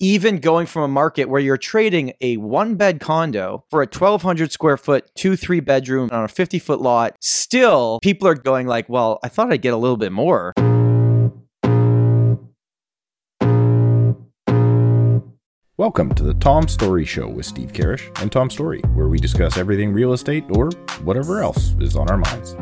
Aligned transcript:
even 0.00 0.38
going 0.38 0.64
from 0.66 0.82
a 0.82 0.88
market 0.88 1.26
where 1.26 1.40
you're 1.40 1.58
trading 1.58 2.14
a 2.22 2.38
one 2.38 2.74
bed 2.74 3.00
condo 3.00 3.64
for 3.68 3.82
a 3.82 3.86
1200 3.86 4.50
square 4.50 4.78
foot 4.78 5.10
two 5.14 5.36
three 5.36 5.60
bedroom 5.60 6.08
on 6.10 6.24
a 6.24 6.28
50 6.28 6.58
foot 6.58 6.80
lot 6.80 7.14
still 7.20 8.00
people 8.02 8.26
are 8.26 8.34
going 8.34 8.66
like 8.66 8.88
well 8.88 9.20
i 9.22 9.28
thought 9.28 9.52
i'd 9.52 9.62
get 9.62 9.74
a 9.74 9.76
little 9.76 9.98
bit 9.98 10.10
more 10.10 10.52
Welcome 15.76 16.14
to 16.16 16.22
the 16.22 16.34
Tom 16.34 16.68
Storey 16.68 17.06
Show 17.06 17.26
with 17.26 17.46
Steve 17.46 17.72
Karrasch 17.72 18.20
and 18.20 18.30
Tom 18.30 18.50
Storey, 18.50 18.80
where 18.92 19.08
we 19.08 19.18
discuss 19.18 19.56
everything 19.56 19.94
real 19.94 20.12
estate 20.12 20.44
or 20.50 20.68
whatever 21.04 21.42
else 21.42 21.74
is 21.80 21.96
on 21.96 22.10
our 22.10 22.18
minds. 22.18 22.54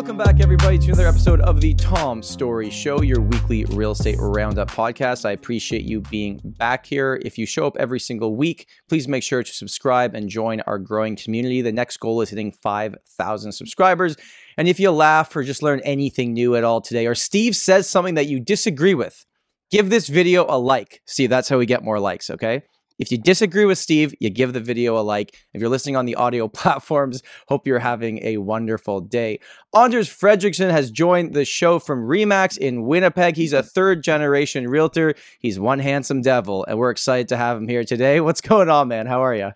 Welcome 0.00 0.16
back, 0.16 0.40
everybody, 0.40 0.78
to 0.78 0.86
another 0.86 1.06
episode 1.06 1.42
of 1.42 1.60
the 1.60 1.74
Tom 1.74 2.22
Storey 2.22 2.70
Show, 2.70 3.02
your 3.02 3.20
weekly 3.20 3.66
real 3.66 3.90
estate 3.90 4.16
roundup 4.18 4.70
podcast. 4.70 5.26
I 5.26 5.32
appreciate 5.32 5.82
you 5.82 6.00
being 6.00 6.40
back 6.42 6.86
here. 6.86 7.20
If 7.22 7.36
you 7.36 7.44
show 7.44 7.66
up 7.66 7.76
every 7.78 8.00
single 8.00 8.34
week, 8.34 8.66
please 8.88 9.06
make 9.06 9.22
sure 9.22 9.42
to 9.42 9.52
subscribe 9.52 10.14
and 10.14 10.30
join 10.30 10.62
our 10.62 10.78
growing 10.78 11.16
community. 11.16 11.60
The 11.60 11.70
next 11.70 11.98
goal 11.98 12.22
is 12.22 12.30
hitting 12.30 12.50
5,000 12.50 13.52
subscribers. 13.52 14.16
And 14.56 14.68
if 14.68 14.80
you 14.80 14.90
laugh 14.90 15.36
or 15.36 15.42
just 15.42 15.62
learn 15.62 15.80
anything 15.80 16.32
new 16.32 16.56
at 16.56 16.64
all 16.64 16.80
today, 16.80 17.06
or 17.06 17.14
Steve 17.14 17.54
says 17.54 17.86
something 17.86 18.14
that 18.14 18.26
you 18.26 18.40
disagree 18.40 18.94
with, 18.94 19.26
give 19.70 19.90
this 19.90 20.08
video 20.08 20.46
a 20.48 20.56
like. 20.56 21.02
See, 21.06 21.26
that's 21.26 21.50
how 21.50 21.58
we 21.58 21.66
get 21.66 21.84
more 21.84 22.00
likes, 22.00 22.30
okay? 22.30 22.62
If 23.00 23.10
you 23.10 23.16
disagree 23.16 23.64
with 23.64 23.78
Steve, 23.78 24.14
you 24.20 24.28
give 24.28 24.52
the 24.52 24.60
video 24.60 24.98
a 24.98 25.00
like. 25.00 25.34
If 25.54 25.60
you're 25.62 25.70
listening 25.70 25.96
on 25.96 26.04
the 26.04 26.16
audio 26.16 26.48
platforms, 26.60 27.22
hope 27.48 27.66
you're 27.66 27.78
having 27.78 28.22
a 28.22 28.36
wonderful 28.36 29.00
day. 29.00 29.40
Anders 29.74 30.06
Frederiksen 30.06 30.70
has 30.70 30.90
joined 30.90 31.32
the 31.32 31.46
show 31.46 31.78
from 31.78 32.06
Remax 32.06 32.58
in 32.58 32.82
Winnipeg. 32.82 33.36
He's 33.36 33.54
a 33.54 33.62
third 33.62 34.04
generation 34.04 34.68
realtor. 34.68 35.14
He's 35.38 35.58
one 35.58 35.78
handsome 35.78 36.20
devil, 36.20 36.66
and 36.68 36.78
we're 36.78 36.90
excited 36.90 37.28
to 37.28 37.38
have 37.38 37.56
him 37.56 37.68
here 37.68 37.84
today. 37.84 38.20
What's 38.20 38.42
going 38.42 38.68
on, 38.68 38.88
man? 38.88 39.06
How 39.06 39.24
are 39.24 39.34
you? 39.34 39.52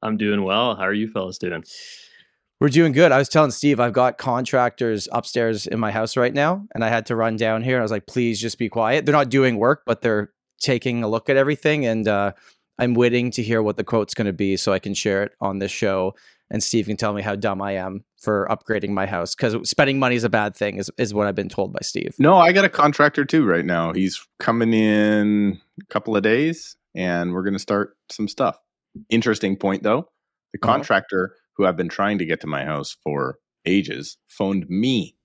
I'm 0.00 0.16
doing 0.16 0.44
well. 0.44 0.76
How 0.76 0.84
are 0.84 0.94
you 0.94 1.10
fellas 1.10 1.38
doing? 1.38 1.64
We're 2.60 2.68
doing 2.68 2.92
good. 2.92 3.10
I 3.10 3.18
was 3.18 3.28
telling 3.28 3.50
Steve, 3.50 3.80
I've 3.80 3.92
got 3.92 4.18
contractors 4.18 5.08
upstairs 5.10 5.66
in 5.66 5.80
my 5.80 5.90
house 5.90 6.16
right 6.16 6.32
now, 6.32 6.64
and 6.76 6.84
I 6.84 6.90
had 6.90 7.06
to 7.06 7.16
run 7.16 7.34
down 7.34 7.64
here. 7.64 7.80
I 7.80 7.82
was 7.82 7.90
like, 7.90 8.06
please 8.06 8.40
just 8.40 8.56
be 8.56 8.68
quiet. 8.68 9.04
They're 9.04 9.12
not 9.12 9.30
doing 9.30 9.56
work, 9.56 9.82
but 9.84 10.00
they're 10.00 10.32
taking 10.60 11.02
a 11.02 11.08
look 11.08 11.28
at 11.28 11.36
everything. 11.36 11.86
And 11.86 12.06
uh, 12.06 12.32
I'm 12.78 12.94
waiting 12.94 13.30
to 13.32 13.42
hear 13.42 13.62
what 13.62 13.76
the 13.76 13.84
quote's 13.84 14.14
going 14.14 14.26
to 14.26 14.32
be 14.32 14.56
so 14.56 14.72
I 14.72 14.78
can 14.78 14.94
share 14.94 15.22
it 15.24 15.32
on 15.40 15.58
this 15.58 15.70
show. 15.72 16.14
And 16.50 16.62
Steve 16.62 16.86
can 16.86 16.96
tell 16.96 17.12
me 17.12 17.20
how 17.20 17.34
dumb 17.36 17.60
I 17.60 17.72
am 17.72 18.04
for 18.22 18.46
upgrading 18.50 18.90
my 18.90 19.04
house 19.06 19.34
because 19.34 19.68
spending 19.68 19.98
money 19.98 20.14
is 20.16 20.24
a 20.24 20.30
bad 20.30 20.56
thing, 20.56 20.78
is, 20.78 20.90
is 20.96 21.12
what 21.12 21.26
I've 21.26 21.34
been 21.34 21.48
told 21.50 21.72
by 21.72 21.80
Steve. 21.82 22.14
No, 22.18 22.36
I 22.36 22.52
got 22.52 22.64
a 22.64 22.70
contractor 22.70 23.24
too 23.26 23.44
right 23.44 23.64
now. 23.66 23.92
He's 23.92 24.26
coming 24.38 24.72
in 24.72 25.60
a 25.82 25.84
couple 25.92 26.16
of 26.16 26.22
days 26.22 26.76
and 26.94 27.32
we're 27.34 27.42
going 27.42 27.52
to 27.54 27.58
start 27.58 27.96
some 28.10 28.28
stuff. 28.28 28.56
Interesting 29.10 29.56
point 29.56 29.82
though. 29.82 30.08
The 30.54 30.58
Uh-huh. 30.62 30.72
contractor 30.72 31.34
who 31.56 31.66
I've 31.66 31.76
been 31.76 31.90
trying 31.90 32.16
to 32.18 32.24
get 32.24 32.40
to 32.40 32.46
my 32.46 32.64
house 32.64 32.96
for 33.02 33.38
ages 33.66 34.16
phoned 34.28 34.66
me 34.70 35.16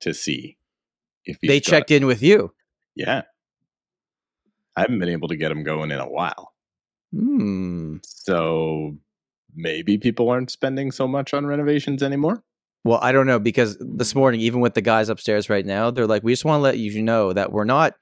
to 0.00 0.14
see 0.14 0.58
if 1.24 1.38
They 1.40 1.58
checked 1.58 1.90
in 1.90 2.06
with 2.06 2.22
you. 2.22 2.52
Yeah. 2.94 3.22
I 4.76 4.82
haven't 4.82 5.00
been 5.00 5.08
able 5.08 5.28
to 5.28 5.36
get 5.36 5.50
him 5.50 5.64
going 5.64 5.90
in 5.90 5.98
a 5.98 6.08
while. 6.08 6.52
Hmm. 7.14 7.96
So 8.04 8.96
maybe 9.54 9.98
people 9.98 10.30
aren't 10.30 10.50
spending 10.50 10.90
so 10.90 11.06
much 11.06 11.34
on 11.34 11.46
renovations 11.46 12.02
anymore. 12.02 12.42
Well, 12.84 12.98
I 13.00 13.12
don't 13.12 13.26
know 13.26 13.38
because 13.38 13.76
this 13.80 14.14
morning, 14.14 14.40
even 14.40 14.60
with 14.60 14.74
the 14.74 14.80
guys 14.80 15.08
upstairs 15.08 15.48
right 15.48 15.64
now, 15.64 15.90
they're 15.90 16.06
like, 16.06 16.24
"We 16.24 16.32
just 16.32 16.44
want 16.44 16.58
to 16.58 16.62
let 16.62 16.78
you 16.78 17.02
know 17.02 17.32
that 17.32 17.52
we're 17.52 17.64
not, 17.64 17.94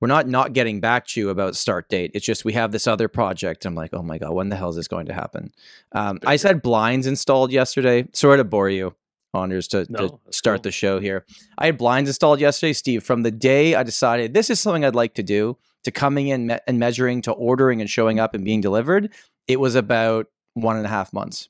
we're 0.00 0.08
not 0.08 0.26
not 0.26 0.52
getting 0.52 0.80
back 0.80 1.06
to 1.08 1.20
you 1.20 1.28
about 1.30 1.54
start 1.54 1.88
date. 1.88 2.10
It's 2.14 2.26
just 2.26 2.44
we 2.44 2.54
have 2.54 2.72
this 2.72 2.88
other 2.88 3.06
project." 3.06 3.64
I'm 3.66 3.76
like, 3.76 3.90
"Oh 3.92 4.02
my 4.02 4.18
god, 4.18 4.32
when 4.32 4.48
the 4.48 4.56
hell 4.56 4.70
is 4.70 4.76
this 4.76 4.88
going 4.88 5.06
to 5.06 5.12
happen?" 5.14 5.52
Um, 5.92 6.18
I 6.26 6.36
had 6.38 6.60
blinds 6.62 7.06
installed 7.06 7.52
yesterday. 7.52 8.08
Sorry 8.12 8.38
to 8.38 8.44
bore 8.44 8.68
you, 8.68 8.96
Anders, 9.32 9.68
to, 9.68 9.86
No, 9.88 10.08
to 10.08 10.18
start 10.32 10.58
cool. 10.58 10.62
the 10.62 10.72
show 10.72 10.98
here. 10.98 11.24
I 11.56 11.66
had 11.66 11.78
blinds 11.78 12.10
installed 12.10 12.40
yesterday, 12.40 12.72
Steve. 12.72 13.04
From 13.04 13.22
the 13.22 13.30
day 13.30 13.76
I 13.76 13.84
decided 13.84 14.34
this 14.34 14.50
is 14.50 14.58
something 14.58 14.84
I'd 14.84 14.96
like 14.96 15.14
to 15.14 15.22
do, 15.22 15.56
to 15.84 15.90
coming 15.90 16.28
in 16.28 16.46
me- 16.48 16.58
and 16.66 16.78
measuring, 16.78 17.22
to 17.22 17.32
ordering 17.32 17.80
and 17.80 17.88
showing 17.88 18.18
up 18.20 18.34
and 18.34 18.44
being 18.44 18.60
delivered, 18.60 19.12
it 19.48 19.58
was 19.60 19.74
about 19.74 20.26
one 20.54 20.76
and 20.76 20.86
a 20.86 20.88
half 20.88 21.12
months. 21.12 21.48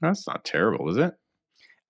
That's 0.00 0.26
not 0.26 0.44
terrible, 0.44 0.88
is 0.90 0.96
it? 0.96 1.14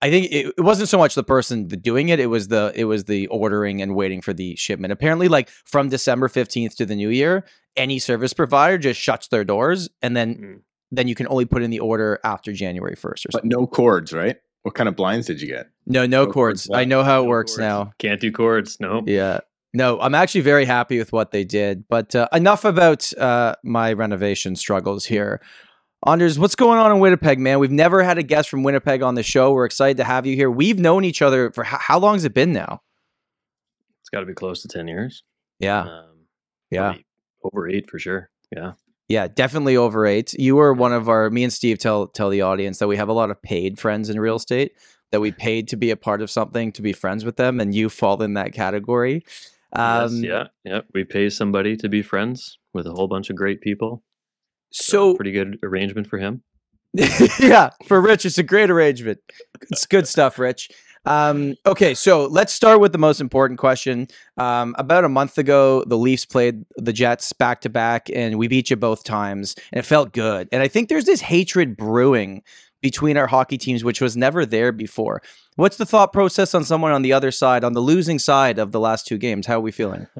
I 0.01 0.09
think 0.11 0.27
it, 0.31 0.53
it 0.57 0.61
wasn't 0.63 0.89
so 0.89 0.97
much 0.97 1.15
the 1.15 1.23
person 1.23 1.67
doing 1.67 2.09
it; 2.09 2.19
it 2.19 2.27
was 2.27 2.49
the 2.49 2.71
it 2.75 2.83
was 2.85 3.05
the 3.05 3.27
ordering 3.27 3.81
and 3.81 3.95
waiting 3.95 4.21
for 4.21 4.31
the 4.33 4.55
shipment. 4.55 4.91
Apparently, 4.93 5.27
like 5.27 5.49
from 5.49 5.89
December 5.89 6.27
fifteenth 6.27 6.75
to 6.77 6.85
the 6.85 6.95
new 6.95 7.09
year, 7.09 7.45
any 7.75 7.97
service 7.99 8.33
provider 8.33 8.77
just 8.77 8.99
shuts 8.99 9.27
their 9.29 9.43
doors, 9.43 9.89
and 10.01 10.15
then 10.15 10.35
Mm. 10.35 10.59
then 10.91 11.07
you 11.07 11.15
can 11.15 11.27
only 11.29 11.45
put 11.45 11.63
in 11.63 11.71
the 11.71 11.79
order 11.79 12.19
after 12.23 12.53
January 12.53 12.95
first 12.95 13.25
or 13.25 13.29
But 13.33 13.45
no 13.45 13.65
cords, 13.65 14.13
right? 14.13 14.37
What 14.61 14.75
kind 14.75 14.87
of 14.87 14.95
blinds 14.95 15.25
did 15.27 15.41
you 15.41 15.47
get? 15.47 15.67
No, 15.87 16.01
no, 16.05 16.25
no 16.25 16.31
cords. 16.31 16.67
cords 16.67 16.77
I 16.79 16.85
know 16.85 17.03
how 17.03 17.21
it 17.21 17.23
No 17.23 17.29
works 17.29 17.51
cords. 17.53 17.59
now. 17.59 17.91
Can't 17.97 18.21
do 18.21 18.31
cords. 18.31 18.77
No. 18.79 19.01
Yeah. 19.07 19.39
No, 19.77 19.99
I'm 19.99 20.15
actually 20.15 20.41
very 20.41 20.65
happy 20.65 20.97
with 20.97 21.13
what 21.13 21.29
they 21.29 21.43
did. 21.43 21.87
But 21.87 22.15
uh, 22.15 22.27
enough 22.33 22.65
about 22.65 23.15
uh, 23.15 23.53
my 23.63 23.93
renovation 23.93 24.55
struggles 24.55 25.05
here. 25.05 25.39
Anders, 26.03 26.39
what's 26.39 26.55
going 26.55 26.79
on 26.79 26.91
in 26.91 26.97
Winnipeg, 26.97 27.37
man? 27.37 27.59
We've 27.59 27.69
never 27.69 28.01
had 28.01 28.17
a 28.17 28.23
guest 28.23 28.49
from 28.49 28.63
Winnipeg 28.63 29.03
on 29.03 29.13
the 29.13 29.21
show. 29.21 29.51
We're 29.53 29.65
excited 29.65 29.97
to 29.97 30.03
have 30.03 30.25
you 30.25 30.35
here. 30.35 30.49
We've 30.49 30.79
known 30.79 31.03
each 31.03 31.21
other 31.21 31.51
for 31.51 31.63
how, 31.63 31.77
how 31.77 31.99
long 31.99 32.15
has 32.15 32.25
it 32.25 32.33
been 32.33 32.53
now? 32.53 32.81
It's 34.01 34.09
got 34.09 34.21
to 34.21 34.25
be 34.25 34.33
close 34.33 34.63
to 34.63 34.67
10 34.67 34.87
years. 34.87 35.21
Yeah. 35.59 35.81
Um, 35.81 36.25
Yeah. 36.71 36.95
Over 37.43 37.69
eight 37.69 37.87
for 37.87 37.99
sure. 37.99 38.31
Yeah. 38.55 38.73
Yeah, 39.07 39.27
definitely 39.27 39.77
over 39.77 40.07
eight. 40.07 40.33
You 40.33 40.55
were 40.55 40.73
one 40.73 40.91
of 40.91 41.07
our. 41.07 41.29
Me 41.29 41.43
and 41.43 41.53
Steve 41.53 41.77
tell 41.77 42.07
tell 42.07 42.31
the 42.31 42.41
audience 42.41 42.79
that 42.79 42.87
we 42.87 42.97
have 42.97 43.09
a 43.09 43.13
lot 43.13 43.29
of 43.29 43.39
paid 43.43 43.79
friends 43.79 44.09
in 44.09 44.19
real 44.19 44.37
estate 44.37 44.71
that 45.11 45.21
we 45.21 45.31
paid 45.31 45.67
to 45.69 45.77
be 45.77 45.91
a 45.91 45.95
part 45.95 46.21
of 46.21 46.29
something 46.29 46.71
to 46.73 46.81
be 46.81 46.93
friends 46.93 47.23
with 47.23 47.37
them, 47.37 47.59
and 47.59 47.73
you 47.73 47.89
fall 47.89 48.21
in 48.21 48.33
that 48.33 48.53
category. 48.53 49.23
Yes, 49.75 50.11
Um, 50.11 50.23
yeah. 50.23 50.47
Yeah. 50.63 50.81
We 50.93 51.03
pay 51.03 51.29
somebody 51.29 51.75
to 51.77 51.89
be 51.89 52.01
friends 52.01 52.57
with 52.73 52.85
a 52.87 52.91
whole 52.91 53.07
bunch 53.07 53.29
of 53.29 53.35
great 53.35 53.61
people. 53.61 54.03
So 54.71 55.15
pretty 55.15 55.31
good 55.31 55.57
arrangement 55.63 56.07
for 56.07 56.17
him. 56.19 56.43
yeah, 57.39 57.69
for 57.85 58.01
Rich, 58.01 58.25
it's 58.25 58.37
a 58.37 58.43
great 58.43 58.69
arrangement. 58.69 59.19
It's 59.69 59.85
good 59.85 60.07
stuff, 60.07 60.39
Rich. 60.39 60.69
Um, 61.05 61.55
okay, 61.65 61.93
so 61.93 62.25
let's 62.25 62.51
start 62.51 62.81
with 62.81 62.91
the 62.91 62.97
most 62.97 63.21
important 63.21 63.59
question. 63.59 64.07
Um, 64.37 64.75
about 64.77 65.05
a 65.05 65.09
month 65.09 65.37
ago, 65.37 65.83
the 65.85 65.97
Leafs 65.97 66.25
played 66.25 66.65
the 66.75 66.91
Jets 66.91 67.31
back 67.33 67.61
to 67.61 67.69
back, 67.69 68.09
and 68.13 68.37
we 68.37 68.47
beat 68.47 68.69
you 68.69 68.75
both 68.75 69.03
times, 69.03 69.55
and 69.71 69.79
it 69.79 69.85
felt 69.85 70.11
good. 70.11 70.49
And 70.51 70.61
I 70.61 70.67
think 70.67 70.89
there's 70.89 71.05
this 71.05 71.21
hatred 71.21 71.77
brewing 71.77 72.43
between 72.81 73.15
our 73.15 73.27
hockey 73.27 73.57
teams, 73.57 73.83
which 73.83 74.01
was 74.01 74.17
never 74.17 74.45
there 74.45 74.71
before. 74.71 75.21
What's 75.57 75.77
the 75.77 75.85
thought 75.87 76.13
process 76.13 76.53
on 76.55 76.63
someone 76.63 76.91
on 76.91 77.01
the 77.01 77.11
other 77.13 77.31
side, 77.31 77.63
on 77.63 77.73
the 77.73 77.79
losing 77.81 78.19
side 78.19 78.59
of 78.59 78.71
the 78.71 78.79
last 78.79 79.07
two 79.07 79.17
games? 79.17 79.47
How 79.47 79.57
are 79.57 79.61
we 79.61 79.71
feeling? 79.71 80.07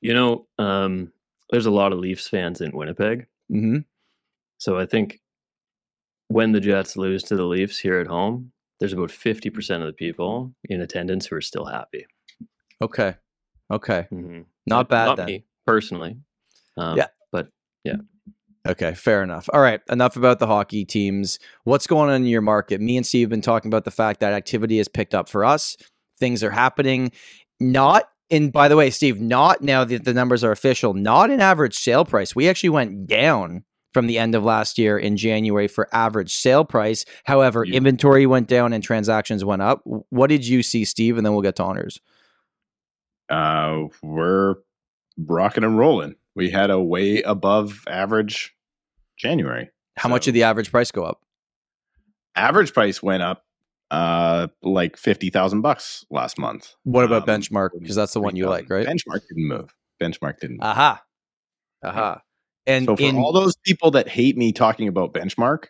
You 0.00 0.12
know, 0.12 0.46
um, 0.58 1.12
there's 1.48 1.64
a 1.64 1.70
lot 1.70 1.94
of 1.94 1.98
Leafs 1.98 2.28
fans 2.28 2.60
in 2.60 2.72
Winnipeg. 2.72 3.26
hmm 3.48 3.78
So 4.58 4.78
I 4.78 4.84
think 4.84 5.22
when 6.28 6.52
the 6.52 6.60
Jets 6.60 6.98
lose 6.98 7.22
to 7.22 7.36
the 7.36 7.46
Leafs 7.46 7.78
here 7.78 7.98
at 8.00 8.06
home, 8.06 8.52
there's 8.78 8.92
about 8.92 9.08
50% 9.08 9.80
of 9.80 9.86
the 9.86 9.94
people 9.94 10.54
in 10.64 10.82
attendance 10.82 11.24
who 11.24 11.36
are 11.36 11.40
still 11.40 11.64
happy. 11.64 12.04
Okay, 12.82 13.14
okay, 13.70 14.06
hmm 14.10 14.42
not 14.66 14.90
bad 14.90 15.06
Not 15.06 15.16
then. 15.16 15.26
me 15.26 15.44
personally. 15.66 16.18
Um, 16.76 16.98
Yeah. 16.98 17.06
But 17.32 17.48
Okay, 18.66 18.94
fair 18.94 19.22
enough. 19.22 19.48
All 19.52 19.60
right, 19.60 19.80
enough 19.90 20.16
about 20.16 20.38
the 20.38 20.46
hockey 20.46 20.84
teams. 20.86 21.38
What's 21.64 21.86
going 21.86 22.08
on 22.08 22.16
in 22.16 22.26
your 22.26 22.40
market? 22.40 22.80
Me 22.80 22.96
and 22.96 23.04
Steve 23.06 23.26
have 23.26 23.30
been 23.30 23.42
talking 23.42 23.68
about 23.68 23.84
the 23.84 23.90
fact 23.90 24.20
that 24.20 24.32
activity 24.32 24.78
has 24.78 24.88
picked 24.88 25.14
up 25.14 25.28
for 25.28 25.44
us. 25.44 25.76
Things 26.18 26.42
are 26.42 26.50
happening. 26.50 27.12
Not 27.60 28.08
in, 28.30 28.50
by 28.50 28.68
the 28.68 28.76
way, 28.76 28.88
Steve, 28.88 29.20
not 29.20 29.60
now 29.60 29.84
that 29.84 30.04
the 30.04 30.14
numbers 30.14 30.42
are 30.42 30.50
official, 30.50 30.94
not 30.94 31.30
in 31.30 31.40
average 31.40 31.76
sale 31.76 32.06
price. 32.06 32.34
We 32.34 32.48
actually 32.48 32.70
went 32.70 33.06
down 33.06 33.64
from 33.92 34.06
the 34.06 34.18
end 34.18 34.34
of 34.34 34.42
last 34.42 34.78
year 34.78 34.98
in 34.98 35.16
January 35.18 35.68
for 35.68 35.86
average 35.94 36.32
sale 36.34 36.64
price. 36.64 37.04
However, 37.24 37.64
You- 37.64 37.74
inventory 37.74 38.24
went 38.24 38.48
down 38.48 38.72
and 38.72 38.82
transactions 38.82 39.44
went 39.44 39.60
up. 39.60 39.82
What 39.84 40.28
did 40.28 40.46
you 40.48 40.62
see, 40.62 40.86
Steve? 40.86 41.18
And 41.18 41.24
then 41.26 41.34
we'll 41.34 41.42
get 41.42 41.56
to 41.56 41.64
Anders. 41.64 42.00
Uh, 43.28 43.84
we're 44.02 44.56
rocking 45.18 45.64
and 45.64 45.78
rolling. 45.78 46.16
We 46.34 46.50
had 46.50 46.70
a 46.70 46.80
way 46.80 47.22
above 47.22 47.84
average 47.88 48.53
January. 49.16 49.70
How 49.96 50.08
much 50.08 50.24
did 50.24 50.32
the 50.34 50.42
average 50.42 50.70
price 50.70 50.90
go 50.90 51.04
up? 51.04 51.20
Average 52.36 52.72
price 52.72 53.02
went 53.02 53.22
up 53.22 53.44
uh 53.90 54.48
like 54.62 54.96
50,000 54.96 55.60
bucks 55.60 56.04
last 56.10 56.38
month. 56.38 56.74
What 56.84 57.04
about 57.04 57.28
Um, 57.28 57.40
benchmark? 57.40 57.70
Because 57.78 57.94
that's 57.96 58.12
the 58.14 58.20
one 58.20 58.34
you 58.34 58.48
like, 58.48 58.68
right? 58.70 58.86
Benchmark 58.86 59.20
didn't 59.28 59.46
move. 59.48 59.74
Benchmark 60.02 60.40
didn't. 60.40 60.56
move. 60.56 60.62
Aha. 60.64 61.02
Aha. 61.84 62.22
And 62.66 62.86
so 62.86 62.96
for 62.96 63.02
in 63.02 63.16
all 63.16 63.32
those 63.32 63.56
people 63.56 63.90
that 63.92 64.08
hate 64.08 64.36
me 64.36 64.52
talking 64.52 64.88
about 64.88 65.12
benchmark, 65.12 65.66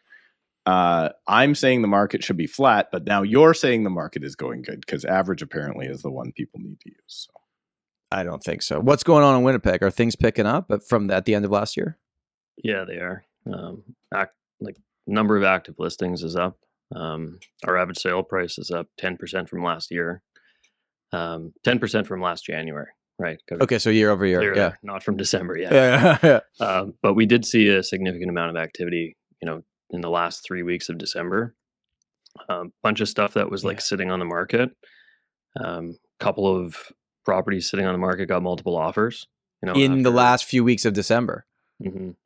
Uh, 0.66 1.10
I'm 1.28 1.54
saying 1.54 1.82
the 1.82 1.88
market 1.88 2.24
should 2.24 2.38
be 2.38 2.46
flat, 2.46 2.88
but 2.90 3.04
now 3.04 3.20
you're 3.22 3.52
saying 3.52 3.82
the 3.84 3.90
market 3.90 4.24
is 4.24 4.34
going 4.34 4.62
good 4.62 4.80
because 4.80 5.04
average 5.04 5.42
apparently 5.42 5.84
is 5.86 6.00
the 6.00 6.10
one 6.10 6.32
people 6.32 6.58
need 6.60 6.80
to 6.80 6.88
use. 6.88 7.28
So. 7.28 7.32
I 8.10 8.22
don't 8.22 8.42
think 8.42 8.62
so. 8.62 8.80
What's 8.80 9.02
going 9.02 9.24
on 9.24 9.36
in 9.36 9.42
Winnipeg? 9.42 9.82
Are 9.82 9.90
things 9.90 10.16
picking 10.16 10.46
up 10.46 10.72
from 10.88 11.10
at 11.10 11.26
the 11.26 11.34
end 11.34 11.44
of 11.44 11.50
last 11.50 11.76
year? 11.76 11.98
Yeah, 12.62 12.84
they 12.86 12.94
are. 12.96 13.24
Um, 13.52 13.82
act, 14.12 14.34
like 14.60 14.76
number 15.06 15.36
of 15.36 15.44
active 15.44 15.74
listings 15.78 16.22
is 16.22 16.36
up. 16.36 16.58
Um, 16.94 17.38
our 17.66 17.76
average 17.76 17.98
sale 17.98 18.22
price 18.22 18.58
is 18.58 18.70
up 18.70 18.88
10% 19.00 19.48
from 19.48 19.62
last 19.64 19.90
year, 19.90 20.22
um, 21.12 21.52
10% 21.66 22.06
from 22.06 22.20
last 22.20 22.44
January, 22.44 22.88
right? 23.18 23.38
Okay, 23.50 23.78
so 23.78 23.90
year 23.90 24.10
over 24.10 24.24
year, 24.24 24.54
yeah. 24.54 24.72
Not 24.82 25.02
from 25.02 25.16
December, 25.16 25.58
yeah. 25.58 25.72
Yeah, 25.72 26.18
yeah. 26.22 26.40
Um, 26.64 26.94
but 27.02 27.14
we 27.14 27.26
did 27.26 27.44
see 27.44 27.68
a 27.68 27.82
significant 27.82 28.30
amount 28.30 28.50
of 28.50 28.56
activity, 28.56 29.16
you 29.42 29.46
know, 29.46 29.62
in 29.90 30.00
the 30.00 30.10
last 30.10 30.44
three 30.46 30.62
weeks 30.62 30.88
of 30.88 30.98
December. 30.98 31.54
A 32.48 32.52
um, 32.52 32.72
bunch 32.82 33.00
of 33.00 33.08
stuff 33.08 33.34
that 33.34 33.50
was 33.50 33.64
like 33.64 33.76
Yeah. 33.76 33.82
sitting 33.82 34.10
on 34.10 34.18
the 34.18 34.24
market. 34.24 34.70
Um, 35.60 35.96
couple 36.20 36.46
of 36.46 36.92
properties 37.24 37.70
sitting 37.70 37.86
on 37.86 37.92
the 37.92 37.98
market 37.98 38.26
got 38.26 38.42
multiple 38.42 38.76
offers. 38.76 39.26
You 39.62 39.72
know, 39.72 39.74
in 39.74 40.02
the 40.02 40.10
last 40.10 40.44
few 40.44 40.62
weeks 40.64 40.84
of 40.84 40.92
December. 40.94 41.46
Mhm. 41.82 42.16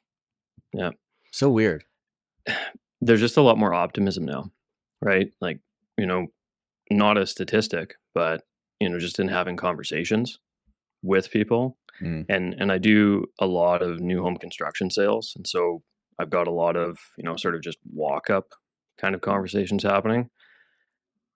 So 1.39 1.49
weird. 1.49 1.85
there's 3.01 3.21
just 3.21 3.37
a 3.37 3.43
lot 3.43 3.59
more 3.59 3.73
optimism 3.73 4.25
now, 4.25 4.51
right? 5.01 5.31
Like, 5.41 5.61
you 5.97 6.05
know, 6.05 6.27
not 6.91 7.17
a 7.17 7.29
statistic, 7.29 7.95
but 8.13 8.43
you 8.81 8.89
know, 8.89 8.99
just 8.99 9.21
in 9.21 9.29
having 9.29 9.57
conversations 9.57 10.41
with 11.01 11.31
people. 11.31 11.79
Mm. 12.03 12.27
And 12.29 12.55
and 12.59 12.73
I 12.73 12.79
do 12.79 13.25
a 13.39 13.47
lot 13.47 13.83
of 13.83 14.01
new 14.01 14.21
home 14.21 14.37
construction 14.37 14.91
sales. 14.91 15.33
And 15.37 15.47
so 15.47 15.85
I've 16.19 16.29
got 16.29 16.49
a 16.49 16.53
lot 16.53 16.75
of, 16.75 16.99
you 17.17 17.23
know, 17.23 17.37
sort 17.37 17.55
of 17.55 17.63
just 17.63 17.79
walk 17.89 18.31
up 18.31 18.49
kind 19.01 19.15
of 19.15 19.21
conversations 19.21 19.85
happening. 19.85 20.31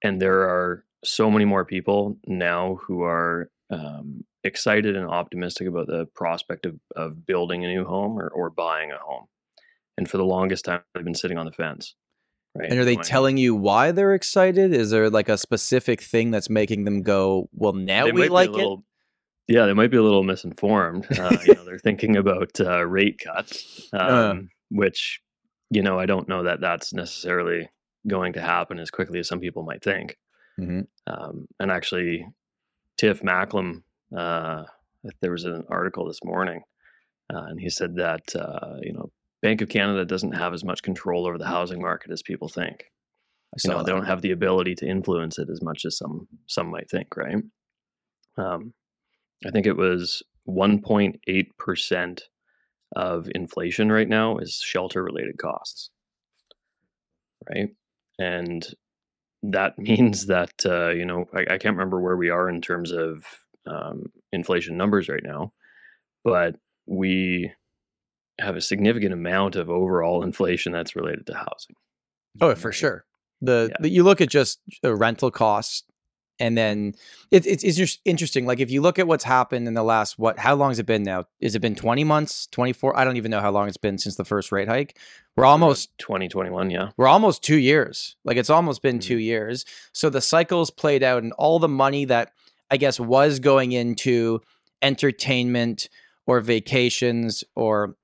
And 0.02 0.20
there 0.20 0.40
are 0.40 0.84
so 1.05 1.31
many 1.31 1.44
more 1.44 1.64
people 1.64 2.19
now 2.26 2.81
who 2.82 3.02
are 3.02 3.52
um, 3.70 4.25
excited 4.43 4.96
and 4.96 5.06
optimistic 5.06 5.69
about 5.69 5.87
the 5.87 6.06
prospect 6.06 6.66
of, 6.66 6.81
of 6.96 7.25
building 7.25 7.64
a 7.64 7.69
new 7.69 7.84
home 7.84 8.19
or, 8.19 8.26
or 8.31 8.50
buying 8.50 8.90
a 8.90 8.98
home. 8.98 9.26
And 9.99 10.09
for 10.09 10.17
the 10.17 10.25
longest 10.25 10.65
time, 10.65 10.81
they've 10.94 11.05
been 11.05 11.15
sitting 11.15 11.39
on 11.39 11.47
the 11.47 11.53
fence. 11.53 11.94
Right. 12.55 12.71
And 12.71 12.79
are 12.79 12.85
they 12.85 12.97
telling 12.97 13.39
you 13.39 13.55
why 13.55 13.93
they're 13.93 14.15
excited? 14.15 14.75
Is 14.75 14.91
there 14.91 15.09
like 15.09 15.29
a 15.31 15.39
specific 15.39 16.03
thing 16.03 16.31
that's 16.31 16.50
making 16.50 16.85
them 16.85 17.03
go, 17.03 17.49
"Well, 17.55 17.73
now 17.73 18.05
they 18.05 18.12
we 18.12 18.29
might 18.29 18.53
be 18.53 18.61
a 18.61 18.67
like 18.67 18.79
it"? 18.79 18.79
Yeah, 19.49 19.67
they 19.67 19.73
might 19.73 19.91
be 19.91 19.97
a 19.97 20.03
little 20.03 20.23
misinformed. 20.23 21.06
Uh, 21.19 21.37
you 21.47 21.55
know, 21.55 21.65
they're 21.65 21.79
thinking 21.79 22.17
about 22.17 22.61
uh, 22.61 22.85
rate 22.87 23.19
cuts, 23.25 23.89
um, 23.94 24.00
Uh. 24.00 24.35
which 24.71 25.21
you 25.71 25.83
know 25.83 25.99
I 25.99 26.05
don't 26.06 26.29
know 26.29 26.43
that 26.43 26.61
that's 26.61 26.93
necessarily 26.93 27.71
going 28.06 28.35
to 28.35 28.41
happen 28.43 28.79
as 28.79 28.91
quickly 28.91 29.19
as 29.19 29.29
some 29.29 29.41
people 29.41 29.62
might 29.62 29.83
think. 29.83 30.19
Mhm. 30.61 30.87
Um, 31.06 31.47
and 31.59 31.71
actually, 31.71 32.27
Tiff 32.99 33.23
Macklem, 33.23 33.83
uh, 34.15 34.65
there 35.23 35.31
was 35.33 35.44
an 35.44 35.65
article 35.71 36.05
this 36.06 36.23
morning, 36.23 36.62
uh, 37.33 37.44
and 37.49 37.59
he 37.59 37.71
said 37.71 37.97
that 37.97 38.37
uh, 38.37 38.77
you 38.83 38.93
know 38.93 39.11
Bank 39.43 39.61
of 39.61 39.69
Canada 39.69 40.05
doesn't 40.05 40.33
have 40.33 40.55
as 40.55 40.65
much 40.65 40.83
control 40.83 41.27
over 41.27 41.37
the 41.37 41.47
housing 41.47 41.81
market 41.83 42.12
as 42.12 42.23
people 42.23 42.49
think. 42.49 42.85
I 43.55 43.59
you 43.65 43.71
know 43.71 43.79
that. 43.79 43.87
they 43.87 43.93
don't 43.93 44.06
have 44.06 44.23
the 44.23 44.31
ability 44.31 44.77
to 44.77 44.87
influence 44.87 45.39
it 45.39 45.50
as 45.50 45.61
much 45.62 45.85
as 45.85 45.99
some 45.99 46.29
some 46.47 46.71
might 46.71 46.89
think 46.89 47.17
right? 47.17 47.37
Um, 48.39 48.73
i 49.44 49.50
think 49.50 49.67
it 49.67 49.77
was 49.77 50.23
1.8 50.49 51.47
percent 51.59 52.23
of 52.97 53.29
inflation 53.35 53.93
right 53.93 54.09
now 54.09 54.39
is 54.39 54.56
shelter 54.65 55.03
related 55.03 55.37
costs 55.39 55.91
right? 57.50 57.69
And 58.19 58.67
that 59.43 59.79
means 59.79 60.27
that 60.27 60.53
uh, 60.65 60.91
you 60.91 61.05
know 61.05 61.27
I, 61.35 61.41
I 61.41 61.59
can't 61.59 61.77
remember 61.77 62.00
where 62.00 62.17
we 62.17 62.31
are 62.31 62.49
in 62.49 62.61
terms 62.61 62.93
of 62.93 63.25
um, 63.67 64.06
inflation 64.33 64.77
numbers 64.77 65.09
right 65.09 65.23
now 65.23 65.53
but 66.25 66.56
we 66.87 67.53
have 68.40 68.56
a 68.56 68.61
significant 68.61 69.12
amount 69.12 69.56
of 69.56 69.69
overall 69.70 70.23
inflation 70.29 70.73
that's 70.73 70.96
related 70.96 71.26
to 71.26 71.34
housing 71.34 71.76
Oh, 72.40 72.55
for 72.55 72.73
sure. 72.73 73.05
The, 73.40 73.69
Yeah. 73.70 73.76
the 73.81 73.88
you 73.90 74.02
look 74.05 74.20
at 74.20 74.29
just 74.31 74.61
the 74.82 74.94
rental 74.94 75.31
costs, 75.31 75.82
and 76.38 76.56
then 76.56 76.94
it, 77.31 77.46
it's 77.46 77.62
it's 77.62 77.76
just 77.76 78.00
interesting. 78.05 78.46
Like 78.46 78.58
if 78.58 78.70
you 78.70 78.81
look 78.81 78.99
at 78.99 79.06
what's 79.06 79.23
happened 79.25 79.69
in 79.69 79.75
the 79.75 79.82
last 79.82 80.19
what? 80.19 80.38
How 80.38 80.55
long 80.55 80.70
has 80.70 80.79
it 80.79 80.87
been 80.87 81.02
now? 81.02 81.26
Is 81.40 81.55
it 81.55 81.61
been 81.61 81.75
twenty 81.75 82.05
months? 82.05 82.46
Twenty 82.50 82.73
four? 82.73 82.96
I 82.99 83.05
don't 83.05 83.17
even 83.19 83.31
know 83.31 83.40
how 83.40 83.50
long 83.50 83.69
it's 83.69 83.76
been 83.76 83.99
since 83.99 84.17
the 84.17 84.25
first 84.25 84.50
rate 84.50 84.67
hike. 84.69 84.96
We're 85.37 85.44
almost 85.44 85.96
2021 85.99 86.70
yeah 86.70 86.90
we're 86.96 87.06
almost 87.06 87.43
two 87.43 87.56
years. 87.58 88.17
Like 88.25 88.37
it's 88.38 88.50
almost 88.50 88.81
been 88.82 88.99
Mhm. 88.99 89.02
two 89.02 89.19
years. 89.19 89.64
So 89.93 90.08
the 90.08 90.20
cycle's 90.23 90.70
played 90.70 91.02
out, 91.02 91.23
and 91.23 91.32
all 91.34 91.58
the 91.58 91.69
money 91.69 92.06
that 92.06 92.32
I 92.70 92.76
guess 92.79 92.99
was 92.99 93.38
going 93.40 93.73
into 93.73 94.40
entertainment 94.82 95.88
or 96.26 96.40
vacations 96.40 97.44
or 97.56 97.96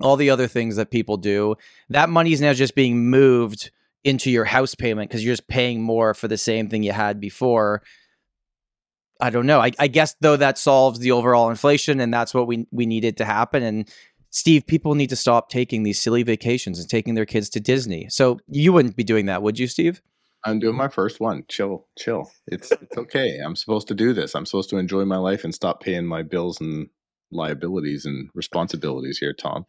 all 0.00 0.16
the 0.16 0.30
other 0.30 0.46
things 0.46 0.76
that 0.76 0.90
people 0.90 1.16
do, 1.16 1.56
that 1.88 2.08
money 2.08 2.32
is 2.32 2.40
now 2.40 2.52
just 2.52 2.74
being 2.74 3.10
moved 3.10 3.70
into 4.04 4.30
your 4.30 4.44
house 4.44 4.74
payment 4.74 5.10
because 5.10 5.24
you're 5.24 5.32
just 5.32 5.48
paying 5.48 5.82
more 5.82 6.14
for 6.14 6.28
the 6.28 6.38
same 6.38 6.68
thing 6.68 6.82
you 6.82 6.92
had 6.92 7.20
before. 7.20 7.82
I 9.20 9.30
don't 9.30 9.46
know. 9.46 9.60
I, 9.60 9.72
I 9.78 9.88
guess 9.88 10.14
though 10.20 10.36
that 10.36 10.58
solves 10.58 11.00
the 11.00 11.10
overall 11.10 11.50
inflation, 11.50 12.00
and 12.00 12.14
that's 12.14 12.32
what 12.32 12.46
we 12.46 12.66
we 12.70 12.86
needed 12.86 13.16
to 13.16 13.24
happen. 13.24 13.62
And 13.62 13.88
Steve, 14.30 14.66
people 14.66 14.94
need 14.94 15.10
to 15.10 15.16
stop 15.16 15.48
taking 15.48 15.82
these 15.82 16.00
silly 16.00 16.22
vacations 16.22 16.78
and 16.78 16.88
taking 16.88 17.14
their 17.14 17.26
kids 17.26 17.48
to 17.50 17.60
Disney. 17.60 18.06
So 18.10 18.38
you 18.46 18.72
wouldn't 18.72 18.96
be 18.96 19.04
doing 19.04 19.26
that, 19.26 19.42
would 19.42 19.58
you, 19.58 19.66
Steve? 19.66 20.00
I'm 20.44 20.60
doing 20.60 20.76
my 20.76 20.88
first 20.88 21.18
one. 21.18 21.44
Chill, 21.48 21.86
chill. 21.98 22.30
It's 22.46 22.70
it's 22.70 22.96
okay. 22.96 23.38
I'm 23.44 23.56
supposed 23.56 23.88
to 23.88 23.94
do 23.94 24.12
this. 24.12 24.34
I'm 24.34 24.46
supposed 24.46 24.70
to 24.70 24.78
enjoy 24.78 25.04
my 25.04 25.16
life 25.16 25.44
and 25.44 25.54
stop 25.54 25.82
paying 25.82 26.06
my 26.06 26.22
bills 26.22 26.60
and 26.60 26.88
liabilities 27.30 28.04
and 28.04 28.30
responsibilities 28.34 29.18
here, 29.18 29.32
Tom. 29.32 29.64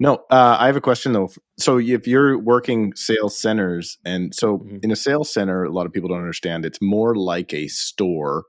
No, 0.00 0.14
uh, 0.30 0.56
I 0.58 0.66
have 0.66 0.76
a 0.76 0.80
question 0.80 1.12
though. 1.12 1.30
So 1.58 1.78
if 1.78 2.06
you're 2.06 2.38
working 2.38 2.92
sales 2.96 3.38
centers, 3.38 3.98
and 4.04 4.34
so 4.34 4.58
Mhm. 4.58 4.84
in 4.84 4.90
a 4.90 4.96
sales 4.96 5.32
center, 5.32 5.64
a 5.64 5.70
lot 5.70 5.86
of 5.86 5.92
people 5.92 6.08
don't 6.08 6.18
understand. 6.18 6.64
It's 6.64 6.80
more 6.82 7.14
like 7.14 7.52
a 7.54 7.68
store 7.68 8.44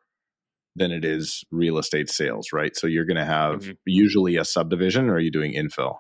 than 0.75 0.91
it 0.91 1.05
is 1.05 1.43
real 1.51 1.77
estate 1.77 2.09
sales, 2.09 2.51
right? 2.51 2.75
So 2.75 2.87
you're 2.87 3.05
going 3.05 3.17
to 3.17 3.25
have 3.25 3.61
Mhm. 3.61 3.77
usually 3.85 4.37
a 4.37 4.45
subdivision, 4.45 5.07
or 5.09 5.15
are 5.15 5.19
you 5.19 5.29
doing 5.29 5.53
infill? 5.53 5.97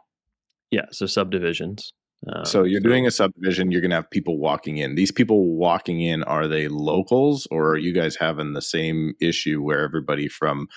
Yeah, 0.71 0.85
so 0.91 1.05
subdivisions. 1.05 1.93
Um, 2.25 2.45
so 2.45 2.63
you're 2.63 2.79
doing 2.79 3.05
a 3.05 3.11
subdivision 3.11 3.69
you're 3.69 3.81
going 3.81 3.91
to 3.91 3.97
have 3.97 4.09
people 4.09 4.37
walking 4.39 4.77
in 4.77 4.95
these 4.95 5.11
people 5.11 5.55
walking 5.57 5.99
in 5.99 6.23
are 6.23 6.47
they 6.47 6.69
locals 6.69 7.45
or 7.51 7.71
are 7.71 7.77
you 7.77 7.91
guys 7.91 8.15
having 8.15 8.53
the 8.53 8.61
same 8.61 9.13
issue 9.19 9.61
where 9.61 9.81
everybody 9.81 10.29
from 10.29 10.69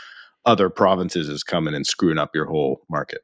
other 0.47 0.71
provinces 0.71 1.29
is 1.29 1.43
coming 1.43 1.75
and 1.75 1.87
screwing 1.87 2.19
up 2.19 2.35
your 2.35 2.47
whole 2.47 2.81
market 2.88 3.21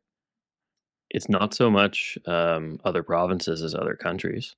It's 1.11 1.29
not 1.29 1.55
so 1.55 1.71
much 1.71 2.19
um, 2.27 2.79
other 2.85 3.03
provinces 3.03 3.63
as 3.63 3.75
other 3.75 3.95
countries, 3.95 4.57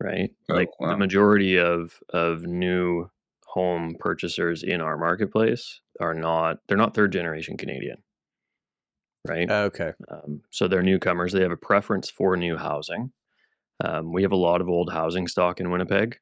right? 0.00 0.30
Oh, 0.50 0.54
like 0.54 0.70
wow. 0.80 0.90
the 0.90 0.96
majority 0.96 1.58
of 1.58 2.00
of 2.10 2.42
new 2.42 3.10
home 3.46 3.96
purchasers 4.00 4.62
in 4.62 4.80
our 4.80 4.98
marketplace 4.98 5.80
are 6.00 6.14
not 6.14 6.58
they're 6.68 6.76
not 6.76 6.94
third 6.94 7.12
generation 7.12 7.56
Canadian, 7.56 7.98
right? 9.28 9.50
Okay. 9.50 9.92
Um, 10.10 10.42
so 10.50 10.68
they're 10.68 10.82
newcomers. 10.82 11.32
They 11.32 11.42
have 11.42 11.52
a 11.52 11.56
preference 11.56 12.10
for 12.10 12.36
new 12.36 12.56
housing. 12.56 13.12
Um, 13.84 14.12
we 14.12 14.22
have 14.22 14.32
a 14.32 14.36
lot 14.36 14.60
of 14.60 14.68
old 14.68 14.92
housing 14.92 15.28
stock 15.28 15.60
in 15.60 15.70
Winnipeg. 15.70 16.18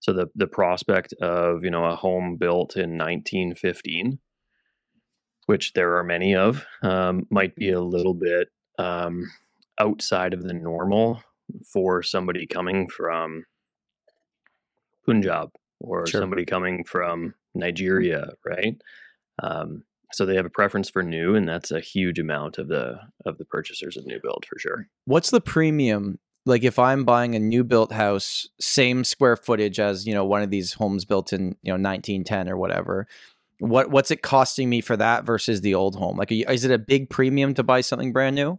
So 0.00 0.12
the 0.12 0.26
the 0.34 0.48
prospect 0.48 1.12
of 1.20 1.64
you 1.64 1.70
know 1.70 1.84
a 1.84 1.96
home 1.96 2.36
built 2.36 2.76
in 2.76 2.98
1915, 2.98 4.18
which 5.46 5.72
there 5.72 5.96
are 5.96 6.04
many 6.04 6.34
of, 6.34 6.64
um, 6.82 7.26
might 7.30 7.54
be 7.56 7.70
a 7.70 7.80
little 7.80 8.14
bit 8.14 8.48
um, 8.78 9.30
outside 9.78 10.32
of 10.34 10.42
the 10.42 10.52
normal 10.54 11.22
for 11.64 12.02
somebody 12.02 12.46
coming 12.46 12.88
from 12.88 13.44
Punjab 15.04 15.50
or 15.80 16.06
Sure. 16.06 16.20
somebody 16.20 16.44
coming 16.44 16.84
from 16.84 17.34
Nigeria, 17.54 18.32
right? 18.44 18.80
Um, 19.42 19.84
so 20.12 20.26
they 20.26 20.36
have 20.36 20.46
a 20.46 20.50
preference 20.50 20.90
for 20.90 21.02
new, 21.02 21.34
and 21.34 21.48
that's 21.48 21.70
a 21.70 21.80
huge 21.80 22.18
amount 22.18 22.58
of 22.58 22.68
the 22.68 23.00
of 23.24 23.38
the 23.38 23.44
purchasers 23.46 23.96
of 23.96 24.06
new 24.06 24.20
build 24.22 24.44
for 24.46 24.58
sure. 24.58 24.86
What's 25.06 25.30
the 25.30 25.40
premium? 25.40 26.18
Like 26.44 26.64
if 26.64 26.78
I'm 26.78 27.04
buying 27.04 27.34
a 27.34 27.38
new 27.38 27.64
built 27.64 27.92
house, 27.92 28.48
same 28.60 29.04
square 29.04 29.36
footage 29.36 29.78
as, 29.80 30.06
you 30.06 30.12
know, 30.12 30.24
one 30.24 30.42
of 30.42 30.50
these 30.50 30.72
homes 30.74 31.04
built 31.04 31.32
in, 31.32 31.56
you 31.62 31.72
know, 31.72 31.80
1910 31.80 32.48
or 32.48 32.56
whatever. 32.56 33.06
What 33.62 33.90
what's 33.90 34.10
it 34.10 34.22
costing 34.22 34.68
me 34.68 34.80
for 34.80 34.96
that 34.96 35.24
versus 35.24 35.60
the 35.60 35.76
old 35.76 35.94
home? 35.94 36.16
Like 36.16 36.32
is 36.32 36.64
it 36.64 36.72
a 36.72 36.78
big 36.78 37.10
premium 37.10 37.54
to 37.54 37.62
buy 37.62 37.80
something 37.80 38.12
brand 38.12 38.34
new? 38.34 38.58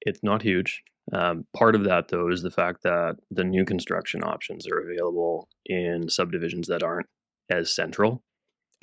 It's 0.00 0.22
not 0.22 0.40
huge. 0.40 0.82
Um, 1.12 1.46
part 1.54 1.74
of 1.74 1.84
that, 1.84 2.08
though, 2.08 2.30
is 2.30 2.42
the 2.42 2.50
fact 2.50 2.82
that 2.84 3.16
the 3.30 3.44
new 3.44 3.66
construction 3.66 4.24
options 4.24 4.66
are 4.66 4.78
available 4.78 5.48
in 5.66 6.08
subdivisions 6.08 6.68
that 6.68 6.82
aren't 6.82 7.06
as 7.50 7.72
central, 7.72 8.24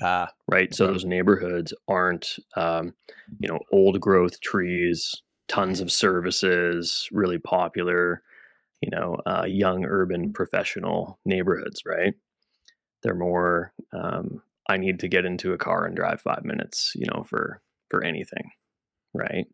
Ah, 0.00 0.30
right? 0.48 0.72
So 0.72 0.86
those 0.86 1.04
neighborhoods 1.04 1.74
aren't, 1.88 2.36
um, 2.56 2.94
you 3.40 3.48
know, 3.48 3.58
old 3.72 4.00
growth 4.00 4.40
trees, 4.40 5.22
tons 5.48 5.80
of 5.80 5.90
services, 5.90 7.08
really 7.10 7.38
popular, 7.38 8.22
you 8.80 8.90
know, 8.90 9.16
uh, 9.26 9.44
young 9.46 9.84
urban 9.84 10.32
professional 10.32 11.18
neighborhoods, 11.24 11.82
right? 11.84 12.14
They're 13.02 13.14
more, 13.14 13.72
um, 13.92 14.40
I 14.68 14.76
need 14.76 15.00
to 15.00 15.08
get 15.08 15.24
into 15.24 15.52
a 15.52 15.58
car 15.58 15.84
and 15.84 15.96
drive 15.96 16.20
five 16.20 16.44
minutes, 16.44 16.92
you 16.94 17.06
know, 17.12 17.22
for 17.24 17.62
for 17.90 18.02
anything, 18.04 18.50
right? 19.14 19.46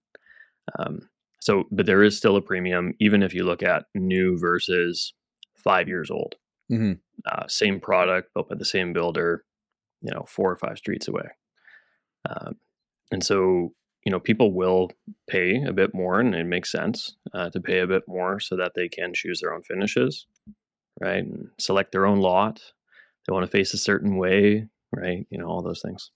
Um, 0.79 1.09
so, 1.41 1.65
but 1.71 1.87
there 1.87 2.03
is 2.03 2.17
still 2.17 2.37
a 2.37 2.43
premium, 2.43 2.95
even 3.01 3.23
if 3.23 3.35
you 3.35 3.45
look 3.45 3.63
at 3.63 3.87
new 3.95 4.39
versus 4.39 5.15
five 5.57 5.89
years 5.89 6.11
old. 6.11 6.37
Mhm. 6.71 7.01
Uh, 7.27 7.47
same 7.49 7.81
product, 7.81 8.33
built 8.35 8.49
by 8.49 8.55
the 8.55 8.65
same 8.65 8.93
builder, 8.93 9.45
you 10.03 10.13
know, 10.13 10.25
four 10.29 10.51
or 10.51 10.57
five 10.57 10.79
streets 10.79 11.09
away. 11.09 11.29
Um, 12.29 12.57
and 13.11 13.25
so, 13.25 13.75
you 14.05 14.13
know, 14.13 14.21
people 14.21 14.53
will 14.53 14.91
pay 15.29 15.63
a 15.63 15.73
bit 15.73 15.95
more, 15.95 16.21
and 16.21 16.35
it 16.35 16.45
makes 16.47 16.71
sense 16.71 17.17
uh, 17.35 17.51
to 17.51 17.61
pay 17.61 17.81
a 17.81 17.87
bit 17.87 18.05
more 18.07 18.41
so 18.41 18.57
that 18.57 18.73
they 18.75 18.89
can 18.89 19.13
choose 19.15 19.41
their 19.41 19.53
own 19.53 19.63
finishes, 19.63 20.27
right? 21.01 21.25
And 21.25 21.49
select 21.59 21.93
their 21.93 22.07
own 22.07 22.21
lot. 22.21 22.63
They 23.27 23.33
want 23.33 23.45
to 23.45 23.51
face 23.51 23.75
a 23.75 23.79
certain 23.79 24.17
way, 24.17 24.69
right? 24.93 25.27
You 25.31 25.39
know, 25.39 25.47
all 25.47 25.63
those 25.63 25.83
things. 25.83 26.11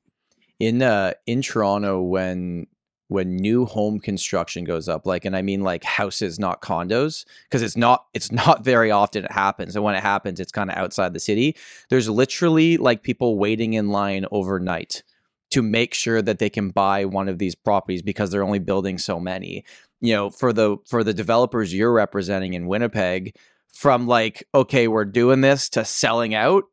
in 0.58 0.82
uh 0.82 1.12
in 1.26 1.42
Toronto 1.42 2.00
when 2.02 2.66
when 3.08 3.36
new 3.36 3.66
home 3.66 4.00
construction 4.00 4.64
goes 4.64 4.88
up 4.88 5.06
like 5.06 5.24
and 5.24 5.36
I 5.36 5.42
mean 5.42 5.60
like 5.62 5.84
houses 5.84 6.38
not 6.38 6.62
condos 6.62 7.24
because 7.44 7.62
it's 7.62 7.76
not 7.76 8.06
it's 8.14 8.32
not 8.32 8.64
very 8.64 8.90
often 8.90 9.24
it 9.24 9.32
happens 9.32 9.76
and 9.76 9.84
when 9.84 9.94
it 9.94 10.02
happens 10.02 10.40
it's 10.40 10.52
kind 10.52 10.70
of 10.70 10.76
outside 10.76 11.12
the 11.12 11.20
city 11.20 11.56
there's 11.90 12.08
literally 12.08 12.76
like 12.76 13.02
people 13.02 13.36
waiting 13.38 13.74
in 13.74 13.90
line 13.90 14.26
overnight 14.30 15.02
to 15.50 15.62
make 15.62 15.92
sure 15.94 16.22
that 16.22 16.38
they 16.38 16.50
can 16.50 16.70
buy 16.70 17.04
one 17.04 17.28
of 17.28 17.38
these 17.38 17.54
properties 17.54 18.02
because 18.02 18.30
they're 18.30 18.42
only 18.42 18.58
building 18.58 18.96
so 18.96 19.20
many 19.20 19.64
you 20.00 20.14
know 20.14 20.30
for 20.30 20.52
the 20.52 20.76
for 20.88 21.04
the 21.04 21.14
developers 21.14 21.74
you're 21.74 21.92
representing 21.92 22.54
in 22.54 22.66
Winnipeg 22.66 23.36
from 23.68 24.06
like 24.06 24.44
okay 24.54 24.88
we're 24.88 25.04
doing 25.04 25.40
this 25.42 25.68
to 25.68 25.84
selling 25.84 26.34
out 26.34 26.64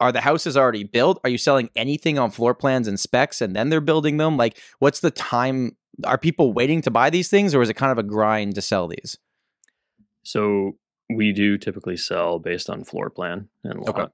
are 0.00 0.12
the 0.12 0.20
houses 0.20 0.56
already 0.56 0.84
built? 0.84 1.20
Are 1.24 1.30
you 1.30 1.38
selling 1.38 1.70
anything 1.74 2.18
on 2.18 2.30
floor 2.30 2.54
plans 2.54 2.86
and 2.86 2.98
specs 2.98 3.40
and 3.40 3.54
then 3.54 3.68
they're 3.68 3.80
building 3.80 4.16
them? 4.16 4.36
Like, 4.36 4.58
what's 4.78 5.00
the 5.00 5.10
time? 5.10 5.76
Are 6.04 6.18
people 6.18 6.52
waiting 6.52 6.80
to 6.82 6.90
buy 6.90 7.10
these 7.10 7.28
things 7.28 7.54
or 7.54 7.62
is 7.62 7.68
it 7.68 7.74
kind 7.74 7.90
of 7.90 7.98
a 7.98 8.04
grind 8.04 8.54
to 8.54 8.62
sell 8.62 8.86
these? 8.86 9.18
So 10.22 10.72
we 11.12 11.32
do 11.32 11.58
typically 11.58 11.96
sell 11.96 12.38
based 12.38 12.70
on 12.70 12.84
floor 12.84 13.10
plan 13.10 13.48
and 13.64 13.80
lot. 13.80 13.88
Okay. 13.88 14.12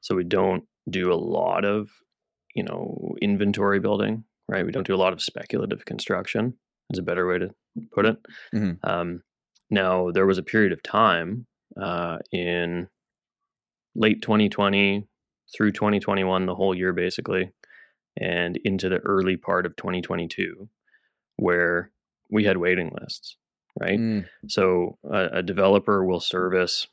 So 0.00 0.14
we 0.14 0.24
don't 0.24 0.64
do 0.88 1.12
a 1.12 1.16
lot 1.16 1.64
of, 1.64 1.88
you 2.54 2.62
know, 2.62 3.14
inventory 3.20 3.80
building, 3.80 4.24
right? 4.46 4.64
We 4.64 4.72
don't 4.72 4.86
do 4.86 4.94
a 4.94 4.96
lot 4.96 5.12
of 5.12 5.22
speculative 5.22 5.84
construction. 5.84 6.54
Is 6.90 6.98
a 6.98 7.02
better 7.02 7.28
way 7.28 7.38
to 7.38 7.50
put 7.92 8.06
it. 8.06 8.16
Mhm. 8.54 8.78
Um, 8.82 9.22
now 9.70 10.10
there 10.10 10.26
was 10.26 10.38
a 10.38 10.42
period 10.42 10.72
of 10.72 10.82
time 10.82 11.46
uh, 11.80 12.18
in 12.32 12.88
late 13.98 14.22
2020 14.22 15.06
through 15.54 15.72
2021, 15.72 16.46
the 16.46 16.54
whole 16.54 16.74
year 16.74 16.92
basically, 16.92 17.50
and 18.16 18.56
into 18.58 18.88
the 18.88 18.98
early 18.98 19.36
part 19.36 19.66
of 19.66 19.76
2022, 19.76 20.68
where 21.36 21.90
we 22.30 22.44
had 22.44 22.56
waiting 22.56 22.92
lists, 23.00 23.36
right? 23.78 23.98
Mm, 23.98 24.26
So 24.46 24.98
a, 25.10 25.38
a 25.38 25.42
developer 25.42 26.04
will 26.04 26.20
service, 26.20 26.86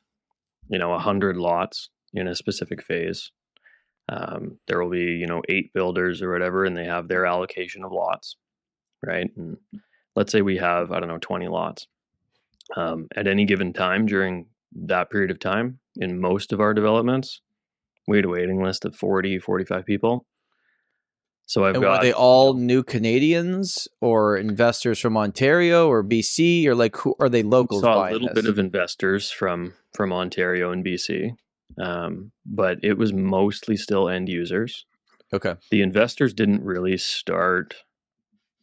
you 0.68 0.80
know, 0.80 0.94
a 0.94 1.00
hundred 1.00 1.38
lots 1.38 1.90
in 2.14 2.28
a 2.28 2.36
specific 2.36 2.82
phase. 2.82 3.32
Um, 4.08 4.60
there 4.68 4.82
will 4.82 4.92
be, 4.92 5.14
you 5.14 5.28
know, 5.28 5.42
eight 5.50 5.74
builders 5.74 6.22
or 6.22 6.32
whatever, 6.32 6.66
and 6.66 6.76
they 6.76 6.86
have 6.86 7.08
their 7.08 7.26
allocation 7.26 7.84
of 7.84 7.92
lots, 7.92 8.38
right? 9.06 9.30
And 9.36 9.58
let's 10.16 10.32
say 10.32 10.42
we 10.42 10.58
have, 10.58 10.92
I 10.92 11.00
don't 11.00 11.10
know, 11.10 11.18
20 11.20 11.48
lots. 11.48 11.88
Um, 12.76 13.08
at 13.16 13.28
any 13.28 13.46
given 13.46 13.74
time 13.74 14.08
during 14.08 14.48
that 14.75 15.10
period 15.10 15.32
of 15.32 15.39
time, 15.39 15.79
in 15.96 16.20
most 16.20 16.51
of 16.53 16.60
our 16.60 16.74
developments, 16.74 17.41
we 18.08 18.17
had 18.17 18.25
a 18.25 18.29
waiting 18.29 18.62
list 18.63 18.86
of 18.86 18.96
40, 18.96 19.39
45 19.39 19.86
people. 19.86 20.25
So 21.48 21.63
I've 21.65 21.75
And 21.75 21.84
got 21.84 22.00
were 22.00 22.05
they 22.08 22.13
all 22.13 22.55
new 22.55 22.84
Canadians 22.84 23.88
or 24.01 24.36
investors 24.36 25.00
from 25.00 25.15
Ontario 25.15 25.88
or 25.88 26.03
BC 26.03 26.65
or 26.65 26.74
like 26.75 26.96
who 26.98 27.15
are 27.20 27.29
they 27.29 27.44
locals? 27.44 27.82
saw 27.82 28.10
a 28.10 28.12
little 28.13 28.27
this? 28.29 28.44
bit 28.44 28.46
of 28.50 28.58
investors 28.60 29.29
from 29.32 29.74
from 29.94 30.12
Ontario 30.12 30.72
and 30.72 30.84
BC, 30.84 31.32
um, 31.79 32.32
but 32.46 32.79
it 32.84 32.98
was 32.98 33.13
mostly 33.13 33.77
still 33.77 34.10
end 34.10 34.27
users. 34.27 34.86
okay. 35.34 35.55
The 35.70 35.82
investors 35.84 36.34
didn't 36.34 36.63
really 36.63 36.98
start 36.98 37.75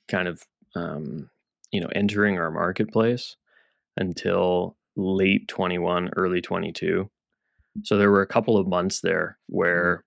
kind 0.08 0.26
of 0.26 0.42
um, 0.74 1.30
you 1.70 1.80
know 1.80 1.88
entering 1.94 2.36
our 2.38 2.50
marketplace 2.50 3.36
until 3.96 4.76
late 4.96 5.48
21, 5.48 6.10
early 6.16 6.40
22. 6.40 7.10
So 7.84 7.96
there 7.96 8.10
were 8.10 8.22
a 8.22 8.26
couple 8.26 8.56
of 8.56 8.66
months 8.68 9.00
there 9.00 9.38
where 9.46 10.04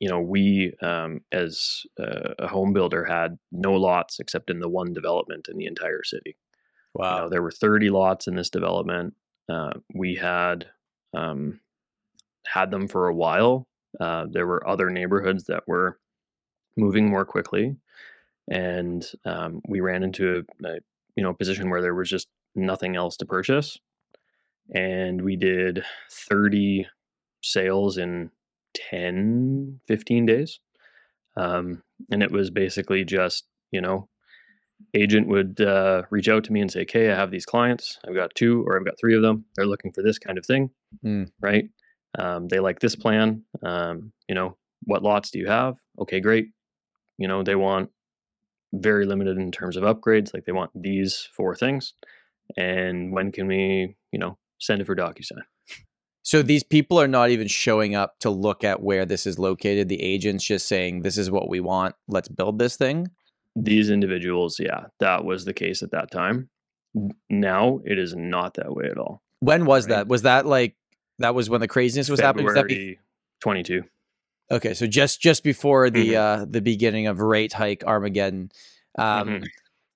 you 0.00 0.08
know 0.08 0.20
we 0.20 0.72
um, 0.82 1.20
as 1.30 1.82
a, 1.98 2.34
a 2.40 2.48
home 2.48 2.72
builder 2.72 3.04
had 3.04 3.38
no 3.52 3.74
lots 3.74 4.18
except 4.18 4.50
in 4.50 4.60
the 4.60 4.68
one 4.68 4.92
development 4.92 5.48
in 5.48 5.58
the 5.58 5.66
entire 5.66 6.02
city 6.04 6.36
you 6.98 7.02
know, 7.04 7.08
Wow. 7.22 7.28
there 7.28 7.42
were 7.42 7.50
30 7.50 7.88
lots 7.90 8.26
in 8.26 8.34
this 8.34 8.50
development. 8.50 9.14
Uh, 9.48 9.72
we 9.94 10.14
had 10.14 10.66
um, 11.14 11.60
had 12.46 12.70
them 12.70 12.88
for 12.88 13.08
a 13.08 13.14
while. 13.14 13.66
Uh, 14.00 14.26
there 14.30 14.46
were 14.46 14.66
other 14.68 14.90
neighborhoods 14.90 15.44
that 15.44 15.62
were 15.66 15.98
moving 16.76 17.08
more 17.08 17.24
quickly, 17.24 17.76
and 18.50 19.10
um, 19.24 19.60
we 19.68 19.80
ran 19.80 20.02
into 20.02 20.44
a, 20.64 20.68
a 20.68 20.78
you 21.16 21.22
know 21.22 21.32
position 21.34 21.70
where 21.70 21.82
there 21.82 21.94
was 21.94 22.08
just 22.10 22.28
nothing 22.54 22.96
else 22.96 23.16
to 23.18 23.26
purchase, 23.26 23.78
and 24.74 25.22
we 25.22 25.36
did 25.36 25.82
30 26.10 26.86
sales 27.42 27.98
in 27.98 28.30
10, 28.90 29.80
15 29.88 30.26
days, 30.26 30.60
um, 31.36 31.82
and 32.10 32.22
it 32.22 32.30
was 32.30 32.50
basically 32.50 33.04
just 33.04 33.44
you 33.70 33.80
know 33.80 34.08
agent 34.94 35.28
would 35.28 35.60
uh, 35.60 36.02
reach 36.10 36.28
out 36.28 36.44
to 36.44 36.52
me 36.52 36.60
and 36.60 36.70
say, 36.70 36.82
"Okay, 36.82 37.10
I 37.10 37.14
have 37.14 37.30
these 37.30 37.46
clients. 37.46 37.98
I've 38.06 38.14
got 38.14 38.34
two 38.34 38.62
or 38.66 38.76
I've 38.78 38.84
got 38.84 38.98
three 39.00 39.14
of 39.14 39.22
them. 39.22 39.44
They're 39.56 39.66
looking 39.66 39.92
for 39.92 40.02
this 40.02 40.18
kind 40.18 40.38
of 40.38 40.46
thing, 40.46 40.70
Hmm. 41.02 41.24
right? 41.40 41.68
Um, 42.18 42.48
they 42.48 42.60
like 42.60 42.80
this 42.80 42.94
plan. 42.96 43.42
Um, 43.62 44.12
you 44.28 44.34
know, 44.34 44.56
what 44.84 45.02
lots 45.02 45.30
do 45.30 45.38
you 45.38 45.46
have? 45.46 45.76
Okay, 45.98 46.20
great. 46.20 46.48
You 47.18 47.28
know, 47.28 47.42
they 47.42 47.54
want 47.54 47.90
very 48.74 49.06
limited 49.06 49.36
in 49.38 49.50
terms 49.52 49.76
of 49.76 49.84
upgrades. 49.84 50.34
Like 50.34 50.44
they 50.44 50.52
want 50.52 50.70
these 50.74 51.28
four 51.36 51.54
things. 51.54 51.94
And 52.56 53.12
when 53.12 53.32
can 53.32 53.46
we, 53.46 53.96
you 54.12 54.18
know, 54.18 54.36
send 54.62 54.80
it 54.80 54.84
for 54.86 54.94
DocuSign? 54.96 55.42
So 56.22 56.40
these 56.40 56.62
people 56.62 57.00
are 57.00 57.08
not 57.08 57.30
even 57.30 57.48
showing 57.48 57.94
up 57.96 58.18
to 58.20 58.30
look 58.30 58.62
at 58.62 58.80
where 58.82 59.04
this 59.04 59.26
is 59.26 59.38
located. 59.38 59.88
The 59.88 60.00
agent's 60.02 60.44
just 60.44 60.68
saying, 60.68 61.02
"This 61.02 61.18
is 61.18 61.30
what 61.30 61.48
we 61.48 61.58
want. 61.60 61.96
Let's 62.06 62.28
build 62.28 62.58
this 62.60 62.76
thing." 62.76 63.08
These 63.56 63.90
individuals, 63.90 64.58
yeah, 64.60 64.84
that 65.00 65.24
was 65.24 65.44
the 65.44 65.52
case 65.52 65.82
at 65.82 65.90
that 65.90 66.10
time. 66.12 66.48
Now 67.28 67.80
it 67.84 67.98
is 67.98 68.14
not 68.14 68.54
that 68.54 68.74
way 68.74 68.84
at 68.90 68.98
all. 68.98 69.22
When 69.40 69.66
was 69.66 69.84
Right. 69.88 69.96
that? 69.96 70.08
Was 70.08 70.22
that 70.22 70.46
like 70.46 70.76
that 71.18 71.34
was 71.34 71.50
when 71.50 71.60
the 71.60 71.68
craziness 71.68 72.08
was 72.08 72.20
happening? 72.20 72.46
Was 72.46 72.54
be- 72.54 72.60
February 72.60 73.00
22. 73.40 73.82
okay, 74.50 74.74
so 74.74 74.86
just 74.86 75.20
just 75.20 75.42
before 75.42 75.90
the 75.90 76.10
Mhm. 76.12 76.16
uh 76.42 76.44
the 76.48 76.60
beginning 76.62 77.06
of 77.08 77.20
rate 77.20 77.52
hike 77.52 77.82
Armageddon. 77.84 78.50
Um 78.96 79.28
Mhm. 79.28 79.46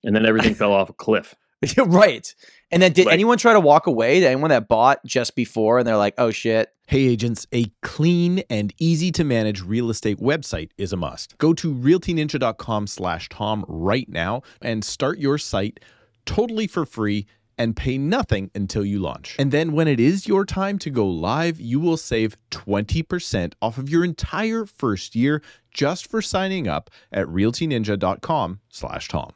And 0.05 0.15
then 0.17 0.27
everything 0.27 0.55
fell 0.55 0.73
off 0.73 0.89
a 0.91 0.93
cliff. 0.93 1.35
right. 1.79 2.35
And 2.71 2.83
then 2.83 2.93
did 2.93 3.07
Like- 3.07 3.13
anyone 3.15 3.39
try 3.39 3.53
to 3.53 3.61
walk 3.61 3.87
away? 3.87 4.21
Did 4.21 4.27
anyone 4.27 4.51
that 4.51 4.69
bought 4.69 5.05
just 5.05 5.35
before 5.35 5.79
and 5.79 5.87
they're 5.87 5.97
like, 5.97 6.15
"Oh 6.19 6.31
shit." 6.31 6.71
Hey 6.89 7.07
agents, 7.09 7.47
a 7.53 7.67
clean 7.83 8.45
and 8.49 8.73
easy 8.79 9.11
to 9.13 9.25
manage 9.25 9.61
real 9.63 9.91
estate 9.91 10.19
website 10.21 10.71
is 10.79 10.93
a 10.93 10.97
must. 10.97 11.37
Go 11.39 11.53
to 11.55 11.75
realtyninja.com 11.75 12.87
slash 12.87 13.29
Tom 13.29 13.65
right 13.67 14.09
now 14.09 14.43
and 14.63 14.85
start 14.85 15.19
your 15.19 15.37
site 15.37 15.81
totally 16.27 16.69
for 16.69 16.87
free 16.87 17.27
and 17.59 17.75
pay 17.75 17.99
nothing 17.99 18.53
until 18.55 18.85
you 18.85 19.01
launch. 19.01 19.35
And 19.39 19.51
then 19.51 19.73
when 19.73 19.89
it 19.89 19.99
is 19.99 20.29
your 20.29 20.45
time 20.45 20.79
to 20.81 20.91
go 20.91 21.09
live, 21.09 21.59
you 21.59 21.81
will 21.81 21.97
save 21.97 22.37
20% 22.53 23.55
off 23.61 23.79
of 23.79 23.89
your 23.89 24.05
entire 24.05 24.65
first 24.65 25.17
year 25.17 25.43
just 25.73 26.09
for 26.09 26.23
signing 26.23 26.69
up 26.69 26.89
at 27.11 27.27
realtyninja.com 27.27 28.61
slash 28.69 29.09
Tom. 29.09 29.31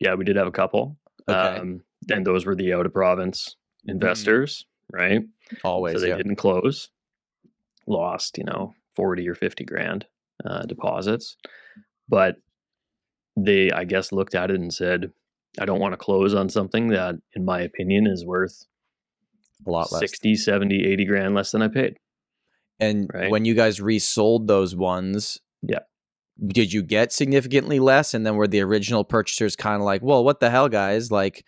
Yeah, 0.00 0.14
we 0.14 0.24
did 0.24 0.36
have 0.36 0.46
a 0.46 0.52
couple. 0.52 0.96
Okay. 1.28 1.58
Um, 1.58 1.82
and 2.10 2.26
those 2.26 2.46
were 2.46 2.54
the 2.54 2.72
out 2.72 2.86
of 2.86 2.92
province 2.92 3.56
investors, 3.86 4.66
right? 4.92 5.22
Always. 5.64 5.94
so 5.94 6.00
they 6.00 6.08
yeah. 6.08 6.16
didn't 6.16 6.36
close, 6.36 6.90
lost, 7.86 8.38
you 8.38 8.44
know, 8.44 8.74
40 8.96 9.28
or 9.28 9.34
50 9.34 9.64
grand 9.64 10.06
uh, 10.44 10.62
deposits. 10.62 11.36
But 12.08 12.36
they, 13.36 13.70
I 13.70 13.84
guess, 13.84 14.12
looked 14.12 14.34
at 14.34 14.50
it 14.50 14.60
and 14.60 14.72
said, 14.72 15.12
I 15.60 15.64
don't 15.64 15.80
want 15.80 15.92
to 15.92 15.98
close 15.98 16.34
on 16.34 16.48
something 16.48 16.88
that, 16.88 17.16
in 17.34 17.44
my 17.44 17.60
opinion, 17.60 18.06
is 18.06 18.24
worth 18.24 18.66
a 19.66 19.70
lot 19.70 19.92
less. 19.92 20.00
60, 20.00 20.36
70, 20.36 20.86
80 20.86 21.04
grand 21.04 21.34
less 21.34 21.50
than 21.50 21.62
I 21.62 21.68
paid. 21.68 21.98
And 22.80 23.10
right? 23.12 23.30
when 23.30 23.44
you 23.44 23.54
guys 23.54 23.80
resold 23.80 24.46
those 24.46 24.76
ones, 24.76 25.38
Yeah. 25.62 25.80
Did 26.46 26.72
you 26.72 26.82
get 26.82 27.12
significantly 27.12 27.80
less? 27.80 28.14
And 28.14 28.24
then 28.24 28.36
were 28.36 28.46
the 28.46 28.60
original 28.60 29.04
purchasers 29.04 29.56
kind 29.56 29.76
of 29.76 29.82
like, 29.82 30.02
well, 30.02 30.24
what 30.24 30.40
the 30.40 30.50
hell, 30.50 30.68
guys? 30.68 31.10
Like, 31.10 31.44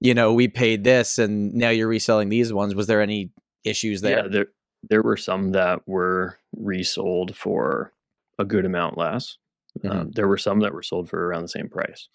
you 0.00 0.14
know, 0.14 0.32
we 0.32 0.48
paid 0.48 0.84
this 0.84 1.18
and 1.18 1.52
now 1.52 1.70
you're 1.70 1.88
reselling 1.88 2.28
these 2.28 2.52
ones. 2.52 2.74
Was 2.74 2.86
there 2.86 3.00
any 3.00 3.30
issues 3.64 4.00
there? 4.00 4.18
Yeah, 4.18 4.28
there 4.28 4.46
there 4.88 5.02
were 5.02 5.16
some 5.16 5.52
that 5.52 5.86
were 5.86 6.38
resold 6.56 7.36
for 7.36 7.92
a 8.38 8.44
good 8.44 8.64
amount 8.64 8.96
less. 8.96 9.36
Mhm. 9.80 9.90
Um, 9.90 10.10
there 10.12 10.26
were 10.28 10.38
some 10.38 10.60
that 10.60 10.72
were 10.72 10.82
sold 10.82 11.10
for 11.10 11.26
around 11.26 11.42
the 11.42 11.48
same 11.48 11.68
price. 11.68 12.08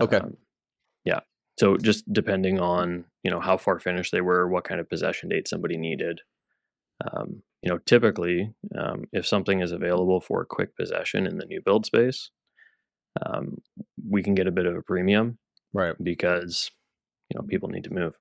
Okay. 0.00 0.18
Um, 0.18 0.36
yeah. 1.04 1.20
So 1.58 1.76
just 1.76 2.10
depending 2.12 2.60
on 2.60 3.04
you 3.22 3.30
know 3.30 3.40
how 3.40 3.56
far 3.56 3.78
finished 3.78 4.12
they 4.12 4.20
were, 4.20 4.48
what 4.48 4.64
kind 4.64 4.80
of 4.80 4.88
possession 4.88 5.28
date 5.28 5.48
somebody 5.48 5.76
needed. 5.76 6.20
Um, 7.12 7.42
you 7.62 7.70
know, 7.70 7.78
typically, 7.78 8.52
um, 8.78 9.04
if 9.12 9.26
something 9.26 9.60
is 9.60 9.72
available 9.72 10.20
for 10.20 10.44
quick 10.44 10.76
possession 10.76 11.26
in 11.26 11.36
the 11.36 11.44
new 11.44 11.60
build 11.60 11.84
space, 11.86 12.30
um, 13.24 13.58
we 14.08 14.22
can 14.22 14.34
get 14.34 14.46
a 14.46 14.52
bit 14.52 14.66
of 14.66 14.76
a 14.76 14.82
premium 14.82 15.38
right. 15.72 15.94
because 16.02 16.70
you 17.28 17.38
know 17.38 17.46
people 17.46 17.68
need 17.68 17.84
to 17.84 17.92
move 17.92 18.18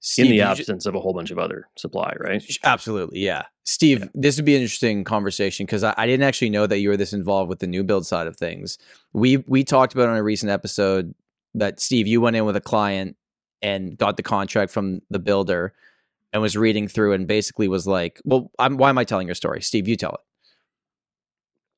Steve, 0.00 0.26
in 0.26 0.30
the 0.32 0.40
absence 0.40 0.86
of 0.86 0.94
a 0.94 1.00
whole 1.00 1.12
bunch 1.12 1.30
of 1.30 1.38
other 1.38 1.68
supply, 1.76 2.14
right? 2.20 2.42
Absolutely, 2.64 3.20
yeah. 3.20 3.44
Steve, 3.64 4.08
this 4.14 4.36
would 4.36 4.44
be 4.44 4.54
an 4.54 4.62
interesting 4.62 5.04
conversation 5.04 5.66
because 5.66 5.84
I, 5.84 5.92
I 5.96 6.06
didn't 6.06 6.24
actually 6.24 6.50
know 6.50 6.66
that 6.66 6.78
you 6.78 6.88
were 6.88 6.96
this 6.96 7.12
involved 7.12 7.48
with 7.48 7.58
the 7.58 7.66
new 7.66 7.84
build 7.84 8.06
side 8.06 8.26
of 8.26 8.36
things. 8.36 8.78
We 9.12 9.38
we 9.48 9.64
talked 9.64 9.94
about 9.94 10.08
on 10.08 10.16
a 10.16 10.22
recent 10.22 10.50
episode 10.50 11.14
that 11.54 11.80
Steve, 11.80 12.06
you 12.06 12.20
went 12.20 12.36
in 12.36 12.44
with 12.44 12.56
a 12.56 12.60
client 12.60 13.16
and 13.60 13.98
got 13.98 14.16
the 14.16 14.22
contract 14.22 14.70
from 14.70 15.00
the 15.10 15.18
builder 15.18 15.74
and 16.32 16.42
was 16.42 16.56
reading 16.56 16.88
through 16.88 17.12
and 17.14 17.26
basically 17.26 17.68
was 17.68 17.86
like, 17.86 18.20
"Well, 18.24 18.50
I'm, 18.58 18.76
why 18.76 18.88
am 18.90 18.98
I 18.98 19.04
telling 19.04 19.26
your 19.28 19.34
story, 19.34 19.62
Steve? 19.62 19.88
You 19.88 19.96
tell 19.96 20.12
it." 20.12 20.20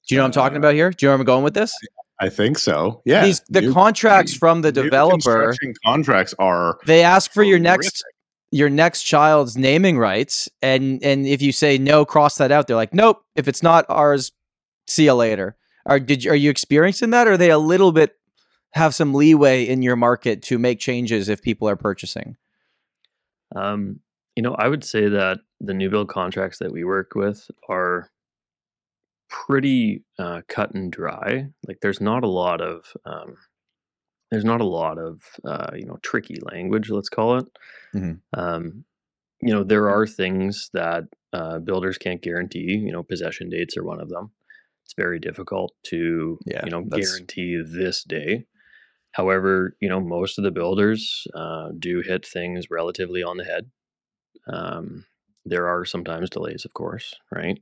Do 0.08 0.14
you 0.14 0.18
know 0.18 0.24
what 0.24 0.28
I'm 0.28 0.32
talking 0.32 0.56
Uh, 0.56 0.60
about 0.60 0.74
here? 0.74 0.90
Do 0.90 1.04
you 1.04 1.08
know 1.08 1.12
where 1.14 1.20
I'm 1.20 1.24
going 1.26 1.44
with 1.44 1.54
this? 1.54 1.72
I 2.20 2.28
think 2.28 2.58
so. 2.58 3.00
Yeah. 3.04 3.24
These 3.24 3.40
the 3.48 3.62
New- 3.62 3.72
contracts 3.72 4.34
from 4.34 4.62
the 4.62 4.72
developer. 4.72 5.54
contracts 5.84 6.34
are 6.38 6.78
They 6.86 7.02
ask 7.02 7.32
for 7.32 7.42
your 7.42 7.58
next 7.58 8.04
your 8.52 8.68
next 8.68 9.04
child's 9.04 9.56
naming 9.56 9.96
rights 9.96 10.48
and 10.60 11.00
and 11.04 11.24
if 11.26 11.40
you 11.40 11.52
say 11.52 11.78
no 11.78 12.04
cross 12.04 12.36
that 12.38 12.50
out 12.50 12.66
they're 12.66 12.74
like 12.74 12.92
nope 12.92 13.22
if 13.36 13.46
it's 13.46 13.62
not 13.62 13.86
ours 13.88 14.32
see 14.88 15.04
you 15.04 15.14
later 15.14 15.56
are 15.86 16.00
did 16.00 16.24
you, 16.24 16.32
are 16.32 16.34
you 16.36 16.50
experiencing 16.50 17.10
that 17.10 17.28
or 17.28 17.34
are 17.34 17.36
they 17.36 17.50
a 17.52 17.58
little 17.58 17.92
bit 17.92 18.16
have 18.72 18.92
some 18.92 19.14
leeway 19.14 19.62
in 19.64 19.82
your 19.82 19.94
market 19.94 20.42
to 20.42 20.58
make 20.58 20.80
changes 20.80 21.28
if 21.28 21.40
people 21.40 21.68
are 21.68 21.76
purchasing 21.76 22.36
Um, 23.54 24.00
you 24.40 24.42
know, 24.42 24.54
I 24.58 24.68
would 24.68 24.84
say 24.84 25.06
that 25.06 25.40
the 25.60 25.74
new 25.74 25.90
build 25.90 26.08
contracts 26.08 26.60
that 26.60 26.72
we 26.72 26.82
work 26.82 27.14
with 27.14 27.46
are 27.68 28.08
pretty 29.28 30.02
uh, 30.18 30.40
cut 30.48 30.72
and 30.72 30.90
dry. 30.90 31.46
Like, 31.68 31.80
there's 31.82 32.00
not 32.00 32.24
a 32.24 32.26
lot 32.28 32.62
of 32.62 32.84
um, 33.04 33.36
there's 34.30 34.46
not 34.46 34.62
a 34.62 34.64
lot 34.64 34.96
of 34.96 35.20
uh, 35.44 35.72
you 35.74 35.84
know 35.84 35.98
tricky 36.02 36.38
language. 36.52 36.88
Let's 36.88 37.10
call 37.10 37.36
it. 37.36 37.46
Mhm. 37.94 38.20
Um, 38.32 38.84
you 39.42 39.52
know, 39.52 39.62
there 39.62 39.90
are 39.90 40.06
things 40.06 40.70
that 40.72 41.04
uh, 41.34 41.58
builders 41.58 41.98
can't 41.98 42.22
guarantee. 42.22 42.78
You 42.86 42.92
know, 42.92 43.02
possession 43.02 43.50
dates 43.50 43.76
are 43.76 43.84
one 43.84 44.00
of 44.00 44.08
them. 44.08 44.30
It's 44.86 44.94
very 44.96 45.18
difficult 45.18 45.74
to 45.88 46.38
Yeah, 46.46 46.64
you 46.64 46.70
know 46.70 46.84
that's- 46.88 47.10
guarantee 47.10 47.62
this 47.62 48.04
day. 48.04 48.46
However, 49.12 49.76
you 49.82 49.88
know, 49.90 50.00
most 50.00 50.38
of 50.38 50.44
the 50.44 50.50
builders 50.50 51.26
uh, 51.34 51.72
do 51.78 52.00
hit 52.00 52.24
things 52.24 52.70
relatively 52.70 53.22
on 53.22 53.36
the 53.36 53.44
head. 53.44 53.70
Um, 54.46 55.04
there 55.44 55.66
are 55.68 55.84
sometimes 55.84 56.30
delays, 56.30 56.64
of 56.64 56.74
course, 56.74 57.14
right? 57.32 57.58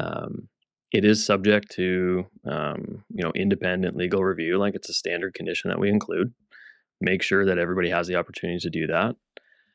Um, 0.00 0.48
it 0.92 1.04
is 1.04 1.24
subject 1.24 1.70
to, 1.72 2.26
um, 2.46 3.04
you 3.10 3.22
know, 3.22 3.32
independent 3.34 3.96
legal 3.96 4.22
review. 4.22 4.58
Like 4.58 4.74
it's 4.74 4.88
a 4.88 4.94
standard 4.94 5.34
condition 5.34 5.70
that 5.70 5.78
we 5.78 5.88
include. 5.88 6.32
Make 7.00 7.22
sure 7.22 7.44
that 7.46 7.58
everybody 7.58 7.90
has 7.90 8.06
the 8.06 8.16
opportunity 8.16 8.58
to 8.60 8.70
do 8.70 8.86
that. 8.88 9.16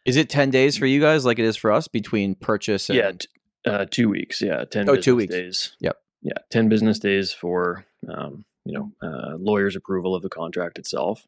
is 0.06 0.16
it 0.16 0.30
10 0.30 0.50
days 0.52 0.78
for 0.78 0.86
you 0.86 1.02
guys 1.02 1.26
like 1.26 1.40
it 1.40 1.46
is 1.46 1.58
for 1.58 1.72
us 1.72 1.88
between 1.88 2.36
purchase 2.36 2.90
and 2.90 2.98
Yeah, 2.98 3.12
t- 3.12 3.28
uh, 3.66 3.86
two 3.90 4.08
weeks. 4.10 4.42
Yeah, 4.42 4.64
ten. 4.66 4.88
Oh, 4.88 4.96
business 4.96 5.16
weeks. 5.16 5.34
days. 5.34 5.76
Yep. 5.82 5.98
Yeah, 6.22 6.38
ten 6.50 6.70
business 6.70 7.00
days 7.00 7.34
for 7.34 7.86
um, 8.08 8.46
you 8.64 8.74
know 8.74 8.92
uh, 9.02 9.36
lawyer's 9.38 9.76
approval 9.76 10.16
of 10.16 10.22
the 10.24 10.30
contract 10.30 10.80
itself. 10.80 11.26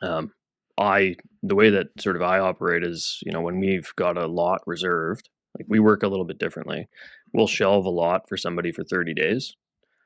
Um, 0.00 0.32
I 0.78 1.16
the 1.42 1.54
way 1.54 1.70
that 1.70 1.88
sort 2.00 2.16
of 2.16 2.22
I 2.22 2.38
operate 2.38 2.84
is 2.84 3.18
you 3.24 3.32
know 3.32 3.40
when 3.40 3.58
we've 3.60 3.92
got 3.96 4.16
a 4.16 4.26
lot 4.26 4.62
reserved, 4.66 5.28
like 5.58 5.66
we 5.68 5.78
work 5.78 6.02
a 6.02 6.08
little 6.08 6.24
bit 6.24 6.38
differently. 6.38 6.88
We'll 7.34 7.46
shelve 7.46 7.86
a 7.86 7.90
lot 7.90 8.28
for 8.28 8.36
somebody 8.36 8.72
for 8.72 8.84
thirty 8.84 9.14
days 9.14 9.54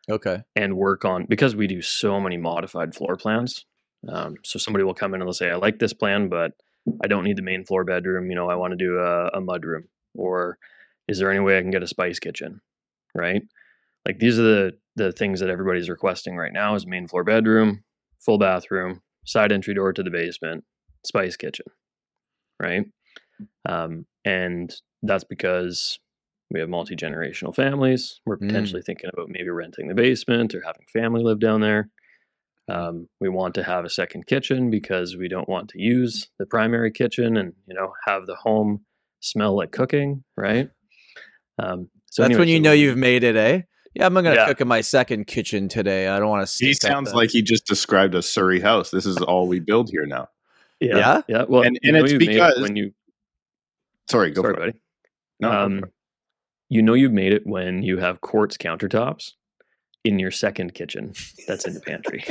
okay 0.08 0.42
and 0.54 0.76
work 0.76 1.04
on 1.04 1.26
because 1.28 1.56
we 1.56 1.66
do 1.66 1.82
so 1.82 2.20
many 2.20 2.36
modified 2.36 2.94
floor 2.94 3.16
plans. 3.16 3.64
Um, 4.08 4.36
so 4.44 4.58
somebody 4.58 4.84
will 4.84 4.94
come 4.94 5.14
in 5.14 5.20
and 5.20 5.26
they'll 5.28 5.32
say, 5.34 5.50
"I 5.50 5.56
like 5.56 5.78
this 5.78 5.92
plan, 5.92 6.28
but 6.28 6.52
I 7.02 7.08
don't 7.08 7.24
need 7.24 7.36
the 7.36 7.42
main 7.42 7.64
floor 7.64 7.84
bedroom. 7.84 8.30
You 8.30 8.36
know, 8.36 8.48
I 8.48 8.54
want 8.54 8.72
to 8.72 8.76
do 8.76 8.98
a, 8.98 9.28
a 9.28 9.40
mud 9.40 9.64
room, 9.64 9.88
or 10.14 10.58
is 11.08 11.18
there 11.18 11.30
any 11.30 11.40
way 11.40 11.58
I 11.58 11.62
can 11.62 11.70
get 11.70 11.82
a 11.82 11.88
spice 11.88 12.18
kitchen?" 12.18 12.60
Right? 13.14 13.42
Like 14.06 14.18
these 14.18 14.38
are 14.38 14.42
the 14.42 14.72
the 14.94 15.12
things 15.12 15.40
that 15.40 15.50
everybody's 15.50 15.88
requesting 15.88 16.36
right 16.36 16.52
now: 16.52 16.74
is 16.74 16.86
main 16.86 17.08
floor 17.08 17.24
bedroom, 17.24 17.84
full 18.20 18.38
bathroom, 18.38 19.02
side 19.26 19.52
entry 19.52 19.74
door 19.74 19.92
to 19.92 20.02
the 20.02 20.10
basement, 20.10 20.64
spice 21.04 21.36
kitchen. 21.36 21.66
Right? 22.60 22.86
Um, 23.68 24.06
and 24.24 24.74
that's 25.02 25.24
because 25.24 25.98
we 26.50 26.60
have 26.60 26.68
multi 26.68 26.96
generational 26.96 27.54
families. 27.54 28.20
We're 28.24 28.38
Mm. 28.38 28.48
potentially 28.48 28.82
thinking 28.82 29.10
about 29.12 29.28
maybe 29.28 29.50
renting 29.50 29.88
the 29.88 29.94
basement 29.94 30.54
or 30.54 30.62
having 30.62 30.86
family 30.92 31.22
live 31.22 31.40
down 31.40 31.60
there. 31.60 31.90
Um, 32.68 33.08
we 33.20 33.28
want 33.28 33.54
to 33.56 33.62
have 33.62 33.84
a 33.84 33.90
second 33.90 34.26
kitchen 34.26 34.70
because 34.70 35.16
we 35.16 35.28
don't 35.28 35.48
want 35.48 35.68
to 35.70 35.80
use 35.80 36.28
the 36.38 36.46
primary 36.46 36.90
kitchen 36.90 37.36
and 37.36 37.52
you 37.66 37.74
know 37.74 37.92
have 38.06 38.26
the 38.26 38.34
home 38.36 38.84
smell 39.20 39.56
like 39.56 39.70
cooking, 39.72 40.24
right? 40.36 40.68
Um, 41.58 41.90
so 42.10 42.22
that's 42.22 42.30
anyway, 42.30 42.40
when 42.40 42.48
you 42.48 42.58
so 42.58 42.62
know 42.62 42.70
we- 42.72 42.80
you've 42.82 42.96
made 42.98 43.22
it 43.24 43.36
eh 43.36 43.62
yeah 43.96 44.06
i'm 44.06 44.14
not 44.14 44.22
gonna 44.22 44.36
Yeah. 44.36 44.46
cook 44.46 44.60
in 44.60 44.68
my 44.68 44.80
second 44.82 45.26
kitchen 45.26 45.68
today 45.68 46.08
i 46.08 46.18
don't 46.18 46.28
want 46.28 46.46
to 46.46 46.64
He 46.64 46.74
sounds 46.74 47.12
like 47.14 47.30
he 47.30 47.42
just 47.42 47.66
described 47.66 48.14
a 48.14 48.22
Surrey 48.22 48.60
house. 48.60 48.90
This 48.90 49.06
is 49.06 49.16
all 49.18 49.48
we 49.48 49.58
build 49.60 49.90
here 49.90 50.06
now. 50.06 50.28
yeah, 50.80 50.96
Yeah? 50.96 51.22
yeah. 51.28 51.44
Well, 51.48 51.62
And- 51.62 51.78
you 51.82 51.88
and 51.90 51.96
know 51.98 52.04
it's 52.04 52.12
you've 52.12 52.22
it 52.22 52.28
because- 52.28 52.60
when 52.60 52.76
you 52.76 52.92
Sorry, 54.08 54.30
go 54.30 54.42
sorry, 54.42 54.54
for 54.54 54.60
it. 54.62 54.66
buddy. 54.72 54.78
No, 55.40 55.50
um, 55.50 55.78
it. 55.78 55.84
you 56.68 56.80
know 56.82 56.94
you've 56.94 57.12
made 57.12 57.32
it 57.32 57.46
when 57.46 57.82
you 57.82 57.98
have 57.98 58.20
quartz 58.20 58.56
countertops 58.56 59.32
in 60.04 60.18
your 60.20 60.30
second 60.30 60.74
kitchen 60.74 61.12
that's 61.48 61.66
in 61.66 61.74
the 61.74 61.80
pantry 61.80 62.22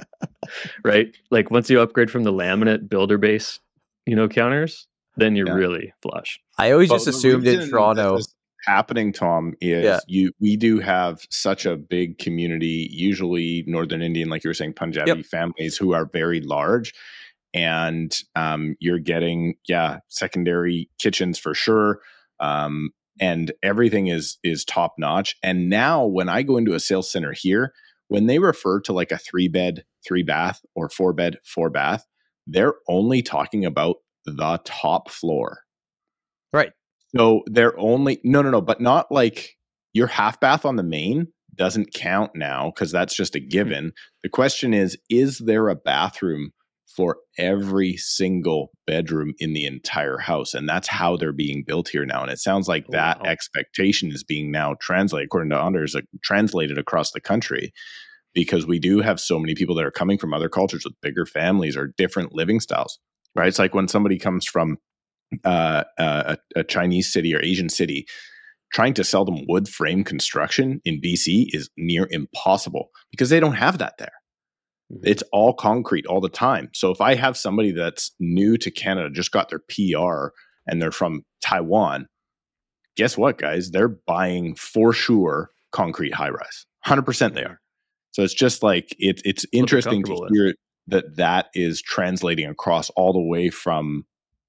right 0.84 1.14
like 1.30 1.50
once 1.50 1.68
you 1.68 1.80
upgrade 1.80 2.10
from 2.10 2.22
the 2.22 2.32
laminate 2.32 2.88
builder 2.88 3.18
base 3.18 3.58
you 4.06 4.14
know 4.14 4.28
counters 4.28 4.86
then 5.16 5.34
you're 5.34 5.48
Yeah. 5.48 5.54
really 5.54 5.92
flush 6.00 6.40
i 6.58 6.70
always 6.70 6.88
But 6.88 6.96
just 6.96 7.08
assumed 7.08 7.46
in 7.46 7.68
toronto 7.68 8.16
this 8.16 8.26
is 8.28 8.34
happening, 8.68 9.12
Tom, 9.12 9.54
is 9.60 9.84
Yeah. 9.84 10.00
you 10.06 10.32
we 10.40 10.56
do 10.56 10.78
have 10.80 11.26
such 11.30 11.66
a 11.66 11.76
big 11.76 12.18
community, 12.18 12.88
usually 12.92 13.64
Northern 13.66 14.02
Indian, 14.02 14.28
like 14.28 14.44
you 14.44 14.50
were 14.50 14.54
saying, 14.54 14.74
Punjabi 14.74 15.22
families 15.22 15.76
who 15.76 15.94
are 15.94 16.06
very 16.12 16.40
large. 16.40 16.92
And 17.54 18.14
um, 18.36 18.76
you're 18.78 18.98
getting, 18.98 19.54
yeah, 19.66 20.00
secondary 20.08 20.90
kitchens 20.98 21.38
for 21.38 21.54
sure. 21.54 22.00
Um, 22.40 22.90
and 23.20 23.52
everything 23.62 24.08
is 24.08 24.38
is 24.44 24.64
top 24.64 24.94
notch. 24.98 25.34
And 25.42 25.68
now 25.68 26.04
when 26.04 26.28
I 26.28 26.42
go 26.42 26.56
into 26.56 26.74
a 26.74 26.80
sales 26.80 27.10
center 27.10 27.32
here, 27.32 27.72
when 28.08 28.26
they 28.26 28.38
refer 28.38 28.80
to 28.82 28.92
like 28.92 29.12
a 29.12 29.18
three 29.18 29.48
bed, 29.48 29.84
three 30.06 30.22
bath, 30.22 30.60
or 30.74 30.88
four 30.88 31.12
bed, 31.12 31.38
four 31.44 31.70
bath, 31.70 32.06
they're 32.46 32.74
only 32.88 33.22
talking 33.22 33.64
about 33.64 33.96
the 34.24 34.60
top 34.64 35.10
floor. 35.10 35.60
right 36.52 36.72
So 37.16 37.42
they're 37.46 37.78
only 37.78 38.20
no 38.24 38.42
no 38.42 38.50
no, 38.50 38.60
but 38.60 38.80
not 38.80 39.10
like 39.10 39.56
your 39.92 40.06
half 40.06 40.40
bath 40.40 40.64
on 40.64 40.76
the 40.76 40.82
main 40.82 41.28
doesn't 41.54 41.92
count 41.92 42.32
now 42.34 42.70
because 42.74 42.92
that's 42.92 43.16
just 43.16 43.34
a 43.34 43.38
mm-hmm. 43.38 43.48
given. 43.48 43.92
The 44.22 44.28
question 44.28 44.74
is, 44.74 44.96
is 45.10 45.38
there 45.38 45.68
a 45.68 45.74
bathroom 45.74 46.52
for 46.96 47.18
every 47.36 47.96
single 47.96 48.70
bedroom 48.86 49.34
in 49.38 49.52
the 49.52 49.66
entire 49.66 50.18
house? 50.18 50.54
And 50.54 50.68
that's 50.68 50.88
how 50.88 51.16
they're 51.16 51.32
being 51.32 51.64
built 51.66 51.88
here 51.88 52.06
now. 52.06 52.22
And 52.22 52.30
it 52.30 52.38
sounds 52.38 52.68
like 52.68 52.84
Oh, 52.88 52.92
that 52.92 53.22
wow. 53.22 53.30
expectation 53.30 54.10
is 54.10 54.24
being 54.24 54.50
now 54.50 54.74
translated, 54.80 55.26
according 55.26 55.50
to 55.50 55.58
Anders, 55.58 55.94
like, 55.94 56.06
translated 56.22 56.78
across 56.78 57.12
the 57.12 57.20
country. 57.20 57.72
Because 58.34 58.66
we 58.66 58.78
do 58.78 59.00
have 59.00 59.18
so 59.18 59.38
many 59.38 59.54
people 59.54 59.74
that 59.74 59.84
are 59.84 59.90
coming 59.90 60.18
from 60.18 60.34
other 60.34 60.48
cultures 60.48 60.84
with 60.84 61.00
bigger 61.02 61.26
families 61.26 61.76
or 61.76 61.92
different 61.96 62.34
living 62.34 62.60
styles, 62.60 62.98
right? 63.34 63.48
It's 63.48 63.58
like 63.58 63.74
when 63.74 63.88
somebody 63.88 64.18
comes 64.18 64.44
from 64.44 64.76
uh, 65.44 65.84
a, 65.98 66.38
a 66.56 66.64
Chinese 66.64 67.12
city 67.12 67.34
or 67.34 67.42
Asian 67.42 67.68
city, 67.68 68.06
trying 68.72 68.94
to 68.94 69.04
sell 69.04 69.24
them 69.24 69.44
wood 69.48 69.68
frame 69.68 70.04
construction 70.04 70.80
in 70.84 71.00
BC 71.00 71.46
is 71.54 71.70
near 71.76 72.06
impossible 72.10 72.90
because 73.10 73.30
they 73.30 73.40
don't 73.40 73.54
have 73.54 73.78
that 73.78 73.94
there. 73.98 74.12
Mhm. 74.92 75.00
It's 75.04 75.22
all 75.32 75.52
concrete 75.54 76.06
all 76.06 76.20
the 76.20 76.28
time. 76.28 76.70
So 76.74 76.90
if 76.90 77.00
I 77.00 77.14
have 77.14 77.36
somebody 77.36 77.72
that's 77.72 78.14
new 78.20 78.56
to 78.58 78.70
Canada, 78.70 79.10
just 79.10 79.32
got 79.32 79.48
their 79.48 79.60
PR, 79.60 80.32
and 80.66 80.80
they're 80.82 80.92
from 80.92 81.22
Taiwan, 81.42 82.06
guess 82.96 83.16
what, 83.16 83.38
guys? 83.38 83.70
They're 83.70 83.88
buying 84.06 84.54
for 84.54 84.92
sure 84.92 85.50
concrete 85.72 86.14
high 86.14 86.30
rise. 86.30 86.66
100% 86.86 87.34
they 87.34 87.44
are. 87.44 87.60
So 88.12 88.22
it's 88.22 88.34
just 88.34 88.62
like 88.62 88.94
it, 88.98 89.20
it's 89.24 89.46
interesting 89.52 90.02
to 90.04 90.26
hear 90.32 90.54
that 90.88 91.16
that 91.16 91.46
is 91.54 91.82
translating 91.82 92.48
across 92.48 92.90
all 92.90 93.12
the 93.12 93.20
way 93.20 93.50
from 93.50 94.04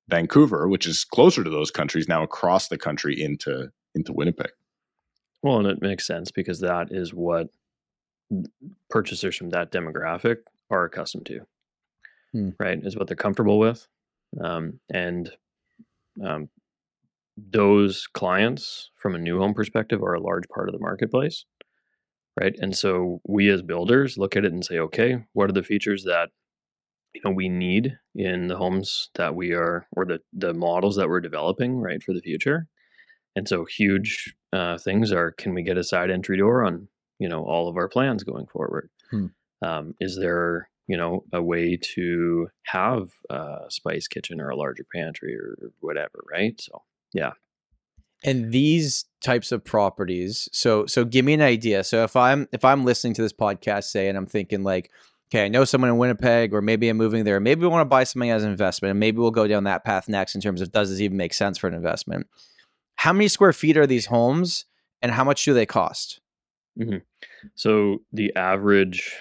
Vancouver, 0.10 0.68
which 0.68 0.86
is 0.88 1.04
closer 1.04 1.44
to 1.44 1.50
those 1.50 1.72
countries 1.72 2.08
now 2.08 2.24
across 2.24 2.68
the 2.68 2.78
country 2.78 3.22
into 3.22 3.72
into 3.96 4.14
Winnipeg. 4.14 4.52
Well, 5.42 5.58
and 5.60 5.68
it 5.68 5.82
makes 5.82 6.06
sense 6.06 6.32
because 6.32 6.60
that 6.60 6.92
is 6.92 7.14
what 7.14 7.50
purchasers 8.90 9.36
from 9.36 9.50
that 9.50 9.72
demographic 9.72 10.38
are 10.70 10.86
accustomed 10.86 11.26
to, 11.28 11.42
Hmm. 12.34 12.50
right? 12.60 12.84
Is 12.84 12.96
what 12.96 13.08
they're 13.08 13.16
comfortable 13.16 13.58
with, 13.58 13.88
um, 14.40 14.80
and 14.94 15.32
um, 16.24 16.50
those 17.38 18.06
clients, 18.08 18.92
from 18.96 19.16
a 19.16 19.20
new 19.20 19.40
home 19.40 19.54
perspective, 19.54 20.04
are 20.04 20.14
a 20.14 20.20
large 20.20 20.48
part 20.50 20.68
of 20.70 20.74
the 20.74 20.80
marketplace, 20.80 21.46
right? 22.40 22.56
And 22.60 22.76
so 22.78 23.22
we 23.26 23.50
as 23.50 23.62
builders 23.62 24.18
look 24.18 24.36
at 24.36 24.46
it 24.46 24.52
and 24.52 24.64
say, 24.66 24.78
okay, 24.80 25.24
what 25.34 25.50
are 25.50 25.54
the 25.54 25.64
features 25.64 26.04
that 26.04 26.30
you 27.14 27.22
know 27.24 27.32
we 27.32 27.50
need 27.50 27.98
in 28.16 28.48
the 28.48 28.58
homes 28.58 29.10
that 29.16 29.36
we 29.36 29.54
are 29.54 29.88
or 29.96 30.06
the 30.06 30.20
the 30.34 30.54
models 30.54 30.96
that 30.96 31.10
we're 31.10 31.22
developing, 31.22 31.80
right, 31.80 32.02
for 32.02 32.14
the 32.14 32.22
future? 32.22 32.68
And 33.36 33.48
so 33.48 33.66
huge 33.66 34.36
uh, 34.54 34.78
things 34.78 35.12
are: 35.12 35.32
can 35.32 35.54
we 35.54 35.64
get 35.64 35.78
a 35.78 35.84
side 35.84 36.12
entry 36.12 36.38
door 36.38 36.64
on 36.64 36.88
you 37.20 37.30
know 37.30 37.44
all 37.44 37.68
of 37.68 37.78
our 37.78 37.90
plans 37.90 38.24
going 38.24 38.48
forward? 38.48 38.90
Hmm. 39.12 39.28
Um, 39.62 39.96
is 40.00 40.18
there 40.20 40.70
you 40.88 40.98
know 40.98 41.24
a 41.34 41.42
way 41.42 41.78
to 41.96 42.48
have 42.64 43.10
a 43.30 43.66
spice 43.70 44.08
kitchen 44.08 44.40
or 44.42 44.50
a 44.50 44.58
larger 44.58 44.86
pantry 44.94 45.36
or 45.36 45.72
whatever, 45.80 46.24
right? 46.32 46.60
So 46.60 46.84
yeah, 47.14 47.32
and 48.24 48.52
these 48.52 49.06
types 49.22 49.52
of 49.52 49.64
properties 49.64 50.50
so 50.52 50.86
so 50.86 51.06
give 51.06 51.26
me 51.26 51.34
an 51.34 51.42
idea 51.42 51.84
so 51.84 52.04
if 52.04 52.16
i'm 52.16 52.48
if 52.52 52.64
i'm 52.66 52.86
listening 52.86 53.14
to 53.14 53.22
this 53.22 53.34
podcast 53.34 53.86
say 53.86 54.08
and 54.08 54.18
i'm 54.18 54.26
thinking 54.26 54.64
like 54.64 54.92
okay 55.30 55.46
i 55.46 55.48
know 55.48 55.66
someone 55.66 55.90
in 55.90 55.98
winnipeg 55.98 56.54
or 56.54 56.62
maybe 56.62 56.90
i'm 56.90 56.98
moving 56.98 57.24
there 57.24 57.40
maybe 57.40 57.62
we 57.62 57.68
want 57.68 57.82
to 57.82 57.90
buy 57.90 58.04
something 58.04 58.32
as 58.32 58.44
an 58.44 58.52
investment 58.52 58.92
and 58.92 59.00
maybe 59.00 59.18
we'll 59.18 59.32
go 59.32 59.48
down 59.48 59.64
that 59.64 59.84
path 59.84 60.08
next 60.08 60.36
in 60.36 60.42
terms 60.42 60.62
of 60.62 60.72
does 60.72 60.90
this 60.90 61.00
even 61.00 61.18
make 61.18 61.34
sense 61.34 61.58
for 61.58 61.68
an 61.68 61.74
investment 61.74 62.28
how 62.96 63.14
many 63.14 63.28
square 63.28 63.54
feet 63.54 63.78
are 63.78 63.88
these 63.88 64.08
homes 64.08 64.66
and 65.02 65.12
how 65.12 65.24
much 65.24 65.44
do 65.46 65.54
they 65.54 65.66
cost 65.66 66.20
so 67.56 68.00
the 68.14 68.36
average 68.36 69.16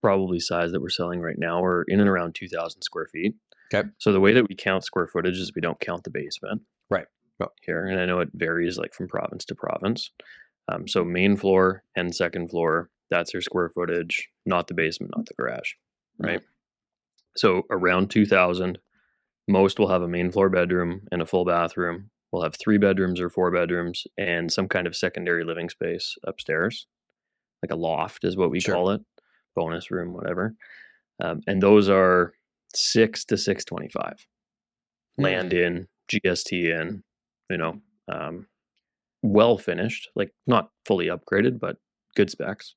probably 0.00 0.40
size 0.40 0.72
that 0.72 0.80
we're 0.80 0.88
selling 0.88 1.20
right 1.20 1.38
now 1.38 1.62
are 1.62 1.84
in 1.88 2.00
and 2.00 2.08
around 2.08 2.34
2,000 2.34 2.82
square 2.82 3.06
feet. 3.06 3.34
Okay. 3.72 3.88
So 3.98 4.12
the 4.12 4.20
way 4.20 4.32
that 4.32 4.48
we 4.48 4.54
count 4.54 4.84
square 4.84 5.06
footage 5.06 5.38
is 5.38 5.52
we 5.54 5.60
don't 5.60 5.80
count 5.80 6.04
the 6.04 6.10
basement. 6.10 6.62
Right. 6.88 7.06
Here, 7.62 7.86
and 7.86 8.00
I 8.00 8.06
know 8.06 8.20
it 8.20 8.30
varies 8.34 8.76
like 8.76 8.92
from 8.92 9.08
province 9.08 9.44
to 9.46 9.54
province. 9.54 10.10
Um, 10.70 10.86
so 10.86 11.04
main 11.04 11.36
floor 11.36 11.84
and 11.96 12.14
second 12.14 12.50
floor, 12.50 12.90
that's 13.10 13.32
your 13.32 13.42
square 13.42 13.68
footage, 13.68 14.28
not 14.46 14.66
the 14.68 14.74
basement, 14.74 15.12
not 15.16 15.26
the 15.26 15.34
garage. 15.34 15.72
Right. 16.18 16.40
So 17.36 17.62
around 17.70 18.10
2,000, 18.10 18.78
most 19.48 19.78
will 19.78 19.88
have 19.88 20.02
a 20.02 20.08
main 20.08 20.30
floor 20.30 20.48
bedroom 20.48 21.02
and 21.10 21.22
a 21.22 21.26
full 21.26 21.44
bathroom. 21.44 22.10
We'll 22.32 22.42
have 22.42 22.54
three 22.56 22.78
bedrooms 22.78 23.20
or 23.20 23.28
four 23.28 23.50
bedrooms 23.50 24.06
and 24.16 24.52
some 24.52 24.68
kind 24.68 24.86
of 24.86 24.94
secondary 24.94 25.44
living 25.44 25.68
space 25.68 26.16
upstairs, 26.24 26.86
like 27.62 27.72
a 27.72 27.76
loft 27.76 28.24
is 28.24 28.36
what 28.36 28.50
we 28.50 28.60
Sure. 28.60 28.74
call 28.74 28.90
it, 28.90 29.00
bonus 29.56 29.90
room, 29.90 30.12
whatever. 30.12 30.54
Um, 31.22 31.40
and 31.46 31.60
those 31.62 31.88
are 31.88 32.32
six 32.74 33.24
to 33.26 33.36
six 33.36 33.64
twenty-five. 33.64 34.26
Land 35.18 35.52
in, 35.52 35.88
GST 36.08 36.52
in, 36.52 37.02
you 37.50 37.56
know, 37.58 37.80
um, 38.08 38.46
well 39.22 39.58
finished, 39.58 40.08
like 40.14 40.32
not 40.46 40.70
fully 40.86 41.06
upgraded, 41.08 41.58
but 41.58 41.76
good 42.14 42.30
specs. 42.30 42.74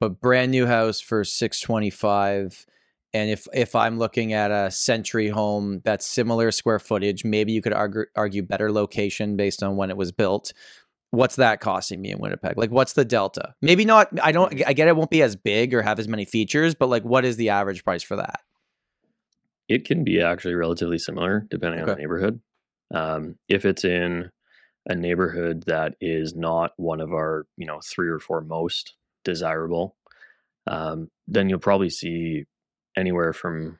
But 0.00 0.20
brand 0.20 0.50
new 0.50 0.66
house 0.66 1.00
for 1.00 1.24
625 1.24 2.66
and 3.14 3.30
if 3.30 3.46
if 3.52 3.74
i'm 3.74 3.98
looking 3.98 4.32
at 4.32 4.50
a 4.50 4.70
century 4.70 5.28
home 5.28 5.80
that's 5.84 6.06
similar 6.06 6.50
square 6.50 6.78
footage 6.78 7.24
maybe 7.24 7.52
you 7.52 7.62
could 7.62 7.72
argue, 7.72 8.04
argue 8.16 8.42
better 8.42 8.70
location 8.70 9.36
based 9.36 9.62
on 9.62 9.76
when 9.76 9.90
it 9.90 9.96
was 9.96 10.12
built. 10.12 10.52
What's 11.10 11.36
that 11.36 11.60
costing 11.60 12.02
me 12.02 12.10
in 12.10 12.18
winnipeg? 12.18 12.58
Like 12.58 12.70
what's 12.70 12.92
the 12.92 13.04
delta? 13.04 13.54
Maybe 13.62 13.84
not 13.84 14.08
i 14.22 14.32
don't 14.32 14.52
i 14.66 14.72
get 14.72 14.88
it 14.88 14.96
won't 14.96 15.10
be 15.10 15.22
as 15.22 15.36
big 15.36 15.74
or 15.74 15.82
have 15.82 15.98
as 15.98 16.08
many 16.08 16.24
features 16.24 16.74
but 16.74 16.88
like 16.88 17.02
what 17.02 17.24
is 17.24 17.36
the 17.36 17.48
average 17.48 17.84
price 17.84 18.02
for 18.02 18.16
that? 18.16 18.40
It 19.68 19.84
can 19.84 20.04
be 20.04 20.20
actually 20.20 20.54
relatively 20.54 20.98
similar 20.98 21.46
depending 21.50 21.80
on 21.80 21.86
the 21.86 21.96
neighborhood. 21.96 22.40
Um, 22.94 23.36
if 23.48 23.66
it's 23.66 23.84
in 23.84 24.30
a 24.88 24.94
neighborhood 24.94 25.64
that 25.66 25.94
is 26.00 26.34
not 26.34 26.72
one 26.76 27.00
of 27.00 27.12
our, 27.12 27.46
you 27.56 27.66
know, 27.66 27.80
three 27.84 28.08
or 28.08 28.18
four 28.18 28.40
most 28.40 28.94
desirable, 29.28 29.96
um, 30.66 31.10
then 31.26 31.48
you'll 31.48 31.58
probably 31.58 31.90
see 31.90 32.44
anywhere 32.96 33.32
from, 33.32 33.78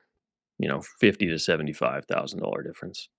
you 0.59 0.67
know, 0.67 0.81
fifty 0.99 1.27
to 1.27 1.39
seventy-five 1.39 2.05
thousand 2.05 2.39
dollar 2.39 2.63
difference. 2.63 3.09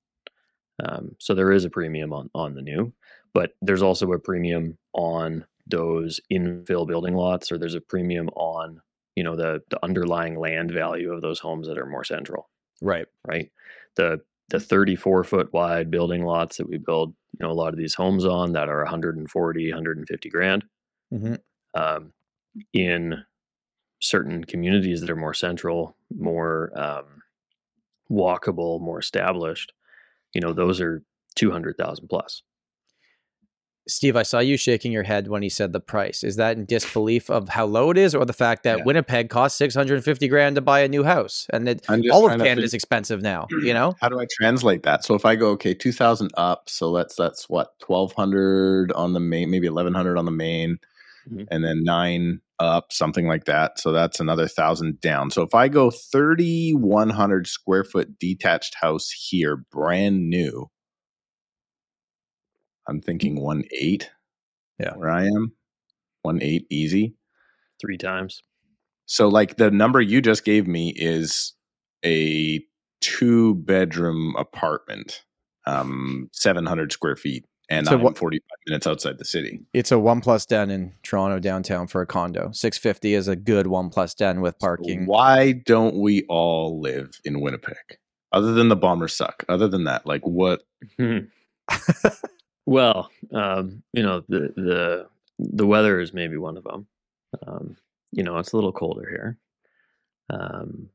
Um, 0.83 1.17
so 1.19 1.35
there 1.35 1.53
is 1.53 1.65
a 1.65 1.71
premium 1.71 2.13
on 2.13 2.31
on 2.35 2.55
the 2.55 2.63
new, 2.63 2.93
but 3.35 3.53
there's 3.61 3.83
also 3.83 4.11
a 4.13 4.19
premium 4.19 4.79
on 4.95 5.45
those 5.67 6.21
infill 6.33 6.87
building 6.87 7.15
lots, 7.15 7.53
or 7.53 7.59
there's 7.59 7.75
a 7.75 7.81
premium 7.81 8.29
on, 8.31 8.81
you 9.17 9.25
know, 9.25 9.37
the 9.37 9.61
the 9.71 9.85
underlying 9.85 10.39
land 10.39 10.71
value 10.71 11.13
of 11.13 11.23
those 11.23 11.41
homes 11.41 11.67
that 11.69 11.79
are 11.79 11.87
more 11.87 12.05
central 12.05 12.49
right 12.81 13.07
right? 13.27 13.51
The 13.97 14.21
the 14.49 14.61
34 14.61 15.25
foot 15.25 15.53
wide 15.53 15.91
building 15.91 16.25
lots 16.25 16.57
that 16.57 16.69
we 16.69 16.79
build, 16.79 17.15
you 17.39 17.47
know, 17.47 17.53
a 17.53 17.55
lot 17.55 17.73
of 17.73 17.79
these 17.79 17.95
homes 17.95 18.25
on 18.25 18.53
that 18.53 18.69
are 18.69 18.83
140, 18.83 19.71
150 19.71 20.29
grand. 20.29 20.65
mm-hmm. 21.13 21.35
Um, 21.73 22.13
in 22.73 23.25
certain 24.01 24.45
communities 24.45 25.01
that 25.01 25.11
are 25.11 25.17
more 25.17 25.35
central, 25.35 25.97
more 26.17 26.73
um, 26.75 27.23
walkable, 28.11 28.81
more 28.81 28.99
established, 28.99 29.73
you 30.35 30.41
know, 30.41 30.53
those 30.53 30.81
are 30.81 31.03
200,000 31.37 32.09
plus. 32.09 32.43
steve 33.89 34.15
i 34.17 34.23
saw 34.23 34.39
you 34.41 34.57
shaking 34.57 34.93
your 34.93 35.03
head 35.05 35.27
when 35.29 35.43
he 35.43 35.49
said 35.49 35.73
the 35.73 35.81
price 35.81 36.23
is 36.23 36.37
that 36.37 36.57
in 36.57 36.65
disbelief 36.67 37.31
of 37.31 37.49
how 37.49 37.65
low 37.65 37.91
it 37.91 37.97
is 37.97 38.15
or 38.15 38.25
the 38.27 38.33
fact 38.33 38.63
that 38.63 38.79
Yeah. 38.79 38.85
winnipeg 38.85 39.31
costs 39.31 39.57
650 39.59 40.29
grand 40.29 40.57
to 40.57 40.61
buy 40.61 40.81
a 40.81 40.89
new 40.89 41.03
house 41.03 41.47
and 41.53 41.69
it, 41.69 41.87
all 42.13 42.27
of 42.27 42.39
canada 42.39 42.63
is 42.63 42.75
expensive 42.75 43.23
now 43.23 43.47
you 43.65 43.73
know 43.73 43.97
How 44.01 44.09
do 44.09 44.21
I 44.21 44.27
translate 44.39 44.83
that? 44.83 45.05
So 45.05 45.15
if 45.15 45.25
I 45.25 45.35
go 45.35 45.49
okay, 45.51 45.73
two 45.75 45.93
thousand 45.93 46.31
up, 46.37 46.69
so 46.69 46.93
that's 46.93 47.15
that's 47.17 47.49
what 47.49 47.79
twelve 47.81 48.13
hundred 48.13 48.93
on 48.93 49.13
the 49.13 49.21
main, 49.21 49.51
maybe 49.51 49.67
eleven 49.67 49.95
hundred 49.95 50.17
on 50.19 50.25
the 50.25 50.31
main, 50.31 50.79
Mhm. 51.29 51.47
and 51.51 51.65
then 51.65 51.83
nine 51.85 52.41
up, 52.59 52.93
something 52.93 53.27
like 53.27 53.45
that. 53.47 53.79
So 53.81 53.93
that's 53.93 54.21
another 54.21 54.47
thousand 54.49 55.01
down. 55.01 55.31
So 55.31 55.43
if 55.43 55.55
I 55.55 55.69
go 55.69 55.91
thirty 55.91 56.73
one 56.73 57.11
hundred 57.11 57.47
square 57.47 57.85
foot 57.85 58.19
detached 58.19 58.77
house 58.81 59.11
here, 59.11 59.57
brand 59.73 60.29
new, 60.29 60.71
I'm 62.89 63.01
thinking 63.01 63.41
one 63.41 63.65
eight. 63.73 64.11
Yeah. 64.79 64.95
where 64.97 65.11
I 65.11 65.27
am, 65.27 65.53
one 66.23 66.41
eight 66.43 66.67
easy. 66.71 67.15
Three 67.81 67.99
times. 67.99 68.43
So 69.07 69.29
like 69.29 69.57
the 69.57 69.71
number 69.71 70.01
you 70.01 70.23
just 70.23 70.45
gave 70.45 70.67
me 70.67 70.95
is 70.97 71.53
a 72.05 72.61
two 73.01 73.57
bedroom 73.57 74.35
apartment, 74.39 75.25
um, 75.67 76.29
700 76.33 76.93
square 76.93 77.17
feet, 77.17 77.45
and 77.71 77.87
So 77.87 77.95
I'm 77.95 78.03
what- 78.03 78.19
45 78.19 78.43
minutes 78.67 78.87
outside 78.87 79.17
the 79.19 79.25
city. 79.25 79.61
It's 79.73 79.91
a 79.93 79.99
one 79.99 80.21
plus 80.21 80.45
den 80.45 80.71
in 80.71 80.93
Toronto 81.03 81.39
downtown 81.39 81.87
for 81.87 82.03
a 82.03 82.07
condo. 82.07 82.51
Six 82.53 82.77
fifty 82.77 83.15
is 83.15 83.29
a 83.29 83.37
good 83.37 83.67
one 83.69 83.89
plus 83.89 84.13
den 84.15 84.41
with 84.43 84.59
parking. 84.59 85.07
Why 85.07 85.53
don't 85.53 85.97
we 85.97 86.25
all 86.29 86.81
live 86.81 87.19
in 87.25 87.41
Winnipeg? 87.41 87.77
Other 88.33 88.53
than 88.53 88.69
the 88.69 88.77
bombers 88.77 89.15
suck. 89.15 89.45
Other 89.49 89.67
than 89.69 89.85
that, 89.85 90.05
like 90.07 90.23
what? 90.27 90.63
Hmm. 90.99 91.19
well, 92.67 93.11
um, 93.33 93.83
you 93.93 94.03
know, 94.03 94.23
the 94.29 94.53
the 94.57 95.07
the 95.39 95.67
weather 95.67 96.01
is 96.01 96.13
maybe 96.13 96.37
one 96.37 96.57
of 96.57 96.65
them. 96.65 96.87
Um, 97.47 97.77
you 98.13 98.23
know, 98.23 98.39
it's 98.39 98.53
a 98.53 98.57
little 98.57 98.73
colder 98.73 99.09
here. 99.09 99.39
Um, 100.29 100.91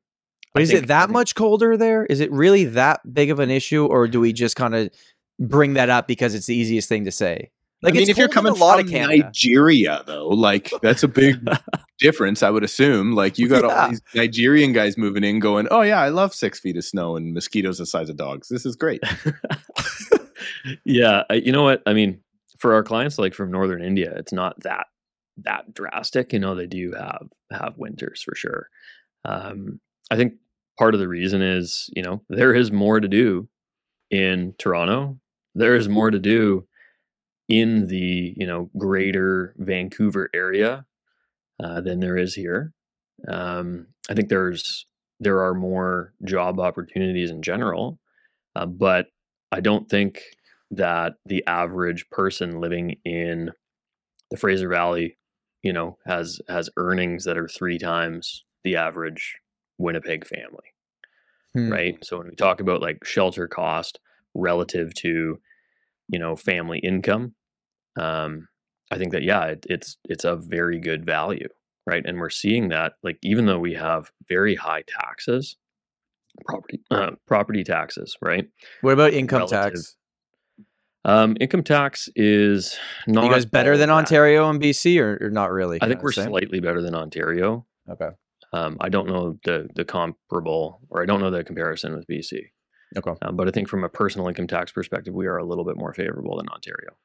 But 0.54 0.62
I 0.62 0.64
is 0.64 0.72
think- 0.72 0.84
it 0.84 0.88
that 0.88 1.06
think- 1.08 1.14
much 1.14 1.36
colder 1.36 1.78
there? 1.78 2.06
Is 2.06 2.20
it 2.20 2.32
really 2.32 2.66
that 2.66 3.02
big 3.14 3.30
of 3.32 3.40
an 3.40 3.50
issue, 3.50 3.86
or 3.86 4.08
do 4.08 4.20
we 4.20 4.34
just 4.34 4.56
kind 4.56 4.76
of 4.76 4.90
bring 5.40 5.74
that 5.74 5.90
up 5.90 6.08
because 6.08 6.34
it's 6.36 6.46
the 6.48 6.56
easiest 6.56 6.90
thing 6.90 7.06
to 7.06 7.12
say? 7.12 7.52
Like, 7.82 7.94
I 7.94 7.98
mean, 7.98 8.10
if 8.10 8.18
you're 8.18 8.30
coming 8.30 8.54
a 8.54 8.56
lot 8.56 8.78
from 8.80 8.88
of 8.88 8.92
Canada, 8.92 9.24
Nigeria, 9.26 10.02
though, 10.08 10.30
like 10.30 10.72
that's 10.82 11.04
a 11.04 11.08
big 11.08 11.38
difference. 12.00 12.42
I 12.42 12.50
would 12.50 12.64
assume. 12.64 13.12
Like 13.14 13.38
you 13.38 13.48
got 13.48 13.64
Yeah. 13.64 13.70
all 13.84 13.90
these 13.90 14.02
Nigerian 14.16 14.74
guys 14.74 14.98
moving 14.98 15.24
in, 15.24 15.40
going, 15.40 15.68
"Oh 15.70 15.82
yeah, 15.82 16.00
I 16.00 16.10
love 16.10 16.34
six 16.34 16.60
feet 16.60 16.78
of 16.78 16.84
snow 16.86 17.16
and 17.16 17.34
mosquitoes 17.34 17.78
the 17.78 17.86
size 17.86 18.10
of 18.10 18.16
dogs. 18.18 18.48
This 18.48 18.66
is 18.66 18.76
great." 18.76 19.02
yeah, 20.86 21.24
I, 21.30 21.36
you 21.36 21.52
know 21.52 21.64
what? 21.64 21.82
I 21.86 21.94
mean, 21.94 22.22
for 22.58 22.74
our 22.74 22.84
clients 22.84 23.20
like 23.20 23.34
from 23.34 23.52
northern 23.52 23.84
India, 23.84 24.14
it's 24.16 24.34
not 24.34 24.60
that 24.64 24.88
that 25.44 25.74
drastic. 25.74 26.34
You 26.34 26.40
know, 26.40 26.56
they 26.56 26.68
do 26.68 26.94
have 26.98 27.28
have 27.52 27.78
winters 27.78 28.22
for 28.24 28.36
sure. 28.36 28.68
Um, 29.26 29.80
I 30.10 30.16
think 30.16 30.34
part 30.80 30.94
of 30.94 31.00
the 31.00 31.08
reason 31.08 31.42
is, 31.42 31.90
you 31.96 32.04
know, 32.04 32.22
there 32.30 32.54
is 32.54 32.72
more 32.72 33.00
to 33.00 33.08
do 33.08 33.48
in 34.10 34.54
Toronto. 34.58 35.20
There 35.56 35.76
is 35.76 35.90
more 35.90 36.12
to 36.12 36.20
do 36.20 36.68
in 37.48 37.88
the 37.88 38.34
you 38.38 38.48
know 38.48 38.70
greater 38.78 39.56
Vancouver 39.58 40.30
area 40.34 40.86
uh, 41.64 41.82
than 41.82 42.00
there 42.00 42.18
is 42.18 42.34
here. 42.36 42.74
Um, 43.28 43.88
I 44.10 44.14
think 44.14 44.30
there's 44.30 44.86
there 45.20 45.44
are 45.44 45.54
more 45.54 46.14
job 46.26 46.60
opportunities 46.60 47.32
in 47.32 47.42
general, 47.42 48.00
uh, 48.56 48.66
but 48.66 49.08
I 49.52 49.62
don't 49.62 49.90
think 49.90 50.22
that 50.72 51.14
the 51.26 51.46
average 51.48 52.10
person 52.10 52.60
living 52.60 52.98
in 53.06 53.52
the 54.32 54.38
Fraser 54.38 54.68
Valley, 54.70 55.18
you 55.64 55.74
know, 55.74 55.98
has 56.06 56.42
has 56.50 56.70
earnings 56.78 57.26
that 57.26 57.38
are 57.38 57.48
three 57.48 57.78
times 57.78 58.44
the 58.64 58.76
average 58.76 59.38
Winnipeg 59.78 60.26
family, 60.26 60.74
Hmm. 61.54 61.72
right? 61.72 62.06
So 62.06 62.18
when 62.18 62.30
we 62.30 62.36
talk 62.36 62.60
about 62.60 62.82
like 62.82 63.04
shelter 63.06 63.48
cost 63.48 64.00
relative 64.36 64.94
to, 64.96 65.40
you 66.08 66.20
know, 66.20 66.36
family 66.36 66.80
income, 66.80 67.34
um, 68.00 68.48
I 68.92 68.98
think 68.98 69.12
that 69.14 69.24
yeah, 69.24 69.46
it, 69.46 69.66
it's 69.70 69.98
it's 70.06 70.24
a 70.24 70.36
very 70.36 70.80
good 70.80 71.06
value, 71.06 71.48
right? 71.88 72.04
And 72.06 72.20
we're 72.20 72.30
seeing 72.30 72.70
that 72.70 72.94
like 73.04 73.18
even 73.24 73.46
though 73.46 73.60
we 73.60 73.74
have 73.74 74.12
very 74.28 74.56
high 74.56 74.84
taxes, 74.88 75.58
property 76.46 76.82
uh, 76.92 77.12
property 77.26 77.64
taxes, 77.64 78.16
right? 78.22 78.48
What 78.82 78.94
about 78.94 79.14
income 79.14 79.40
Relative. 79.40 79.74
tax? 79.74 79.96
Um, 81.04 81.38
income 81.40 81.64
tax 81.64 82.10
is 82.16 82.78
not 83.08 83.26
you 83.26 83.32
guys 83.32 83.46
better 83.46 83.78
than. 83.78 83.90
Ontario 83.90 84.50
and 84.50 84.60
BC, 84.60 85.00
or, 85.00 85.20
or 85.22 85.30
not 85.30 85.52
really? 85.52 85.78
I 85.82 85.88
think 85.88 86.02
we're 86.02 86.12
same? 86.12 86.30
slightly 86.30 86.60
better 86.60 86.82
than 86.82 86.96
Ontario. 86.96 87.66
Okay. 87.90 88.10
Um, 88.54 88.78
I 88.82 88.90
don't 88.90 89.08
know 89.08 89.38
the 89.44 89.68
the 89.76 89.86
comparable, 89.86 90.82
or 90.90 91.02
I 91.04 91.06
don't 91.06 91.22
know 91.22 91.30
the 91.30 91.44
comparison 91.44 91.96
with 91.96 92.08
BC. 92.08 92.40
Okay. 92.98 93.14
Um, 93.22 93.36
but 93.36 93.48
I 93.48 93.52
think 93.52 93.68
from 93.68 93.84
a 93.84 93.90
personal 93.90 94.28
income 94.28 94.48
tax 94.48 94.72
perspective, 94.72 95.14
we 95.14 95.28
are 95.28 95.38
a 95.38 95.46
little 95.46 95.66
bit 95.66 95.78
more 95.78 95.94
favorable 95.94 96.38
than 96.38 96.48
Ontario. 96.50 96.96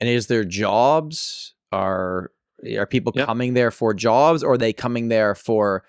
And 0.00 0.08
is 0.08 0.26
there 0.26 0.44
jobs? 0.44 1.54
Are 1.72 2.30
are 2.76 2.86
people 2.86 3.12
Yeah. 3.14 3.26
coming 3.26 3.54
there 3.54 3.70
for 3.70 3.94
jobs, 3.94 4.42
or 4.42 4.52
are 4.54 4.58
they 4.58 4.72
coming 4.72 5.08
there 5.08 5.34
for 5.34 5.84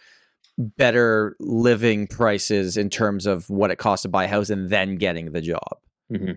better 0.57 1.35
living 1.39 2.07
prices 2.07 2.77
in 2.77 2.89
terms 2.89 3.25
of 3.25 3.49
what 3.49 3.71
it 3.71 3.77
costs 3.77 4.03
to 4.03 4.09
buy 4.09 4.25
a 4.25 4.27
house 4.27 4.49
and 4.49 4.69
then 4.69 4.95
getting 4.97 5.31
the 5.31 5.41
job? 5.41 5.77
hmm 6.09 6.33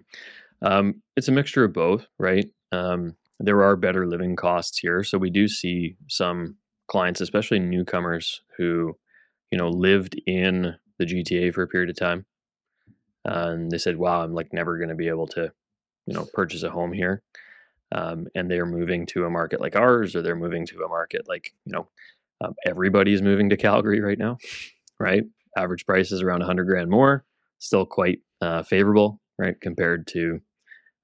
Um, 0.63 1.03
it's 1.17 1.29
a 1.29 1.33
mixture 1.33 1.65
of 1.65 1.73
both, 1.73 2.07
right? 2.19 2.47
Um, 2.73 3.17
there 3.39 3.63
are 3.63 3.77
better 3.77 4.07
living 4.07 4.37
costs 4.37 4.79
here, 4.79 5.05
so 5.05 5.19
we 5.19 5.31
do 5.31 5.49
see 5.49 5.97
some 6.09 6.57
clients, 6.89 7.21
especially 7.21 7.59
newcomers, 7.59 8.43
who 8.57 8.97
you 9.51 9.59
know 9.59 9.69
lived 9.69 10.21
in 10.27 10.75
the 10.99 11.05
GTA 11.07 11.53
for 11.53 11.63
a 11.63 11.69
period 11.69 11.91
of 11.91 11.97
time, 11.97 12.25
and 13.27 13.71
they 13.71 13.79
said, 13.79 13.97
"Wow, 13.97 14.23
I'm 14.23 14.35
like 14.35 14.53
never 14.53 14.79
going 14.79 14.89
to 14.89 14.95
be 14.95 15.09
able 15.09 15.27
to, 15.29 15.53
you 16.07 16.15
know, 16.15 16.27
purchase 16.35 16.63
a 16.63 16.71
home 16.71 16.93
here." 16.93 17.23
Um, 17.93 18.27
and 18.35 18.51
they're 18.51 18.67
moving 18.67 19.07
to 19.07 19.25
a 19.27 19.31
market 19.31 19.61
like 19.61 19.77
ours, 19.77 20.17
or 20.17 20.23
they're 20.23 20.37
moving 20.37 20.67
to 20.67 20.83
a 20.83 20.89
market 20.89 21.29
like 21.29 21.53
you 21.65 21.73
know, 21.73 21.89
um, 22.41 22.55
everybody's 22.67 23.23
moving 23.23 23.51
to 23.51 23.57
Calgary 23.57 24.01
right 24.01 24.19
now, 24.19 24.39
right? 24.99 25.25
Average 25.57 25.87
price 25.87 26.13
is 26.13 26.23
around 26.23 26.41
100 26.41 26.65
grand 26.65 26.91
more, 26.91 27.25
still 27.59 27.87
quite 27.87 28.21
uh, 28.41 28.63
favorable, 28.63 29.21
right, 29.39 29.61
compared 29.61 30.07
to 30.09 30.41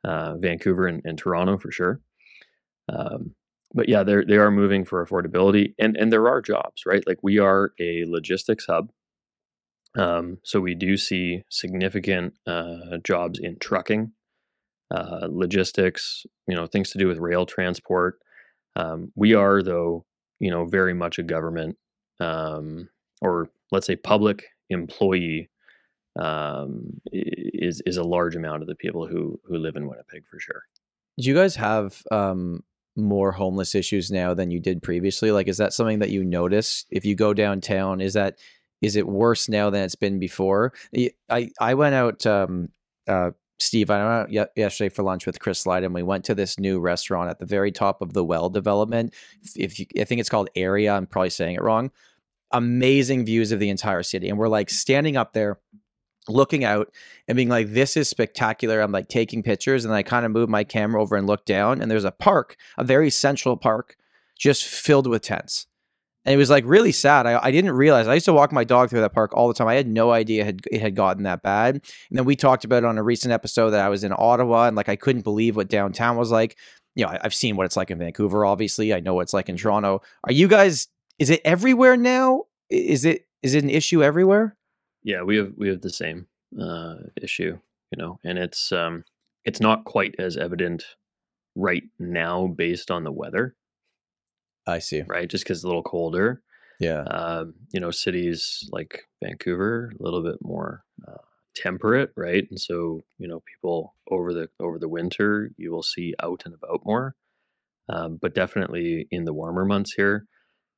uh, 0.05 0.37
Vancouver 0.37 0.87
and, 0.87 1.03
and 1.05 1.19
Toronto 1.19 1.57
for 1.59 1.71
sure. 1.71 2.01
Um, 2.89 3.35
but 3.75 3.89
yeah, 3.89 4.03
they 4.03 4.25
they 4.25 4.37
are 4.37 4.51
moving 4.51 4.85
for 4.85 5.05
affordability, 5.05 5.75
and 5.79 5.97
and 5.97 6.13
there 6.13 6.29
are 6.29 6.43
jobs, 6.43 6.85
right? 6.87 7.07
Like 7.07 7.19
we 7.23 7.39
are 7.39 7.73
a 7.81 8.05
logistics 8.07 8.67
hub, 8.67 8.91
um, 9.97 10.39
so 10.43 10.61
we 10.61 10.75
do 10.75 10.97
see 10.97 11.45
significant 11.51 12.35
uh, 12.47 12.99
jobs 13.05 13.39
in 13.39 13.59
trucking, 13.59 14.13
uh, 14.91 15.29
logistics, 15.31 16.25
you 16.47 16.55
know, 16.55 16.67
things 16.67 16.91
to 16.91 16.99
do 16.99 17.07
with 17.07 17.19
rail 17.19 17.47
transport. 17.47 18.19
Um, 18.77 19.13
we 19.15 19.35
are 19.35 19.63
though, 19.63 20.07
you 20.41 20.51
know, 20.51 20.65
very 20.65 20.95
much 20.95 21.19
a 21.19 21.23
government 21.23 21.77
um, 22.21 22.89
or 23.21 23.49
let's 23.71 23.87
say 23.87 23.97
public 23.97 24.47
employee 24.71 25.51
um, 26.21 27.01
is 27.13 27.83
is 27.87 27.97
a 27.97 28.05
large 28.05 28.37
amount 28.37 28.63
of 28.63 28.69
the 28.69 28.75
people 28.75 29.07
who 29.07 29.41
who 29.45 29.57
live 29.57 29.77
in 29.77 29.89
Winnipeg 29.89 30.27
for 30.27 30.39
sure. 30.39 30.63
Do 31.19 31.29
you 31.29 31.35
guys 31.35 31.57
have 31.57 32.03
um, 32.11 32.63
more 32.97 33.33
homeless 33.33 33.75
issues 33.75 34.11
now 34.11 34.35
than 34.35 34.51
you 34.51 34.61
did 34.61 34.83
previously? 34.83 35.31
Like, 35.31 35.49
is 35.49 35.59
that 35.59 35.73
something 35.73 36.01
that 36.01 36.11
you 36.11 36.25
notice 36.25 36.85
if 36.91 37.05
you 37.05 37.15
go 37.15 37.35
downtown? 37.35 38.01
Is 38.01 38.15
that 38.15 38.39
is 38.83 38.97
it 38.97 39.07
worse 39.07 39.49
now 39.49 39.71
than 39.71 39.85
it's 39.85 39.95
been 39.95 40.19
before? 40.19 40.73
I 41.31 41.51
I 41.61 41.75
went 41.75 41.95
out, 41.95 42.27
um, 42.27 42.69
uh, 43.09 43.31
Steve. 43.59 43.91
I 43.91 43.99
went 43.99 44.09
out 44.09 44.33
ye- 44.33 44.63
yesterday 44.63 44.89
for 44.89 45.05
lunch 45.05 45.25
with 45.25 45.41
Chris 45.41 45.65
Light, 45.67 45.85
and 45.85 45.95
we 45.95 46.03
went 46.03 46.25
to 46.27 46.35
this 46.35 46.59
new 46.59 46.81
restaurant 46.81 47.31
at 47.31 47.39
the 47.39 47.47
very 47.47 47.71
top 47.73 48.03
of 48.03 48.13
the 48.13 48.25
Well 48.25 48.51
development. 48.51 49.15
If 49.57 49.79
you, 49.79 49.87
I 49.99 50.05
think 50.05 50.21
it's 50.21 50.29
called 50.29 50.51
Area, 50.57 50.93
I'm 50.93 51.07
probably 51.07 51.31
saying 51.31 51.55
it 51.55 51.63
wrong. 51.63 51.93
Amazing 52.51 53.25
views 53.25 53.53
of 53.53 53.61
the 53.61 53.71
entire 53.71 54.03
city, 54.03 54.29
and 54.29 54.37
we're 54.37 54.49
like 54.49 54.69
standing 54.69 55.17
up 55.17 55.33
there 55.33 55.59
looking 56.29 56.65
out 56.65 56.93
and 57.27 57.37
being 57.37 57.49
like, 57.49 57.73
this 57.73 57.97
is 57.97 58.09
spectacular. 58.09 58.81
I'm 58.81 58.93
like 58.93 59.09
taking 59.09 59.43
pictures 59.43 59.85
and 59.85 59.93
I 59.93 60.03
kind 60.03 60.25
of 60.25 60.31
move 60.31 60.49
my 60.49 60.63
camera 60.63 61.03
over 61.03 61.17
and 61.17 61.27
look 61.27 61.45
down 61.45 61.81
and 61.81 61.91
there's 61.91 62.05
a 62.05 62.13
park, 62.13 62.57
a 62.79 62.85
very 62.85 63.11
central 63.11 63.57
park, 63.57 63.97
just 64.39 64.65
filled 64.65 65.09
with 65.09 65.23
tents. 65.23 65.67
And 66.25 66.33
it 66.33 66.37
was 66.37 66.51
like 66.51 66.65
really 66.67 66.93
sad. 66.93 67.27
I, 67.27 67.39
I 67.43 67.51
didn't 67.51 67.73
realize. 67.73 68.07
I 68.07 68.15
used 68.15 68.27
to 68.27 68.33
walk 68.33 68.53
my 68.53 68.65
dog 68.65 68.91
through 68.91 69.01
that 69.01 69.13
park 69.13 69.33
all 69.35 69.49
the 69.49 69.55
time. 69.55 69.67
I 69.67 69.75
had 69.75 69.89
no 69.89 70.13
idea 70.13 70.43
it 70.43 70.47
had, 70.47 70.61
it 70.71 70.81
had 70.81 70.95
gotten 70.95 71.25
that 71.25 71.43
bad. 71.43 71.75
And 71.75 72.19
then 72.19 72.25
we 72.25 72.37
talked 72.37 72.65
about 72.65 72.85
it 72.85 72.87
on 72.87 72.99
a 72.99 73.03
recent 73.03 73.33
episode 73.33 73.71
that 73.71 73.85
I 73.85 73.89
was 73.89 74.05
in 74.05 74.13
Ottawa 74.17 74.67
and 74.69 74.77
like 74.77 74.89
I 74.89 74.97
couldn't 74.97 75.23
believe 75.23 75.57
what 75.57 75.69
downtown 75.69 76.17
was 76.17 76.31
like. 76.31 76.57
You 76.95 77.05
know, 77.05 77.11
I, 77.11 77.21
I've 77.25 77.35
seen 77.35 77.57
what 77.57 77.67
it's 77.67 77.77
like 77.77 77.91
in 77.91 77.99
Vancouver, 77.99 78.45
obviously. 78.45 78.95
I 78.95 79.01
know 79.01 79.15
what 79.15 79.23
it's 79.23 79.35
like 79.35 79.49
in 79.49 79.57
Toronto. 79.57 80.03
Are 80.25 80.33
you 80.33 80.47
guys, 80.47 80.89
is 81.19 81.31
it 81.31 81.41
everywhere 81.45 81.97
now? 81.97 82.45
Is 82.71 83.05
it 83.05 83.27
is 83.43 83.55
it 83.55 83.65
an 83.65 83.71
issue 83.71 84.03
everywhere? 84.03 84.57
Yeah, 85.03 85.23
we 85.23 85.37
have 85.37 85.53
we 85.57 85.69
have 85.69 85.81
the 85.81 85.91
same 85.91 86.27
uh, 86.61 86.95
issue, 87.21 87.59
you 87.91 87.99
know, 87.99 88.19
and 88.25 88.39
it's 88.39 88.71
um, 88.73 89.05
it's 89.45 89.61
not 89.61 89.85
quite 89.85 90.15
as 90.19 90.37
evident 90.37 90.85
right 91.57 91.83
now 91.99 92.47
based 92.47 92.91
on 92.91 93.05
the 93.05 93.13
weather, 93.13 93.55
I 94.67 94.79
see. 94.79 95.03
right? 95.07 95.29
Just 95.29 95.45
because 95.45 95.59
it's 95.59 95.65
a 95.65 95.69
little 95.69 95.83
colder. 95.83 96.43
Yeah. 96.81 97.03
Um, 97.03 97.55
you 97.73 97.81
know, 97.81 97.91
cities 97.91 98.69
like 98.73 99.03
Vancouver, 99.23 99.93
a 99.99 100.03
little 100.03 100.23
bit 100.23 100.39
more 100.43 100.85
uh, 101.07 101.19
temperate, 101.55 102.11
right? 102.17 102.45
And 102.51 102.61
so, 102.61 103.03
you 103.19 103.29
know, 103.29 103.41
people 103.41 103.95
over 104.11 104.33
the 104.33 104.49
over 104.59 104.79
the 104.79 104.89
winter, 104.89 105.51
you 105.57 105.71
will 105.71 105.83
see 105.83 106.15
out 106.23 106.43
and 106.45 106.55
about 106.55 106.85
more. 106.85 107.15
Um, 107.89 108.19
but 108.21 108.35
definitely 108.35 109.07
in 109.11 109.25
the 109.25 109.33
warmer 109.33 109.65
months 109.65 109.93
here, 109.93 110.27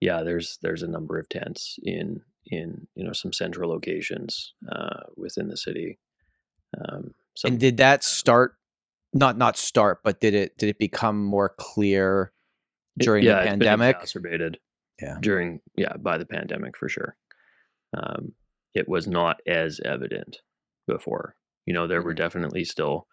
yeah, 0.00 0.22
there's 0.22 0.58
there's 0.62 0.82
a 0.82 0.88
number 0.88 1.18
of 1.18 1.28
tents 1.28 1.78
in 1.82 2.20
in 2.46 2.86
you 2.94 3.04
know 3.04 3.12
some 3.12 3.32
central 3.32 3.70
locations 3.70 4.54
uh, 4.70 5.00
within 5.16 5.48
the 5.48 5.56
city. 5.56 5.98
Um, 6.78 7.14
so 7.34 7.48
and 7.48 7.58
did 7.58 7.78
that 7.78 8.04
start 8.04 8.56
not 9.12 9.38
not 9.38 9.56
start 9.56 10.00
but 10.02 10.20
did 10.20 10.34
it 10.34 10.58
did 10.58 10.68
it 10.68 10.78
become 10.78 11.24
more 11.24 11.54
clear 11.56 12.32
it- 12.98 13.04
during 13.04 13.24
yeah, 13.24 13.42
the 13.42 13.48
pandemic 13.50 13.96
exacerbated 13.96 14.58
Yeah. 15.02 15.18
during 15.20 15.60
yeah 15.76 15.96
by 15.96 16.18
the 16.18 16.26
pandemic 16.26 16.76
for 16.76 16.88
sure 16.88 17.16
um, 17.96 18.32
it 18.74 18.88
was 18.88 19.06
not 19.06 19.40
as 19.46 19.80
evident 19.84 20.38
before 20.86 21.36
you 21.66 21.74
know 21.74 21.86
there 21.86 22.02
were 22.02 22.12
Mhm. 22.14 22.18
definitely 22.18 22.64
still 22.64 23.06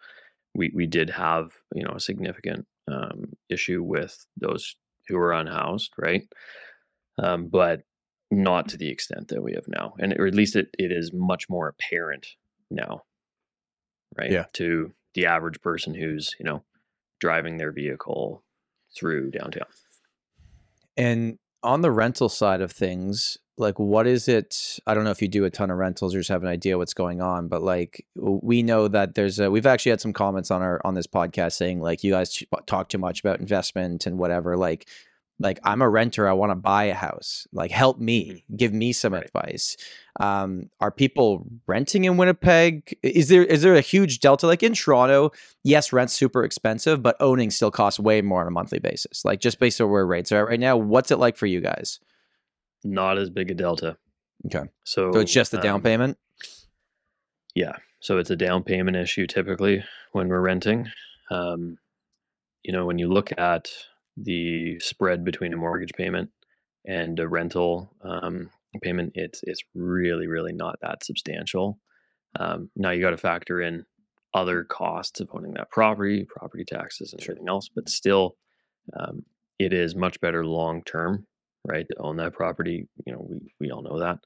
we 0.54 0.70
we 0.74 0.86
did 0.86 1.10
have 1.10 1.52
you 1.74 1.82
know 1.84 1.92
a 1.96 2.00
significant 2.00 2.66
um, 2.88 3.32
issue 3.48 3.82
with 3.82 4.26
those 4.36 4.76
who 5.08 5.16
were 5.16 5.32
unhoused 5.32 5.92
right 5.98 6.22
um, 7.18 7.48
but 7.48 7.82
not 8.30 8.68
to 8.68 8.76
the 8.76 8.88
extent 8.88 9.28
that 9.28 9.42
we 9.42 9.52
have 9.52 9.68
now 9.68 9.94
and 9.98 10.12
or 10.18 10.26
at 10.26 10.34
least 10.34 10.56
it, 10.56 10.68
it 10.78 10.90
is 10.92 11.12
much 11.12 11.48
more 11.50 11.68
apparent 11.68 12.26
now 12.70 13.02
right 14.18 14.30
Yeah. 14.30 14.46
to 14.54 14.92
the 15.14 15.26
average 15.26 15.60
person 15.60 15.94
who's 15.94 16.34
you 16.38 16.44
know 16.44 16.62
driving 17.20 17.56
their 17.58 17.72
vehicle 17.72 18.42
through 18.94 19.30
downtown. 19.30 19.66
And 20.96 21.38
on 21.62 21.80
the 21.80 21.90
rental 21.90 22.28
side 22.28 22.60
of 22.60 22.72
things 22.72 23.38
like 23.58 23.78
what 23.78 24.06
is 24.06 24.28
it 24.28 24.78
i 24.86 24.94
don't 24.94 25.04
know 25.04 25.10
if 25.10 25.22
you 25.22 25.28
do 25.28 25.44
a 25.44 25.50
ton 25.50 25.70
of 25.70 25.76
rentals 25.76 26.14
or 26.14 26.18
just 26.18 26.30
have 26.30 26.42
an 26.42 26.48
idea 26.48 26.78
what's 26.78 26.94
going 26.94 27.20
on 27.20 27.48
but 27.48 27.62
like 27.62 28.04
we 28.16 28.62
know 28.62 28.88
that 28.88 29.14
there's 29.14 29.38
a 29.38 29.50
we've 29.50 29.66
actually 29.66 29.90
had 29.90 30.00
some 30.00 30.12
comments 30.12 30.50
on 30.50 30.62
our 30.62 30.80
on 30.84 30.94
this 30.94 31.06
podcast 31.06 31.52
saying 31.52 31.80
like 31.80 32.02
you 32.02 32.10
guys 32.10 32.42
talk 32.66 32.88
too 32.88 32.98
much 32.98 33.20
about 33.20 33.40
investment 33.40 34.06
and 34.06 34.18
whatever 34.18 34.56
like 34.56 34.88
like 35.38 35.58
i'm 35.64 35.82
a 35.82 35.88
renter 35.88 36.28
i 36.28 36.32
want 36.32 36.50
to 36.50 36.54
buy 36.56 36.84
a 36.84 36.94
house 36.94 37.46
like 37.52 37.70
help 37.70 37.98
me 37.98 38.44
give 38.56 38.72
me 38.72 38.92
some 38.92 39.12
Right. 39.14 39.24
advice 39.24 39.76
um 40.20 40.68
are 40.80 40.90
people 40.90 41.46
renting 41.66 42.04
in 42.04 42.16
winnipeg 42.16 42.96
is 43.02 43.28
there 43.28 43.44
is 43.44 43.62
there 43.62 43.74
a 43.74 43.80
huge 43.80 44.20
delta 44.20 44.46
like 44.46 44.62
in 44.62 44.74
toronto 44.74 45.30
yes 45.64 45.92
rent's 45.92 46.12
super 46.12 46.44
expensive 46.44 47.02
but 47.02 47.16
owning 47.20 47.50
still 47.50 47.70
costs 47.70 47.98
way 47.98 48.20
more 48.22 48.42
on 48.42 48.46
a 48.46 48.50
monthly 48.50 48.78
basis 48.78 49.24
like 49.24 49.40
just 49.40 49.58
based 49.58 49.80
on 49.80 49.90
where 49.90 50.06
rates 50.06 50.30
are 50.32 50.46
right 50.46 50.60
now 50.60 50.76
what's 50.76 51.10
it 51.10 51.18
like 51.18 51.36
for 51.36 51.46
you 51.46 51.60
guys 51.60 51.98
not 52.84 53.16
as 53.16 53.30
big 53.30 53.48
a 53.48 53.54
delta. 53.54 53.96
Okay. 54.46 54.68
So, 54.82 55.12
so 55.12 55.20
it's 55.20 55.32
just 55.32 55.52
the 55.52 55.58
down 55.58 55.76
um, 55.76 55.82
payment 55.82 56.18
Yeah. 57.54 57.76
So 58.00 58.18
it's 58.18 58.30
a 58.30 58.36
down 58.36 58.64
payment 58.64 58.96
issue 58.96 59.26
typically 59.26 59.84
when 60.12 60.28
we're 60.28 60.40
renting. 60.40 60.88
Um, 61.30 61.78
you 62.64 62.72
know, 62.72 62.84
when 62.84 62.98
you 62.98 63.08
look 63.08 63.30
at 63.38 63.70
the 64.16 64.78
spread 64.80 65.24
between 65.24 65.52
a 65.52 65.56
mortgage 65.56 65.92
payment 65.96 66.30
and 66.86 67.18
a 67.18 67.28
rental, 67.28 67.94
um, 68.02 68.50
payment, 68.82 69.12
it's 69.14 69.40
it's 69.44 69.62
really 69.74 70.26
really 70.26 70.52
not 70.52 70.76
that 70.82 71.04
substantial. 71.04 71.78
Um, 72.38 72.70
now 72.76 72.90
you 72.90 73.02
got 73.02 73.10
to 73.10 73.16
factor 73.16 73.60
in 73.60 73.84
other 74.34 74.64
costs 74.64 75.20
of 75.20 75.28
owning 75.32 75.52
that 75.54 75.70
property, 75.70 76.24
property 76.24 76.64
taxes, 76.64 77.12
and 77.12 77.22
everything 77.22 77.48
else, 77.48 77.68
but 77.74 77.88
still, 77.88 78.36
um, 78.98 79.24
it 79.58 79.72
is 79.72 79.94
much 79.94 80.20
better 80.20 80.44
long 80.46 80.82
term, 80.84 81.26
right? 81.66 81.86
To 81.88 81.96
own 82.00 82.16
that 82.16 82.32
property, 82.32 82.88
you 83.06 83.12
know, 83.12 83.26
we 83.28 83.52
we 83.60 83.70
all 83.70 83.82
know 83.82 83.98
that. 83.98 84.18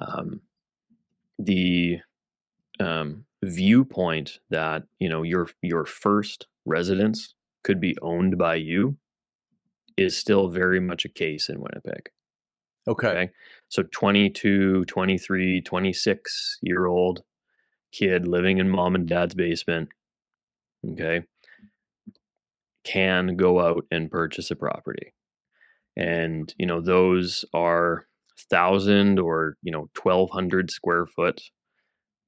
Um, 0.00 0.40
the 1.38 1.98
um, 2.80 3.24
viewpoint 3.42 4.38
that 4.50 4.84
you 4.98 5.08
know 5.08 5.22
your 5.22 5.48
your 5.62 5.84
first 5.84 6.46
residence 6.64 7.34
could 7.64 7.80
be 7.80 7.96
owned 8.02 8.38
by 8.38 8.54
you 8.54 8.96
is 9.96 10.16
still 10.16 10.48
very 10.48 10.80
much 10.80 11.04
a 11.04 11.08
case 11.08 11.48
in 11.48 11.60
Winnipeg. 11.60 12.10
Okay. 12.88 13.08
Okay. 13.08 13.30
So 13.68 13.84
22, 13.92 14.84
23, 14.86 15.60
26 15.62 16.58
year 16.62 16.86
old 16.86 17.22
kid 17.92 18.26
living 18.26 18.58
in 18.58 18.68
mom 18.68 18.94
and 18.94 19.06
dad's 19.06 19.34
basement, 19.34 19.90
okay, 20.92 21.22
can 22.84 23.36
go 23.36 23.60
out 23.60 23.84
and 23.90 24.10
purchase 24.10 24.50
a 24.50 24.56
property. 24.56 25.12
And, 25.96 26.52
you 26.58 26.66
know, 26.66 26.80
those 26.80 27.44
are 27.54 28.06
thousand 28.50 29.18
or, 29.18 29.56
you 29.62 29.70
know, 29.70 29.88
1200 30.02 30.70
square 30.70 31.06
foot 31.06 31.40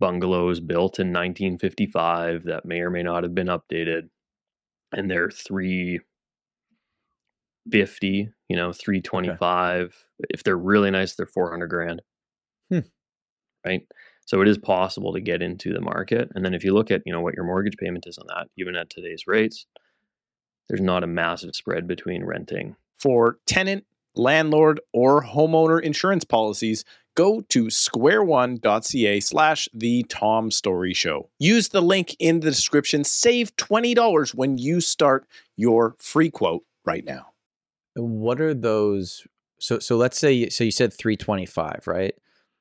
bungalows 0.00 0.60
built 0.60 0.98
in 0.98 1.08
1955 1.08 2.44
that 2.44 2.64
may 2.64 2.80
or 2.80 2.90
may 2.90 3.02
not 3.02 3.22
have 3.22 3.34
been 3.34 3.48
updated. 3.48 4.08
And 4.92 5.10
they're 5.10 5.30
three 5.30 6.00
50, 7.70 8.30
you 8.48 8.56
know, 8.56 8.72
325. 8.72 9.96
If 10.30 10.42
they're 10.42 10.56
really 10.56 10.90
nice, 10.90 11.14
they're 11.14 11.26
400 11.26 11.68
grand. 11.68 12.02
Hmm. 12.70 12.80
Right. 13.64 13.86
So 14.26 14.40
it 14.40 14.48
is 14.48 14.58
possible 14.58 15.12
to 15.12 15.20
get 15.20 15.42
into 15.42 15.72
the 15.72 15.80
market. 15.80 16.30
And 16.34 16.44
then 16.44 16.54
if 16.54 16.64
you 16.64 16.72
look 16.72 16.90
at, 16.90 17.02
you 17.04 17.12
know, 17.12 17.20
what 17.20 17.34
your 17.34 17.44
mortgage 17.44 17.76
payment 17.76 18.06
is 18.06 18.18
on 18.18 18.26
that, 18.28 18.48
even 18.56 18.74
at 18.76 18.90
today's 18.90 19.26
rates, 19.26 19.66
there's 20.68 20.80
not 20.80 21.04
a 21.04 21.06
massive 21.06 21.54
spread 21.54 21.86
between 21.86 22.24
renting. 22.24 22.76
For 22.98 23.38
tenant, 23.46 23.84
landlord, 24.14 24.80
or 24.92 25.22
homeowner 25.22 25.80
insurance 25.80 26.24
policies, 26.24 26.84
go 27.14 27.42
to 27.42 27.66
squareone.ca 27.66 29.20
slash 29.20 29.68
the 29.74 30.04
Tom 30.08 30.50
Storey 30.50 30.94
Show. 30.94 31.28
Use 31.38 31.68
the 31.68 31.82
link 31.82 32.16
in 32.18 32.40
the 32.40 32.50
description. 32.50 33.04
Save 33.04 33.54
$20 33.56 34.34
when 34.34 34.56
you 34.56 34.80
start 34.80 35.26
your 35.56 35.96
free 35.98 36.30
quote 36.30 36.64
right 36.84 37.04
now. 37.04 37.33
What 37.96 38.40
are 38.40 38.54
those? 38.54 39.26
So 39.60 39.78
so 39.78 39.96
let's 39.96 40.18
say 40.18 40.32
you, 40.32 40.50
so 40.50 40.64
you 40.64 40.70
said 40.70 40.92
325, 40.92 41.86
right? 41.86 42.14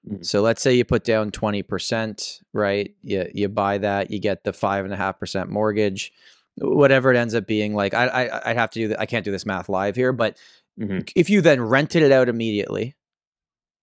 Mhm. 0.09 0.25
So 0.25 0.41
let's 0.41 0.61
say 0.61 0.73
you 0.73 0.85
put 0.85 1.03
down 1.03 1.31
20%, 1.31 2.39
right? 2.53 2.93
You 3.01 3.27
you 3.33 3.49
buy 3.49 3.77
that, 3.79 4.11
you 4.11 4.19
get 4.19 4.43
the 4.43 4.53
five 4.53 4.85
and 4.85 4.93
a 4.93 4.97
half 4.97 5.19
percent 5.19 5.49
mortgage, 5.49 6.11
whatever 6.57 7.11
it 7.11 7.17
ends 7.17 7.33
up 7.35 7.47
being. 7.47 7.73
Like 7.73 7.93
I 7.93 8.07
I 8.07 8.51
I 8.51 8.53
have 8.53 8.69
to 8.71 8.79
do 8.79 8.87
that. 8.89 8.99
I 8.99 9.05
can't 9.05 9.25
do 9.25 9.31
this 9.31 9.45
math 9.45 9.69
live 9.69 9.95
here, 9.95 10.13
but 10.13 10.37
Mhm. 10.79 11.09
if 11.15 11.29
you 11.29 11.41
then 11.41 11.61
rented 11.61 12.03
it 12.03 12.11
out 12.11 12.29
immediately, 12.29 12.95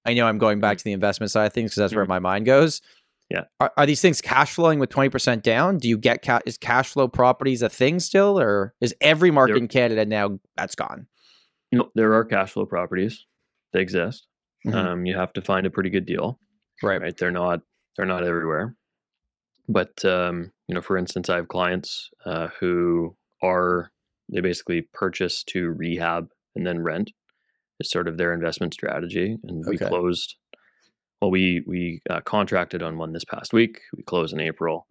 I 0.04 0.14
know 0.14 0.26
I'm 0.26 0.38
going 0.38 0.60
back 0.60 0.78
to 0.78 0.84
the 0.84 0.92
investment 0.92 1.30
side 1.30 1.46
of 1.46 1.52
things 1.52 1.70
because 1.70 1.76
that's 1.80 1.94
where 1.94 2.06
my 2.06 2.18
mind 2.18 2.46
goes. 2.46 2.80
Yeah. 3.30 3.44
Are, 3.60 3.72
are 3.76 3.86
these 3.86 4.00
things 4.00 4.20
cash 4.20 4.54
flowing 4.54 4.80
with 4.80 4.90
20% 4.90 5.42
down? 5.42 5.78
Do 5.78 5.88
you 5.88 5.96
get 5.96 6.22
ca- 6.22 6.40
is 6.46 6.58
cash 6.58 6.88
flow 6.88 7.06
properties 7.06 7.62
a 7.62 7.68
thing 7.68 8.00
still, 8.00 8.40
or 8.40 8.74
is 8.80 8.92
every 9.00 9.30
market 9.30 9.56
in 9.56 9.68
Canada 9.68 10.04
now 10.04 10.40
that's 10.56 10.74
gone? 10.74 11.06
No, 11.72 11.90
there 11.94 12.14
are 12.14 12.24
cash 12.24 12.52
flow 12.52 12.66
properties. 12.66 13.26
They 13.72 13.80
exist. 13.80 14.26
Mhm. 14.66 14.74
Um, 14.74 15.06
you 15.06 15.16
have 15.16 15.32
to 15.34 15.42
find 15.42 15.66
a 15.66 15.70
pretty 15.70 15.90
good 15.90 16.06
deal. 16.06 16.38
Right. 16.82 17.00
right 17.00 17.16
they're 17.16 17.30
not 17.30 17.60
they're 17.96 18.06
not 18.06 18.24
everywhere 18.24 18.74
but 19.68 20.02
um, 20.04 20.50
you 20.66 20.74
know 20.74 20.80
for 20.80 20.96
instance 20.96 21.28
i 21.28 21.36
have 21.36 21.48
clients 21.48 22.08
uh, 22.24 22.48
who 22.58 23.14
are 23.42 23.90
they 24.32 24.40
basically 24.40 24.82
purchase 24.94 25.44
to 25.44 25.70
rehab 25.72 26.28
and 26.56 26.66
then 26.66 26.80
rent 26.80 27.12
is 27.80 27.90
sort 27.90 28.08
of 28.08 28.16
their 28.16 28.32
investment 28.32 28.72
strategy 28.72 29.36
and 29.44 29.64
we 29.66 29.76
closed 29.76 30.36
well 31.20 31.30
we 31.30 31.62
we 31.66 32.00
uh, 32.08 32.20
contracted 32.22 32.82
on 32.82 32.96
one 32.96 33.12
this 33.12 33.24
past 33.26 33.52
week 33.52 33.80
we 33.94 34.02
closed 34.02 34.32
in 34.32 34.40
april 34.40 34.86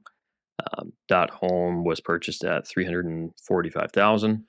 um, 0.77 0.93
that 1.07 1.31
home 1.31 1.83
was 1.83 1.99
purchased 1.99 2.43
at 2.43 2.67
345000 2.67 4.45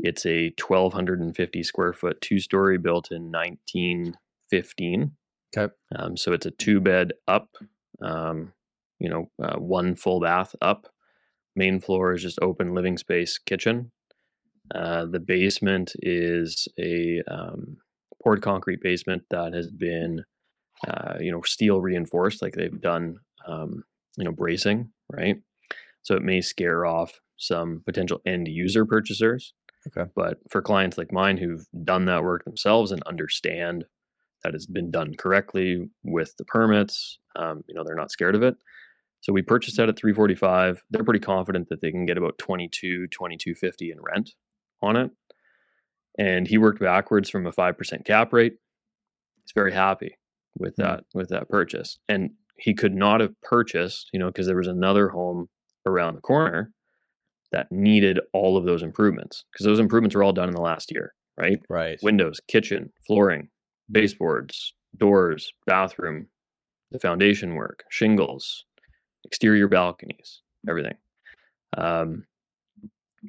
it's 0.00 0.26
a 0.26 0.52
1250 0.60 1.62
square 1.62 1.92
foot 1.92 2.20
two 2.20 2.38
story 2.40 2.78
built 2.78 3.10
in 3.10 3.30
1915 3.30 5.12
Okay. 5.56 5.72
um, 5.96 6.16
so 6.16 6.32
it's 6.32 6.46
a 6.46 6.50
two 6.50 6.80
bed 6.80 7.12
up, 7.28 7.48
um, 8.02 8.52
you 8.98 9.08
know, 9.08 9.30
uh, 9.42 9.56
one 9.56 9.94
full 9.94 10.20
bath 10.20 10.54
up. 10.60 10.88
Main 11.56 11.80
floor 11.80 12.12
is 12.12 12.22
just 12.22 12.38
open 12.42 12.74
living 12.74 12.98
space 12.98 13.38
kitchen. 13.38 13.92
Uh, 14.74 15.04
the 15.06 15.20
basement 15.20 15.92
is 16.00 16.66
a 16.78 17.22
um, 17.28 17.76
poured 18.22 18.42
concrete 18.42 18.80
basement 18.82 19.22
that 19.30 19.52
has 19.52 19.70
been, 19.70 20.24
uh, 20.88 21.14
you 21.20 21.30
know, 21.30 21.42
steel 21.42 21.80
reinforced, 21.80 22.42
like 22.42 22.54
they've 22.54 22.80
done, 22.80 23.18
um, 23.46 23.84
you 24.16 24.24
know, 24.24 24.32
bracing, 24.32 24.90
right? 25.12 25.36
So 26.02 26.16
it 26.16 26.22
may 26.22 26.40
scare 26.40 26.84
off 26.84 27.20
some 27.36 27.82
potential 27.84 28.20
end 28.26 28.48
user 28.48 28.84
purchasers. 28.84 29.54
Okay. 29.86 30.10
But 30.14 30.38
for 30.50 30.62
clients 30.62 30.96
like 30.98 31.12
mine 31.12 31.36
who've 31.36 31.66
done 31.84 32.06
that 32.06 32.24
work 32.24 32.44
themselves 32.44 32.90
and 32.92 33.02
understand 33.04 33.84
that 34.42 34.54
it's 34.54 34.66
been 34.66 34.90
done 34.90 35.14
correctly 35.14 35.88
with 36.02 36.36
the 36.36 36.44
permits. 36.44 37.18
Um, 37.36 37.64
you 37.66 37.74
know, 37.74 37.82
they're 37.84 37.94
not 37.94 38.10
scared 38.10 38.34
of 38.34 38.42
it. 38.42 38.56
So 39.20 39.32
we 39.32 39.40
purchased 39.40 39.78
that 39.78 39.88
at 39.88 39.96
345. 39.96 40.84
They're 40.90 41.02
pretty 41.02 41.20
confident 41.20 41.70
that 41.70 41.80
they 41.80 41.90
can 41.90 42.04
get 42.04 42.18
about 42.18 42.36
22, 42.36 43.06
2250 43.06 43.90
in 43.90 43.98
rent 44.02 44.34
on 44.82 44.96
it. 44.96 45.10
And 46.18 46.46
he 46.46 46.58
worked 46.58 46.78
backwards 46.80 47.30
from 47.30 47.46
a 47.46 47.52
5% 47.52 48.04
cap 48.04 48.32
rate. 48.34 48.56
He's 49.42 49.52
very 49.54 49.72
happy 49.72 50.18
with 50.58 50.76
Hmm. 50.76 50.82
that 50.82 51.04
with 51.14 51.30
that 51.30 51.48
purchase. 51.48 51.98
And 52.06 52.32
he 52.58 52.74
could 52.74 52.94
not 52.94 53.20
have 53.20 53.40
purchased, 53.40 54.10
you 54.12 54.18
know, 54.18 54.26
because 54.26 54.46
there 54.46 54.56
was 54.56 54.68
another 54.68 55.08
home 55.08 55.48
around 55.86 56.16
the 56.16 56.20
corner 56.20 56.73
that 57.54 57.70
needed 57.70 58.18
all 58.32 58.56
of 58.56 58.64
those 58.64 58.82
improvements 58.82 59.44
because 59.52 59.64
those 59.64 59.78
improvements 59.78 60.16
were 60.16 60.24
all 60.24 60.32
done 60.32 60.48
in 60.48 60.54
the 60.56 60.60
last 60.60 60.90
year, 60.90 61.14
right? 61.36 61.60
Right. 61.68 62.00
windows, 62.02 62.40
kitchen, 62.48 62.92
flooring, 63.06 63.48
baseboards, 63.90 64.74
doors, 64.96 65.52
bathroom, 65.64 66.26
the 66.90 66.98
foundation 66.98 67.54
work, 67.54 67.84
shingles, 67.90 68.64
exterior 69.24 69.68
balconies, 69.68 70.42
everything. 70.68 70.96
Um, 71.78 72.24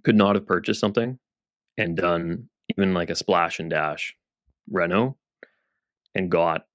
could 0.03 0.15
not 0.15 0.33
have 0.33 0.47
purchased 0.47 0.79
something 0.79 1.19
and 1.77 1.95
done 1.95 2.49
even 2.75 2.95
like 2.95 3.11
a 3.11 3.15
splash 3.15 3.59
and 3.59 3.69
dash 3.69 4.15
reno 4.71 5.17
and 6.15 6.31
got 6.31 6.65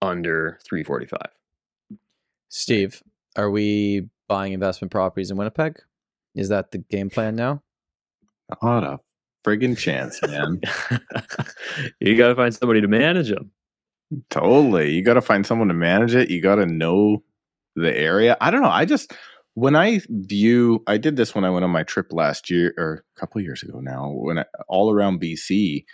under 0.00 0.60
345. 0.68 1.20
Steve, 2.48 3.02
are 3.34 3.50
we 3.50 4.08
buying 4.28 4.52
investment 4.52 4.92
properties 4.92 5.32
in 5.32 5.36
Winnipeg? 5.36 5.80
Is 6.34 6.48
that 6.48 6.70
the 6.70 6.78
game 6.78 7.10
plan 7.10 7.36
now? 7.36 7.62
Not 8.62 8.84
a 8.84 9.00
friggin' 9.44 9.78
chance, 9.78 10.20
man. 10.22 10.60
you 12.00 12.16
got 12.16 12.28
to 12.28 12.34
find 12.34 12.54
somebody 12.54 12.80
to 12.80 12.88
manage 12.88 13.30
them. 13.30 13.50
Totally. 14.30 14.92
You 14.92 15.02
got 15.02 15.14
to 15.14 15.22
find 15.22 15.46
someone 15.46 15.68
to 15.68 15.74
manage 15.74 16.14
it. 16.14 16.30
You 16.30 16.40
got 16.40 16.56
to 16.56 16.66
know 16.66 17.22
the 17.76 17.96
area. 17.96 18.36
I 18.40 18.50
don't 18.50 18.62
know. 18.62 18.70
I 18.70 18.84
just 18.84 19.12
when 19.54 19.76
I 19.76 20.00
view, 20.08 20.82
I 20.86 20.98
did 20.98 21.16
this 21.16 21.34
when 21.34 21.44
I 21.44 21.50
went 21.50 21.64
on 21.64 21.70
my 21.70 21.84
trip 21.84 22.12
last 22.12 22.50
year 22.50 22.74
or 22.76 23.04
a 23.16 23.20
couple 23.20 23.38
of 23.38 23.44
years 23.44 23.62
ago 23.62 23.80
now. 23.80 24.10
When 24.10 24.38
I, 24.40 24.44
all 24.68 24.92
around 24.92 25.20
BC, 25.20 25.84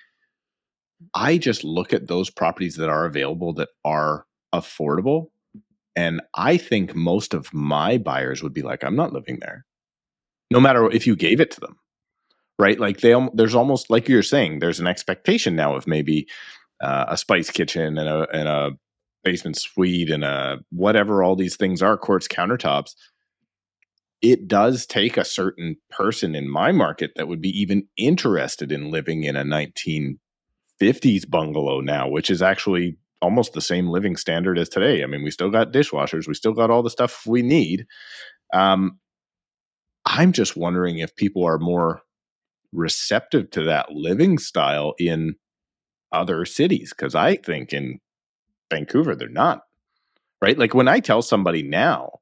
I 1.14 1.38
just 1.38 1.62
look 1.62 1.92
at 1.92 2.08
those 2.08 2.30
properties 2.30 2.76
that 2.76 2.88
are 2.88 3.04
available 3.04 3.52
that 3.54 3.68
are 3.84 4.26
affordable, 4.54 5.26
and 5.94 6.20
I 6.34 6.56
think 6.56 6.94
most 6.94 7.34
of 7.34 7.52
my 7.52 7.98
buyers 7.98 8.42
would 8.42 8.54
be 8.54 8.62
like, 8.62 8.82
"I'm 8.82 8.96
not 8.96 9.12
living 9.12 9.38
there," 9.40 9.64
no 10.50 10.60
matter 10.60 10.90
if 10.90 11.06
you 11.06 11.16
gave 11.16 11.40
it 11.40 11.50
to 11.52 11.60
them, 11.60 11.78
right? 12.58 12.78
Like 12.78 13.00
they, 13.00 13.14
there's 13.34 13.54
almost 13.54 13.90
like 13.90 14.08
you're 14.08 14.22
saying, 14.22 14.58
there's 14.58 14.80
an 14.80 14.86
expectation 14.86 15.56
now 15.56 15.76
of 15.76 15.86
maybe 15.86 16.28
uh, 16.80 17.06
a 17.08 17.16
spice 17.16 17.50
kitchen 17.50 17.98
and 17.98 18.08
a 18.08 18.26
and 18.32 18.48
a 18.48 18.70
basement 19.22 19.56
suite 19.56 20.10
and 20.10 20.24
a 20.24 20.58
whatever 20.70 21.22
all 21.22 21.36
these 21.36 21.56
things 21.56 21.82
are 21.82 21.96
quartz 21.96 22.26
countertops. 22.26 22.94
It 24.22 24.48
does 24.48 24.86
take 24.86 25.16
a 25.16 25.24
certain 25.24 25.76
person 25.90 26.34
in 26.34 26.50
my 26.50 26.72
market 26.72 27.12
that 27.16 27.28
would 27.28 27.40
be 27.40 27.58
even 27.58 27.86
interested 27.96 28.70
in 28.72 28.90
living 28.90 29.24
in 29.24 29.36
a 29.36 29.44
1950s 29.44 31.28
bungalow 31.28 31.80
now 31.80 32.08
which 32.08 32.30
is 32.30 32.42
actually 32.42 32.96
almost 33.22 33.52
the 33.52 33.60
same 33.60 33.88
living 33.88 34.16
standard 34.16 34.58
as 34.58 34.68
today. 34.68 35.02
I 35.02 35.06
mean 35.06 35.22
we 35.22 35.30
still 35.30 35.50
got 35.50 35.72
dishwashers 35.72 36.26
we 36.26 36.34
still 36.34 36.54
got 36.54 36.70
all 36.70 36.82
the 36.82 36.90
stuff 36.90 37.26
we 37.26 37.42
need. 37.42 37.86
Um, 38.54 38.98
i'm 40.10 40.32
just 40.32 40.56
wondering 40.56 40.98
if 40.98 41.16
people 41.16 41.44
are 41.44 41.58
more 41.58 42.02
receptive 42.72 43.50
to 43.50 43.64
that 43.64 43.90
living 43.92 44.38
style 44.38 44.94
in 44.98 45.34
other 46.12 46.44
cities 46.44 46.92
because 46.96 47.14
I 47.14 47.36
think 47.36 47.72
in 47.72 47.98
Vancouver 48.70 49.14
they're 49.14 49.28
not. 49.28 49.62
Right? 50.42 50.58
Like 50.58 50.74
when 50.74 50.88
I 50.88 51.00
tell 51.00 51.22
somebody 51.22 51.62
now 51.62 52.20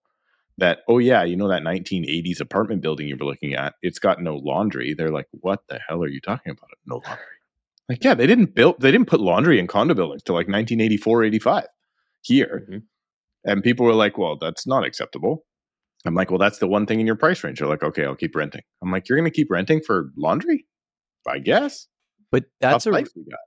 that, 0.59 0.79
oh 0.89 0.99
yeah, 0.99 1.23
you 1.23 1.37
know 1.37 1.49
that 1.49 1.63
1980s 1.63 2.41
apartment 2.41 2.83
building 2.83 3.07
you 3.07 3.17
were 3.17 3.27
looking 3.27 3.55
at, 3.55 3.75
it's 3.81 4.01
got 4.01 4.21
no 4.21 4.37
laundry. 4.37 4.93
They're 4.95 5.13
like, 5.13 5.29
what 5.31 5.61
the 5.69 5.79
hell 5.87 6.03
are 6.03 6.09
you 6.09 6.21
talking 6.21 6.51
about? 6.53 6.71
No 6.85 6.97
laundry. 6.97 7.25
Like, 7.89 8.03
yeah, 8.05 8.15
they 8.15 8.27
didn't 8.27 8.55
build, 8.55 8.81
they 8.81 8.91
didn't 8.91 9.09
put 9.09 9.21
laundry 9.21 9.59
in 9.59 9.67
condo 9.67 9.95
buildings 9.95 10.23
till 10.23 10.35
like 10.35 10.49
1984, 10.49 11.25
85 11.25 11.65
here. 12.23 12.67
Mhm. 12.69 12.83
And 13.45 13.63
people 13.63 13.87
were 13.87 13.95
like, 13.95 14.19
well, 14.19 14.37
that's 14.37 14.67
not 14.67 14.85
acceptable. 14.85 15.45
I'm 16.07 16.15
like, 16.15 16.31
well, 16.31 16.39
that's 16.39 16.59
the 16.59 16.69
one 16.69 16.87
thing 16.87 17.01
in 17.01 17.07
your 17.07 17.17
price 17.17 17.43
range. 17.43 17.59
They're 17.59 17.69
like, 17.69 17.83
okay, 17.83 18.05
I'll 18.05 18.15
keep 18.15 18.35
renting. 18.37 18.63
I'm 18.83 18.91
like, 18.93 19.09
you're 19.09 19.19
going 19.19 19.31
to 19.31 19.35
keep 19.35 19.51
renting 19.51 19.81
for 19.85 20.11
laundry? 20.17 20.65
I 21.27 21.39
guess. 21.39 21.87
But 22.31 22.45
that's 22.61 22.85
Tough 22.85 22.93
a 22.93 22.95
life 22.95 23.09
we 23.17 23.25
got. 23.25 23.39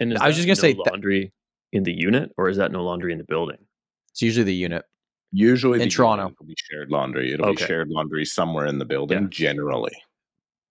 And 0.00 0.12
is 0.12 0.20
I 0.20 0.26
was 0.26 0.36
just 0.36 0.46
gonna 0.46 0.56
no 0.56 0.60
say 0.60 0.72
that- 0.74 0.90
laundry 0.90 1.32
in 1.72 1.82
the 1.84 1.92
unit, 1.92 2.30
or 2.36 2.48
is 2.48 2.56
that 2.56 2.72
no 2.72 2.82
laundry 2.84 3.12
in 3.12 3.18
the 3.18 3.24
building? 3.24 3.58
it's 4.10 4.22
usually 4.22 4.44
the 4.44 4.54
unit. 4.54 4.84
Usually 5.32 5.80
In 5.82 5.88
the 5.88 5.90
Toronto. 5.92 6.24
unit 6.26 6.36
will 6.38 6.46
be 6.46 6.54
shared 6.70 6.88
laundry. 6.90 7.32
It'll 7.32 7.46
Okay. 7.46 7.62
be 7.62 7.66
shared 7.66 7.88
laundry 7.88 8.24
somewhere 8.24 8.66
in 8.66 8.78
the 8.78 8.84
building, 8.84 9.22
Yeah. 9.22 9.28
generally. 9.30 9.96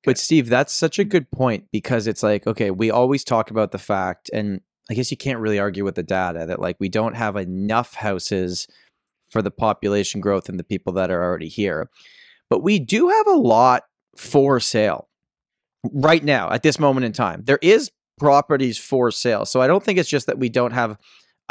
But 0.05 0.17
Steve, 0.17 0.47
that's 0.47 0.71
such 0.73 0.97
a 0.99 1.03
good 1.03 1.29
point 1.31 1.65
because 1.73 2.07
it's 2.07 2.23
like, 2.23 2.47
okay, 2.47 2.71
we 2.71 2.89
always 2.89 3.23
talk 3.25 3.51
about 3.51 3.71
the 3.73 3.79
fact, 3.79 4.29
and 4.33 4.61
I 4.89 4.93
guess 4.93 5.11
you 5.11 5.17
can't 5.17 5.39
really 5.39 5.59
argue 5.59 5.83
with 5.83 5.95
the 5.95 6.03
data 6.03 6.45
that 6.45 6.59
like 6.61 6.77
we 6.79 6.87
don't 6.89 7.15
have 7.15 7.35
enough 7.35 7.95
houses 7.95 8.67
for 9.33 9.41
the 9.41 9.51
population 9.51 10.21
growth 10.21 10.47
and 10.47 10.57
the 10.57 10.63
people 10.63 10.93
that 10.93 11.11
are 11.11 11.21
already 11.21 11.49
here. 11.49 11.89
But 12.49 12.63
we 12.63 12.79
do 12.79 13.09
have 13.09 13.27
a 13.27 13.31
lot 13.31 13.83
for 14.15 14.61
sale 14.61 15.09
right 15.91 16.23
now 16.23 16.49
at 16.51 16.63
this 16.63 16.79
moment 16.79 17.05
in 17.05 17.11
time. 17.11 17.43
There 17.43 17.59
is 17.61 17.91
properties 18.17 18.77
for 18.77 19.11
sale. 19.11 19.45
So 19.45 19.59
I 19.59 19.67
don't 19.67 19.83
think 19.83 19.99
it's 19.99 20.09
just 20.09 20.27
that 20.27 20.39
we 20.39 20.47
don't 20.47 20.71
have 20.71 20.97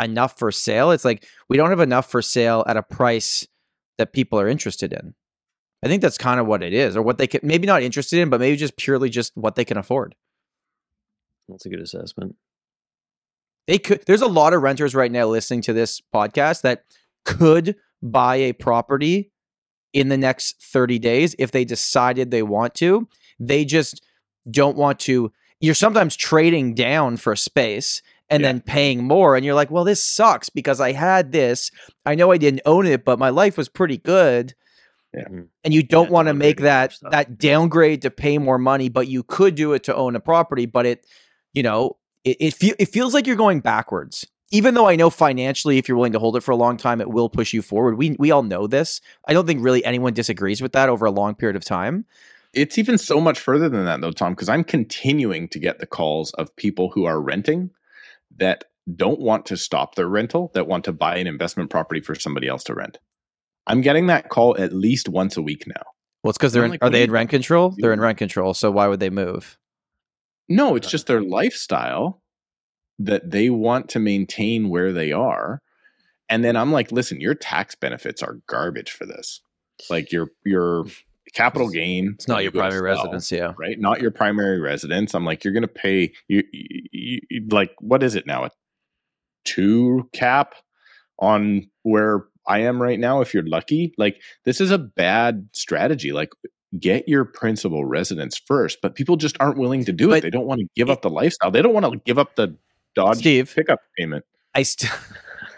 enough 0.00 0.38
for 0.38 0.50
sale. 0.50 0.92
It's 0.92 1.04
like 1.04 1.26
we 1.48 1.58
don't 1.58 1.70
have 1.70 1.80
enough 1.80 2.10
for 2.10 2.22
sale 2.22 2.64
at 2.66 2.78
a 2.78 2.82
price 2.82 3.46
that 3.98 4.12
people 4.12 4.40
are 4.40 4.48
interested 4.48 4.92
in. 4.92 5.14
I 5.84 5.88
think 5.88 6.00
that's 6.00 6.16
kind 6.16 6.38
of 6.38 6.46
what 6.46 6.62
it 6.62 6.72
is, 6.72 6.96
or 6.96 7.02
what 7.02 7.18
they 7.18 7.26
can 7.26 7.40
maybe 7.42 7.66
not 7.66 7.82
interested 7.82 8.20
in, 8.20 8.30
but 8.30 8.40
maybe 8.40 8.56
just 8.56 8.76
purely 8.76 9.10
just 9.10 9.36
what 9.36 9.56
they 9.56 9.64
can 9.64 9.76
afford. 9.76 10.14
That's 11.48 11.66
a 11.66 11.68
good 11.68 11.80
assessment. 11.80 12.36
They 13.66 13.78
could. 13.78 14.04
There's 14.06 14.22
a 14.22 14.28
lot 14.28 14.54
of 14.54 14.62
renters 14.62 14.94
right 14.94 15.10
now 15.10 15.26
listening 15.26 15.62
to 15.62 15.72
this 15.72 16.00
podcast 16.14 16.62
that 16.62 16.84
could 17.24 17.76
buy 18.02 18.36
a 18.36 18.52
property 18.52 19.30
in 19.92 20.08
the 20.08 20.16
next 20.16 20.62
30 20.72 20.98
days 20.98 21.34
if 21.38 21.50
they 21.52 21.64
decided 21.64 22.30
they 22.30 22.42
want 22.42 22.74
to. 22.76 23.08
They 23.38 23.64
just 23.64 24.04
don't 24.50 24.76
want 24.76 24.98
to. 25.00 25.32
You're 25.60 25.74
sometimes 25.74 26.16
trading 26.16 26.74
down 26.74 27.16
for 27.18 27.32
a 27.32 27.36
space 27.36 28.02
and 28.30 28.40
Yeah. 28.42 28.48
then 28.48 28.60
paying 28.62 29.04
more, 29.04 29.36
and 29.36 29.44
you're 29.44 29.54
like, 29.54 29.70
"Well, 29.70 29.84
this 29.84 30.04
sucks 30.04 30.48
because 30.48 30.80
I 30.80 30.92
had 30.92 31.32
this. 31.32 31.70
I 32.06 32.14
know 32.14 32.32
I 32.32 32.38
didn't 32.38 32.62
own 32.66 32.86
it, 32.86 33.04
but 33.04 33.18
my 33.18 33.28
life 33.30 33.56
was 33.58 33.68
pretty 33.68 33.98
good." 33.98 34.54
Yeah. 35.14 35.24
Mhm. 35.28 35.48
and 35.64 35.74
you 35.74 35.82
don't 35.82 36.06
Yeah, 36.06 36.12
want 36.12 36.28
to 36.28 36.34
make 36.34 36.60
that 36.60 36.94
that 37.10 37.38
downgrade 37.38 38.02
to 38.02 38.10
pay 38.10 38.38
more 38.38 38.58
money, 38.58 38.88
but 38.88 39.08
you 39.08 39.22
could 39.22 39.54
do 39.54 39.74
it 39.74 39.84
to 39.84 39.94
own 39.94 40.16
a 40.16 40.20
property. 40.20 40.64
But 40.66 40.86
it, 40.86 41.06
you 41.52 41.62
know, 41.62 41.98
it 42.24 42.38
it, 42.40 42.54
feel, 42.54 42.74
it 42.78 42.88
feels 42.88 43.12
like 43.14 43.26
you're 43.26 43.36
going 43.36 43.60
backwards. 43.60 44.26
Even 44.52 44.74
though 44.74 44.86
I 44.86 44.96
know 44.96 45.10
financially, 45.10 45.78
if 45.78 45.88
you're 45.88 45.96
willing 45.96 46.12
to 46.12 46.18
hold 46.18 46.36
it 46.36 46.42
for 46.42 46.52
a 46.52 46.56
long 46.56 46.76
time, 46.76 47.00
it 47.00 47.10
will 47.10 47.28
push 47.28 47.52
you 47.52 47.62
forward. 47.62 47.96
We 47.96 48.16
we 48.18 48.30
all 48.30 48.42
know 48.42 48.66
this. 48.66 49.00
I 49.26 49.32
don't 49.32 49.46
think 49.46 49.64
really 49.64 49.84
anyone 49.84 50.12
disagrees 50.12 50.62
with 50.62 50.72
that 50.72 50.88
over 50.88 51.06
a 51.06 51.10
long 51.10 51.34
period 51.34 51.56
of 51.56 51.64
time. 51.64 52.04
It's 52.52 52.76
even 52.76 52.98
so 52.98 53.20
much 53.20 53.40
further 53.40 53.68
than 53.68 53.86
that, 53.86 54.02
though, 54.02 54.12
Tom, 54.12 54.34
because 54.34 54.50
I'm 54.50 54.62
continuing 54.62 55.48
to 55.48 55.58
get 55.58 55.78
the 55.78 55.86
calls 55.86 56.32
of 56.34 56.54
people 56.54 56.90
who 56.90 57.06
are 57.06 57.20
renting 57.20 57.70
that 58.36 58.64
don't 58.94 59.20
want 59.20 59.46
to 59.46 59.56
stop 59.56 59.94
their 59.94 60.08
rental, 60.08 60.50
that 60.54 60.66
want 60.66 60.84
to 60.84 60.92
buy 60.92 61.16
an 61.16 61.26
investment 61.26 61.70
property 61.70 62.00
for 62.00 62.14
somebody 62.14 62.48
else 62.48 62.64
to 62.64 62.74
rent. 62.74 62.98
I'm 63.66 63.80
getting 63.80 64.08
that 64.08 64.28
call 64.28 64.56
at 64.58 64.72
least 64.72 65.08
once 65.08 65.36
a 65.36 65.42
week 65.42 65.66
now. 65.66 65.82
Well, 66.22 66.30
it's 66.30 66.38
because 66.38 66.52
they're 66.52 66.64
in, 66.64 66.72
like, 66.72 66.84
are 66.84 66.90
they 66.90 67.04
in 67.04 67.10
rent 67.10 67.30
control? 67.30 67.74
They're 67.78 67.92
in 67.92 68.00
rent 68.00 68.18
control. 68.18 68.54
So 68.54 68.70
why 68.70 68.86
would 68.86 69.00
they 69.00 69.10
move? 69.10 69.58
No, 70.48 70.76
it's 70.76 70.90
just 70.90 71.06
their 71.06 71.22
lifestyle 71.22 72.21
that 72.98 73.30
they 73.30 73.50
want 73.50 73.88
to 73.90 73.98
maintain 73.98 74.68
where 74.68 74.92
they 74.92 75.12
are. 75.12 75.60
And 76.28 76.44
then 76.44 76.56
I'm 76.56 76.72
like, 76.72 76.92
listen, 76.92 77.20
your 77.20 77.34
tax 77.34 77.74
benefits 77.74 78.22
are 78.22 78.38
garbage 78.46 78.90
for 78.90 79.06
this. 79.06 79.40
Like 79.90 80.12
your 80.12 80.28
your 80.44 80.86
capital 81.34 81.68
gain. 81.68 82.12
It's 82.14 82.28
not 82.28 82.42
your 82.42 82.44
you 82.44 82.50
go 82.50 82.60
to 82.60 82.68
primary 82.68 82.94
sell, 82.94 83.04
residence. 83.04 83.32
Yeah. 83.32 83.52
right? 83.58 83.78
Not 83.78 84.00
your 84.00 84.10
primary 84.10 84.60
residence. 84.60 85.14
I'm 85.14 85.24
like, 85.24 85.44
you're 85.44 85.52
going 85.52 85.62
to 85.62 85.68
pay 85.68 86.12
you, 86.28 86.42
you, 86.52 87.20
you 87.30 87.48
like 87.50 87.72
what 87.80 88.02
is 88.02 88.14
it 88.14 88.26
now? 88.26 88.44
A 88.44 88.50
two 89.44 90.08
cap 90.12 90.54
on 91.18 91.68
where 91.82 92.26
I 92.46 92.60
am 92.60 92.80
right 92.80 92.98
now. 92.98 93.20
If 93.20 93.34
you're 93.34 93.46
lucky, 93.46 93.94
like 93.98 94.20
this 94.44 94.60
is 94.60 94.70
a 94.70 94.78
bad 94.78 95.48
strategy. 95.52 96.12
Like 96.12 96.30
get 96.78 97.08
your 97.08 97.24
principal 97.24 97.84
residence 97.84 98.40
first, 98.46 98.78
but 98.82 98.94
people 98.94 99.16
just 99.16 99.36
aren't 99.40 99.58
willing 99.58 99.84
to 99.84 99.92
do 99.92 100.08
But 100.08 100.18
it. 100.18 100.22
They 100.22 100.30
don't 100.30 100.46
want 100.46 100.60
to 100.60 100.66
give 100.74 100.90
up 100.90 101.02
the 101.02 101.10
lifestyle. 101.10 101.50
They 101.50 101.62
don't 101.62 101.74
want 101.74 101.90
to 101.92 102.00
give 102.04 102.18
up 102.18 102.36
the 102.36 102.56
Dodge 102.94 103.18
Steve, 103.18 103.52
pickup 103.54 103.80
payment. 103.96 104.24
I 104.54 104.62
still, 104.62 104.90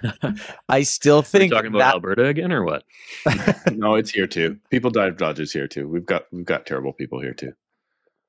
I 0.69 0.83
still 0.83 1.19
Are 1.19 1.21
we 1.21 1.25
think 1.25 1.53
talking 1.53 1.69
about 1.69 1.79
that 1.79 1.95
Alberta 1.95 2.27
again, 2.27 2.53
or 2.53 2.65
what? 2.65 2.85
no, 3.73 3.95
it's 3.95 4.11
here 4.11 4.27
too. 4.27 4.59
People 4.71 4.91
drive 4.91 5.17
Dodges 5.17 5.53
here 5.53 5.69
too. 5.69 5.89
We've 5.89 6.07
got 6.07 6.27
we've 6.33 6.45
got 6.45 6.67
terrible 6.67 6.93
people 6.93 7.21
here 7.21 7.35
too. 7.35 7.53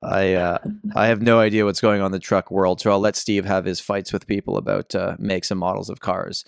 I 0.02 0.34
uh, 0.34 0.58
I 0.94 1.06
have 1.06 1.22
no 1.22 1.40
idea 1.40 1.64
what's 1.64 1.80
going 1.80 2.00
on 2.00 2.06
in 2.06 2.12
the 2.12 2.18
truck 2.18 2.50
world, 2.50 2.80
so 2.80 2.90
I'll 2.90 3.00
let 3.00 3.16
Steve 3.16 3.44
have 3.44 3.64
his 3.64 3.80
fights 3.80 4.12
with 4.12 4.26
people 4.26 4.56
about 4.56 4.94
uh, 4.94 5.16
makes 5.18 5.50
and 5.50 5.60
models 5.60 5.88
of 5.88 6.00
cars. 6.00 6.44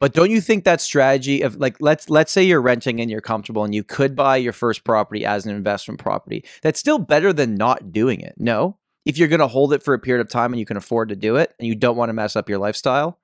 But 0.00 0.14
don't 0.14 0.30
you 0.30 0.40
think 0.40 0.64
that 0.64 0.80
strategy 0.80 1.42
of 1.42 1.56
like 1.56 1.76
let's 1.80 2.08
let's 2.08 2.32
say 2.32 2.44
you're 2.44 2.62
renting 2.62 3.00
and 3.00 3.10
you're 3.10 3.20
comfortable 3.20 3.64
and 3.64 3.74
you 3.74 3.82
could 3.82 4.14
buy 4.14 4.36
your 4.36 4.52
first 4.52 4.84
property 4.84 5.24
as 5.24 5.44
an 5.44 5.54
investment 5.54 6.00
property. 6.00 6.44
That's 6.62 6.78
still 6.78 6.98
better 6.98 7.32
than 7.32 7.56
not 7.56 7.92
doing 7.92 8.20
it. 8.20 8.34
No. 8.38 8.77
If 9.08 9.16
you're 9.16 9.28
going 9.28 9.40
to 9.40 9.48
hold 9.48 9.72
it 9.72 9.82
for 9.82 9.94
a 9.94 9.98
period 9.98 10.20
of 10.20 10.30
time 10.30 10.52
and 10.52 10.60
you 10.60 10.66
can 10.66 10.76
afford 10.76 11.08
to 11.08 11.16
do 11.16 11.36
it 11.36 11.54
and 11.58 11.66
you 11.66 11.74
don't 11.74 11.96
want 11.96 12.10
to 12.10 12.12
mess 12.12 12.36
up 12.36 12.48
your 12.48 12.58
lifestyle. 12.58 13.18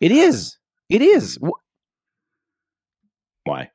It 0.00 0.12
is. 0.12 0.56
It 0.88 1.02
is. 1.02 1.36
Mm. 1.38 1.50
Why? 3.44 3.70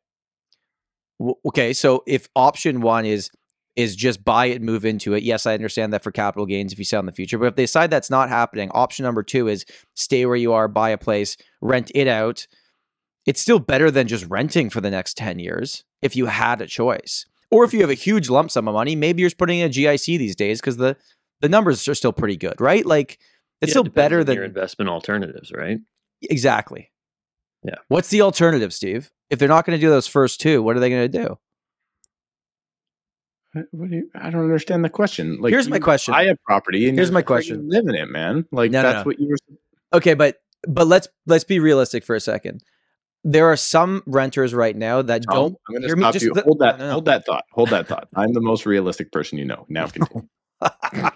Okay 1.46 1.74
so 1.74 2.04
if 2.08 2.30
option 2.36 2.80
one 2.82 3.06
is 3.06 3.30
is 3.76 3.96
just 3.96 4.24
buy 4.24 4.46
it 4.46 4.58
and 4.58 4.66
move 4.66 4.86
into 4.86 5.14
it 5.14 5.24
yes 5.24 5.48
i 5.48 5.54
understand 5.54 5.94
that 5.94 6.04
for 6.04 6.12
capital 6.12 6.46
gains 6.46 6.72
if 6.72 6.78
you 6.78 6.86
sell 6.86 7.00
in 7.00 7.06
the 7.06 7.12
future 7.12 7.40
but 7.40 7.48
if 7.48 7.56
they 7.56 7.64
decide 7.64 7.90
that's 7.90 8.10
not 8.10 8.30
happening 8.30 8.70
option 8.72 9.04
number 9.04 9.24
two 9.24 9.48
is 9.48 9.66
stay 9.96 10.26
where 10.26 10.36
you 10.36 10.54
are 10.54 10.68
buy 10.68 10.90
a 10.90 10.98
place 10.98 11.38
rent 11.62 11.92
it 11.96 12.08
out 12.08 12.46
it's 13.26 13.42
still 13.42 13.60
better 13.60 13.90
than 13.90 14.08
just 14.08 14.26
renting 14.26 14.70
for 14.70 14.82
the 14.82 14.92
next 14.92 15.18
10 15.18 15.40
years 15.40 15.86
if 16.02 16.16
you 16.16 16.28
had 16.28 16.62
a 16.62 16.68
choice 16.68 17.26
or 17.54 17.64
if 17.64 17.74
you 17.74 17.82
have 17.82 17.89
a 17.89 17.93
huge 17.95 18.30
lump 18.30 18.51
sum 18.51 18.68
of 18.68 18.74
money 18.74 18.95
maybe 18.95 19.22
you're 19.22 19.30
just 19.30 19.38
putting 19.38 19.60
in 19.60 19.68
a 19.68 19.70
gic 19.70 20.06
these 20.18 20.36
days 20.36 20.60
because 20.60 20.78
the 20.78 20.95
the 21.41 21.49
numbers 21.49 21.88
are 21.88 21.95
still 21.95 22.14
pretty 22.14 22.36
good 22.38 22.60
right 22.60 22.86
like 22.86 23.20
it's 23.62 23.70
Yeah, 23.70 23.74
still 23.74 23.84
depends 23.84 23.95
better 23.95 24.24
than 24.24 24.36
your 24.36 24.43
investment 24.45 24.89
alternatives, 24.89 25.51
right? 25.51 25.80
exactly 26.22 26.91
Yeah. 27.64 27.76
what's 27.88 28.10
the 28.10 28.22
alternative 28.22 28.74
steve 28.74 29.12
if 29.30 29.39
they're 29.39 29.47
not 29.47 29.66
going 29.66 29.78
to 29.78 29.82
do 29.86 29.89
those 29.89 30.08
first 30.08 30.39
two 30.41 30.62
what 30.62 30.76
are 30.76 30.80
they 30.80 30.89
going 30.89 31.12
to 31.12 31.18
do 31.24 31.38
What, 33.54 33.66
what 33.72 33.89
do 33.89 33.95
you, 33.97 34.10
I 34.16 34.30
don't 34.32 34.41
understand 34.41 34.84
the 34.84 34.89
question. 34.89 35.39
Like, 35.39 35.51
Here's 35.51 35.70
my 35.70 35.76
you 35.78 35.82
question. 35.82 36.14
I 36.14 36.26
have 36.26 36.38
property, 36.43 36.88
and 36.89 36.97
Here's 36.97 37.12
my 37.12 37.22
question. 37.22 37.70
Live 37.70 37.86
in 37.88 37.93
it, 37.95 38.10
man. 38.10 38.45
Like 38.51 38.72
No, 38.72 38.82
no, 38.82 38.91
that's 38.91 39.06
no. 39.06 39.10
what 39.10 39.20
you 39.20 39.28
were. 39.30 39.38
Okay, 39.93 40.16
but 40.16 40.38
but 40.68 40.88
let's 40.88 41.08
let's 41.28 41.43
be 41.43 41.60
realistic 41.60 42.04
for 42.04 42.16
a 42.16 42.20
second. 42.20 42.64
There 43.26 43.46
are 43.52 43.56
some 43.56 44.04
renters 44.06 44.54
right 44.54 44.76
now 44.76 45.02
that 45.02 45.24
Tom, 45.30 45.36
don't 45.36 45.56
I'm 45.70 45.74
going 45.76 45.82
to 45.84 45.88
hear 45.88 45.96
me, 45.96 46.02
stop 46.04 46.14
just 46.14 46.26
you. 46.26 46.34
the- 46.34 46.42
hold 46.44 46.60
that. 46.60 46.78
no, 46.78 46.84
no, 46.84 46.88
no. 46.88 46.92
Hold 46.94 47.06
that 47.06 47.26
thought. 47.26 47.46
Hold 47.54 47.70
that 47.70 47.88
thought. 47.88 48.08
I'm 48.16 48.34
the 48.34 48.42
most 48.42 48.66
realistic 48.66 49.12
person 49.12 49.38
you 49.38 49.46
know. 49.46 49.66
Now 49.70 49.88
continue. 49.88 50.28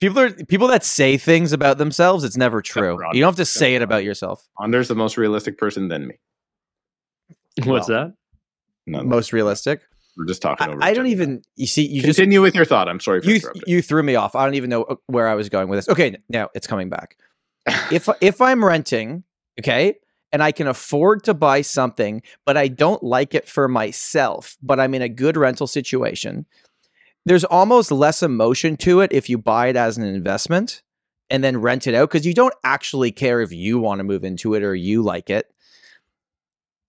people 0.00 0.20
are 0.20 0.30
people 0.30 0.68
that 0.68 0.84
say 0.84 1.16
things 1.16 1.52
about 1.52 1.78
themselves. 1.78 2.24
It's 2.24 2.36
never 2.36 2.62
true. 2.62 2.96
Ron. 2.96 3.14
You 3.14 3.20
don't 3.20 3.28
have 3.30 3.36
to 3.36 3.44
say 3.44 3.74
it 3.74 3.82
about 3.82 4.04
yourself. 4.04 4.46
Anders 4.62 4.88
the 4.88 4.94
most 4.94 5.16
realistic 5.16 5.58
person 5.58 5.88
than 5.88 6.06
me. 6.06 6.14
What's 7.64 7.88
Well, 7.88 7.98
that? 8.06 8.14
No, 8.86 9.02
Most 9.02 9.32
realistic. 9.32 9.80
we're 10.16 10.24
just 10.24 10.40
talking 10.40 10.68
I, 10.68 10.70
over. 10.70 10.82
I 10.84 10.90
each 10.90 10.96
don't 10.96 11.06
even. 11.08 11.42
You 11.56 11.66
see, 11.66 11.86
you 11.86 12.02
just 12.02 12.16
continue 12.16 12.40
with 12.40 12.54
your 12.54 12.64
thought. 12.64 12.88
I'm 12.88 13.00
sorry 13.00 13.20
for 13.20 13.28
you 13.28 13.40
you 13.66 13.82
threw 13.82 14.02
me 14.02 14.14
off. 14.14 14.34
I 14.34 14.44
don't 14.44 14.54
even 14.54 14.70
know 14.70 14.84
uh, 14.84 14.94
where 15.08 15.28
I 15.28 15.34
was 15.34 15.48
going 15.48 15.68
with 15.68 15.78
this. 15.78 15.88
Okay, 15.88 16.16
now 16.28 16.48
it's 16.54 16.66
coming 16.66 16.88
back. 16.88 17.16
if 17.90 18.08
if 18.22 18.40
I'm 18.40 18.64
renting, 18.64 19.24
okay, 19.60 19.96
and 20.32 20.42
I 20.42 20.52
can 20.52 20.66
afford 20.66 21.24
to 21.24 21.34
buy 21.34 21.62
something, 21.62 22.22
but 22.44 22.56
I 22.56 22.68
don't 22.68 23.02
like 23.02 23.34
it 23.34 23.48
for 23.48 23.68
myself, 23.68 24.56
but 24.62 24.78
I'm 24.78 24.94
in 24.94 25.02
a 25.02 25.08
good 25.08 25.36
rental 25.36 25.66
situation, 25.66 26.46
there's 27.24 27.44
almost 27.44 27.90
less 27.90 28.22
emotion 28.22 28.76
to 28.78 29.00
it 29.00 29.12
if 29.12 29.28
you 29.28 29.38
buy 29.38 29.68
it 29.68 29.76
as 29.76 29.98
an 29.98 30.04
investment 30.04 30.82
and 31.30 31.44
then 31.44 31.60
rent 31.60 31.86
it 31.86 31.94
out 31.94 32.08
because 32.08 32.26
you 32.26 32.34
don't 32.34 32.54
actually 32.64 33.12
care 33.12 33.40
if 33.40 33.52
you 33.52 33.78
want 33.78 33.98
to 33.98 34.04
move 34.04 34.24
into 34.24 34.54
it 34.54 34.62
or 34.62 34.74
you 34.74 35.02
like 35.02 35.28
it. 35.30 35.52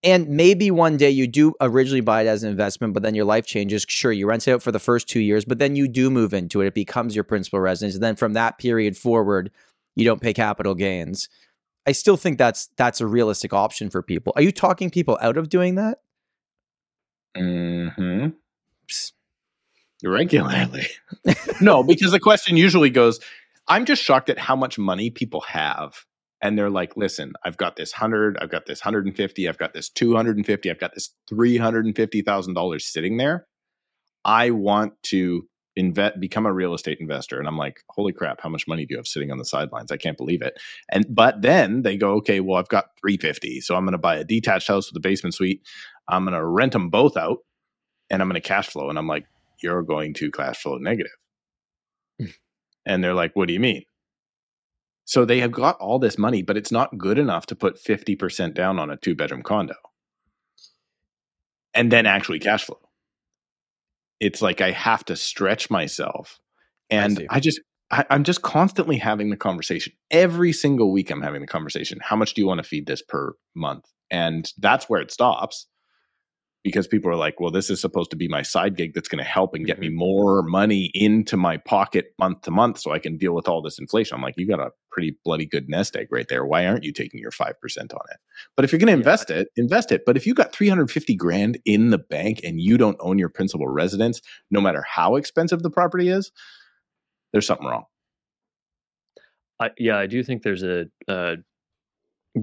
And 0.02 0.30
maybe 0.30 0.72
one 0.72 0.96
day 0.96 1.10
you 1.10 1.28
do 1.28 1.54
originally 1.60 2.00
buy 2.00 2.22
it 2.22 2.28
as 2.28 2.42
an 2.44 2.50
investment, 2.50 2.94
but 2.94 3.04
then 3.04 3.16
your 3.16 3.26
life 3.26 3.46
changes. 3.46 3.86
Sure, 3.90 4.14
you 4.14 4.28
rent 4.28 4.48
it 4.48 4.54
out 4.54 4.62
for 4.62 4.72
the 4.72 4.80
first 4.80 5.10
two 5.10 5.20
years, 5.20 5.44
but 5.44 5.60
then 5.60 5.76
you 5.76 5.90
do 5.90 6.10
move 6.10 6.34
into 6.34 6.62
it. 6.62 6.68
It 6.68 6.74
becomes 6.74 7.16
your 7.16 7.26
principal 7.26 7.60
residence. 7.60 7.96
And 7.96 8.04
then 8.04 8.16
from 8.16 8.32
that 8.34 8.58
period 8.58 8.96
forward, 8.96 9.52
you 9.96 10.06
don't 10.06 10.22
pay 10.22 10.34
capital 10.34 10.74
gains. 10.74 11.28
I 11.90 11.92
still 11.92 12.18
think 12.18 12.38
that's 12.38 12.68
that's 12.78 13.02
a 13.02 13.08
realistic 13.08 13.52
option 13.52 13.90
for 13.90 14.04
people. 14.04 14.32
Are 14.36 14.44
you 14.44 14.52
talking 14.52 14.92
people 14.92 15.18
out 15.24 15.38
of 15.38 15.50
doing 15.50 15.74
that? 15.74 15.98
Mm-hmm. 17.36 18.28
Regularly. 20.08 20.86
no, 21.62 21.82
because 21.82 22.12
the 22.12 22.20
question 22.20 22.58
usually 22.58 22.92
goes, 22.92 23.20
I'm 23.68 23.86
just 23.86 24.04
shocked 24.04 24.30
at 24.30 24.38
how 24.38 24.56
much 24.56 24.78
money 24.78 25.10
people 25.10 25.42
have. 25.42 26.06
And 26.44 26.60
they're 26.60 26.70
like, 26.70 26.96
listen, 26.96 27.34
I've 27.44 27.58
got 27.58 27.76
this 27.76 27.92
hundred, 27.92 28.38
I've 28.40 28.52
got 28.52 28.68
this 28.68 28.86
150, 28.86 29.50
I've 29.50 29.58
got 29.58 29.74
this 29.74 29.90
250, 29.90 30.70
I've 30.70 30.80
got 30.80 30.94
this 30.94 31.10
$350,000 31.32 32.82
sitting 32.82 33.18
there. 33.18 33.48
I 34.24 34.52
want 34.52 34.94
to 35.06 35.48
invest 35.80 36.20
become 36.20 36.46
a 36.46 36.54
real 36.54 36.74
estate 36.74 37.00
investor. 37.00 37.40
And 37.40 37.48
i'm 37.48 37.58
like 37.58 37.84
holy 37.90 38.12
crap 38.12 38.42
how 38.42 38.50
much 38.50 38.68
money 38.68 38.86
do 38.86 38.94
you 38.94 38.98
have 38.98 39.08
sitting 39.08 39.32
on 39.32 39.38
the 39.38 39.46
sidelines? 39.46 39.92
I 39.92 39.98
can't 39.98 40.18
believe 40.18 40.42
it. 40.42 40.60
And 40.92 41.06
but 41.10 41.42
then 41.42 41.84
they 41.84 41.98
go 41.98 42.14
okay 42.16 42.42
well 42.42 42.58
i've 42.58 42.70
got 42.70 42.90
350 43.00 43.62
so 43.62 43.76
i'm 43.76 43.86
going 43.86 43.94
to 43.94 43.98
buy 43.98 44.18
a 44.18 44.24
detached 44.24 44.68
house 44.68 44.92
with 44.92 44.98
a 44.98 45.08
basement 45.08 45.34
suite. 45.34 45.62
I'm 46.08 46.26
going 46.26 46.34
to 46.34 46.46
rent 46.46 46.74
them 46.74 46.90
both 46.90 47.16
out 47.16 47.40
and 48.10 48.22
i'm 48.22 48.28
going 48.28 48.42
to 48.42 48.48
cash 48.48 48.68
flow. 48.68 48.90
And 48.90 49.00
i'm 49.00 49.08
like 49.08 49.26
you're 49.64 49.84
going 49.84 50.14
to 50.16 50.32
cash 50.32 50.62
flow 50.62 50.78
negative. 50.78 51.12
Hmm. 52.20 52.28
And 52.86 53.04
they're 53.04 53.14
like 53.14 53.36
what 53.36 53.48
do 53.48 53.54
you 53.54 53.60
mean? 53.60 53.84
So 55.06 55.26
they 55.26 55.40
have 55.40 55.52
got 55.52 55.78
all 55.80 55.98
this 55.98 56.18
money 56.18 56.44
but 56.44 56.58
it's 56.58 56.72
not 56.72 56.98
good 56.98 57.18
enough 57.18 57.46
to 57.48 57.56
put 57.56 57.82
50% 57.82 58.54
down 58.54 58.78
on 58.80 58.90
a 58.90 58.98
two 58.98 59.16
bedroom 59.16 59.44
condo. 59.44 59.76
And 61.74 61.92
then 61.92 62.06
actually 62.06 62.40
cash 62.40 62.66
flow 62.66 62.89
it's 64.20 64.41
like 64.41 64.61
I 64.61 64.72
have 64.72 65.05
to 65.05 65.15
stretch 65.15 65.70
myself. 65.70 66.39
And 66.89 67.28
I, 67.30 67.38
I 67.38 67.39
just, 67.39 67.59
I, 67.91 68.05
I'm 68.09 68.24
just 68.24 68.41
constantly 68.41 68.97
having 68.97 69.30
the 69.30 69.38
conversation. 69.38 69.93
Every 70.11 70.51
single 70.51 70.91
week, 70.91 71.11
I'm 71.11 71.22
having 71.22 71.41
the 71.41 71.47
conversation. 71.47 71.99
How 72.01 72.15
much 72.15 72.34
do 72.34 72.41
you 72.41 72.47
want 72.47 72.59
to 72.59 72.67
feed 72.67 72.88
this 72.88 73.01
per 73.01 73.34
month? 73.55 73.86
And 74.11 74.51
that's 74.57 74.89
where 74.89 75.01
it 75.01 75.11
stops 75.11 75.67
because 76.64 76.88
people 76.88 77.10
are 77.10 77.16
like, 77.16 77.39
well, 77.39 77.51
this 77.51 77.70
is 77.70 77.80
supposed 77.80 78.12
to 78.12 78.18
be 78.18 78.28
my 78.28 78.41
side 78.41 78.76
gig 78.76 78.93
that's 78.93 79.07
going 79.07 79.24
to 79.24 79.30
help 79.30 79.53
and 79.53 79.66
get 79.66 79.80
me 79.80 79.88
mm-hmm. 79.88 79.95
more 79.95 80.43
money 80.43 80.91
into 80.93 81.38
my 81.38 81.55
pocket 81.57 82.14
month 82.20 82.41
to 82.41 82.51
month 82.51 82.80
so 82.80 82.91
I 82.91 82.99
can 82.99 83.18
deal 83.18 83.34
with 83.34 83.47
all 83.47 83.62
this 83.62 83.80
inflation. 83.80 84.16
I'm 84.16 84.22
like, 84.22 84.36
you 84.38 84.45
got 84.45 84.60
a 84.60 84.72
pretty 84.91 85.18
bloody 85.24 85.45
good 85.45 85.70
nest 85.70 85.95
egg 85.95 86.07
right 86.12 86.28
there. 86.28 86.45
Why 86.45 86.66
aren't 86.66 86.84
you 86.84 86.91
taking 86.91 87.22
your 87.22 87.32
5% 87.32 87.53
on 87.78 87.84
it? 88.12 88.18
But 88.57 88.66
if 88.66 88.72
you're 88.72 88.80
going 88.80 88.88
to 88.88 88.93
invest 88.93 89.30
yeah. 89.30 89.38
it, 89.38 89.47
invest 89.55 89.91
it. 89.91 90.03
But 90.05 90.18
if 90.18 90.28
you 90.28 90.34
got 90.34 90.51
350 90.51 91.16
grand 91.16 91.60
in 91.64 91.91
the 91.91 91.97
bank 91.97 92.41
and 92.43 92.60
you 92.60 92.78
don't 92.78 92.97
own 92.99 93.18
your 93.18 93.30
principal 93.30 93.68
residence, 93.68 94.22
no 94.51 94.60
matter 94.60 94.84
how 94.88 95.16
expensive 95.16 95.64
the 95.64 95.70
property 95.70 96.10
is, 96.10 96.32
there's 97.32 97.47
something 97.47 97.68
wrong. 97.68 97.86
I, 99.62 99.72
yeah, 99.78 99.97
I 99.97 100.07
do 100.07 100.24
think 100.24 100.43
there's 100.43 100.64
a, 100.64 100.86
a 101.07 101.36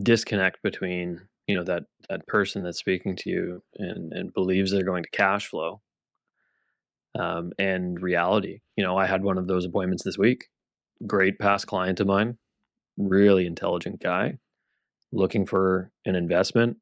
disconnect 0.03 0.63
between 0.63 1.23
you 1.47 1.57
know 1.57 1.65
that 1.65 1.85
that 2.09 2.27
person 2.27 2.63
that's 2.63 2.79
speaking 2.79 3.17
to 3.17 3.31
you 3.31 3.63
and 3.77 4.13
and 4.13 4.35
believes 4.35 4.71
they're 4.71 4.83
going 4.83 5.05
to 5.05 5.11
cash 5.11 5.47
flow 5.49 5.81
um, 7.19 7.53
and 7.59 8.01
reality. 8.01 8.61
You 8.77 8.85
know 8.85 8.97
i 8.97 9.07
had 9.07 9.23
one 9.23 9.39
of 9.39 9.47
those 9.47 9.65
appointments 9.65 10.05
this 10.05 10.19
week. 10.19 10.47
Great 11.07 11.39
past 11.39 11.67
client 11.67 12.01
of 12.01 12.07
mine 12.07 12.39
really 12.99 13.47
intelligent 13.47 14.01
guy 14.03 14.39
looking 15.13 15.45
for 15.45 15.93
an 16.07 16.15
investment 16.15 16.79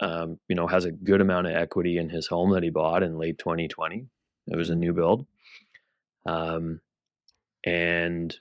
um, 0.00 0.38
you 0.46 0.54
know 0.54 0.66
has 0.66 0.84
a 0.84 0.92
good 0.92 1.22
amount 1.22 1.46
of 1.46 1.54
equity 1.54 1.96
in 1.96 2.10
his 2.10 2.26
home 2.26 2.50
that 2.52 2.62
he 2.62 2.68
bought 2.68 3.02
in 3.02 3.16
late 3.16 3.38
2020 3.38 4.06
it 4.48 4.56
was 4.56 4.70
a 4.70 4.74
new 4.74 4.92
build. 4.92 5.26
Um, 6.26 6.80
and 7.64 8.36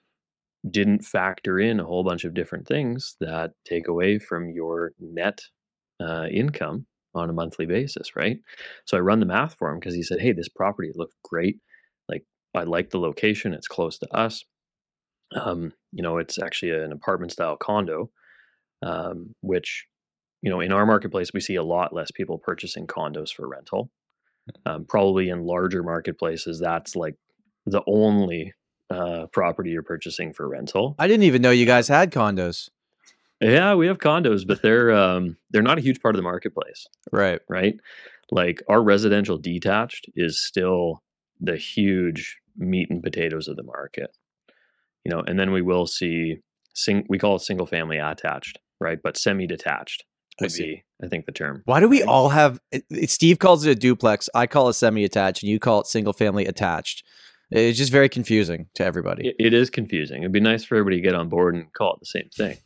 didn't 0.70 1.04
factor 1.04 1.60
in 1.60 1.80
a 1.80 1.86
whole 1.86 2.04
bunch 2.04 2.24
of 2.24 2.34
different 2.34 2.68
things 2.68 3.16
that 3.20 3.52
take 3.66 3.88
away 3.88 4.20
from 4.20 4.52
your 4.52 4.92
net 5.00 5.42
uh, 6.00 6.28
income 6.32 6.86
on 7.14 7.30
a 7.30 7.34
monthly 7.34 7.66
basis, 7.66 8.16
right? 8.16 8.40
So 8.86 8.98
I 8.98 9.02
run 9.02 9.20
the 9.20 9.26
math 9.26 9.56
for 9.56 9.70
him 9.72 9.80
because 9.80 9.96
he 9.96 10.04
said, 10.04 10.22
"Hey, 10.22 10.32
this 10.34 10.50
property 10.50 10.92
looks 10.96 11.16
great. 11.24 11.60
Like 12.08 12.26
I 12.56 12.64
like 12.64 12.90
the 12.92 13.00
location. 13.00 13.54
It's 13.54 13.68
close 13.68 13.98
to 14.00 14.16
us. 14.16 14.44
Um, 15.36 15.74
you 15.92 16.04
know, 16.04 16.18
it's 16.18 16.40
actually 16.40 16.72
an 16.72 16.92
apartment 16.92 17.32
style 17.32 17.58
condo, 17.58 18.12
um, 18.84 19.36
which 19.42 19.86
you 20.42 20.50
know 20.50 20.60
in 20.62 20.72
our 20.72 20.86
marketplace 20.86 21.32
we 21.34 21.42
see 21.42 21.56
a 21.56 21.64
lot 21.64 21.94
less 21.94 22.12
people 22.12 22.38
purchasing 22.38 22.88
condos 22.88 23.34
for 23.34 23.48
rental. 23.48 23.92
Um, 24.66 24.86
probably 24.86 25.30
in 25.30 25.46
larger 25.46 25.84
marketplaces, 25.84 26.60
that's 26.60 26.96
like 26.96 27.16
the 27.66 27.84
only 27.88 28.54
uh, 28.92 29.28
property 29.28 29.72
you're 29.72 29.84
purchasing 29.84 30.34
for 30.34 30.48
rental. 30.48 30.96
I 31.00 31.08
didn't 31.08 31.24
even 31.24 31.42
know 31.42 31.52
you 31.52 31.66
guys 31.66 31.88
had 31.88 32.12
condos. 32.12 32.70
Yeah, 33.40 33.74
we 33.74 33.88
have 33.88 33.98
condos, 33.98 34.46
but 34.46 34.62
they're 34.62 34.92
um, 34.92 35.38
they're 35.50 35.64
not 35.64 35.80
a 35.80 35.82
huge 35.82 36.02
part 36.02 36.16
of 36.16 36.18
the 36.18 36.24
marketplace. 36.24 36.88
Right. 37.12 37.40
Right. 37.50 37.76
Like 38.32 38.62
our 38.70 38.82
residential 38.82 39.38
detached 39.38 40.10
is 40.16 40.44
still 40.44 41.02
the 41.40 41.58
huge 41.58 42.38
meat 42.56 42.90
and 42.90 43.02
potatoes 43.02 43.48
of 43.48 43.56
the 43.56 43.64
market. 43.64 44.16
You 45.04 45.12
know, 45.12 45.22
and 45.22 45.40
then 45.40 45.52
we 45.52 45.64
will 45.64 45.88
see 45.88 46.38
sing 46.74 47.06
we 47.10 47.18
call 47.18 47.38
it 47.38 47.42
single 47.42 47.66
family 47.66 47.98
attached, 47.98 48.60
right? 48.80 49.00
But 49.02 49.18
semi 49.18 49.48
detached 49.48 50.04
would 50.40 50.54
I 50.54 50.58
be, 50.58 50.84
I 51.04 51.08
think, 51.08 51.26
the 51.26 51.32
term. 51.32 51.64
Why 51.66 51.80
do 51.80 51.88
we 51.88 52.04
all 52.04 52.30
have? 52.30 52.60
Steve 53.06 53.40
calls 53.40 53.66
it 53.66 53.72
a 53.72 53.76
duplex. 53.76 54.30
I 54.36 54.48
call 54.48 54.70
it 54.70 54.74
semi 54.74 55.04
attached, 55.04 55.42
and 55.42 55.50
you 55.50 55.60
call 55.60 55.82
it 55.82 55.88
single 55.88 56.14
family 56.14 56.46
attached. 56.46 57.04
It's 57.52 57.78
just 57.78 57.92
very 57.92 58.08
confusing 58.10 58.68
to 58.76 58.86
everybody. 58.86 59.28
It, 59.28 59.36
it 59.40 59.54
is 59.54 59.70
confusing. 59.70 60.24
It'd 60.24 60.32
be 60.32 60.40
nice 60.40 60.64
for 60.64 60.76
everybody 60.76 60.98
to 60.98 61.02
get 61.02 61.16
on 61.16 61.28
board 61.30 61.56
and 61.56 61.72
call 61.74 61.94
it 61.94 62.00
the 62.00 62.06
same 62.06 62.30
thing, 62.36 62.58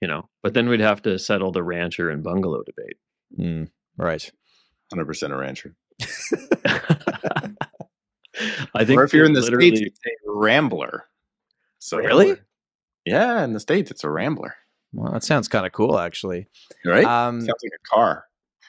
you 0.00 0.08
know. 0.08 0.28
But 0.42 0.54
then 0.54 0.68
we'd 0.68 0.80
have 0.80 1.02
to 1.02 1.18
settle 1.18 1.52
the 1.52 1.62
rancher 1.62 2.10
and 2.10 2.22
bungalow 2.22 2.62
debate. 2.62 2.96
Mm, 3.38 3.70
right. 3.96 4.30
Hundred 4.92 5.06
percent 5.06 5.32
a 5.32 5.36
rancher. 5.36 5.74
I 8.74 8.84
think. 8.84 9.00
Or 9.00 9.04
if 9.04 9.14
you're 9.14 9.24
in 9.24 9.32
the 9.32 9.42
states, 9.42 9.80
it's 9.80 10.00
a 10.04 10.32
rambler. 10.32 11.06
So 11.78 11.98
really, 11.98 12.36
yeah, 13.04 13.42
in 13.42 13.52
the 13.52 13.60
states, 13.60 13.90
it's 13.90 14.04
a 14.04 14.10
rambler. 14.10 14.54
Well, 14.92 15.12
that 15.12 15.24
sounds 15.24 15.48
kind 15.48 15.66
of 15.66 15.72
cool, 15.72 15.98
actually. 15.98 16.48
Right? 16.84 17.04
Um, 17.04 17.40
sounds 17.40 17.62
like 17.62 17.72
a 17.72 17.94
car. 17.94 18.24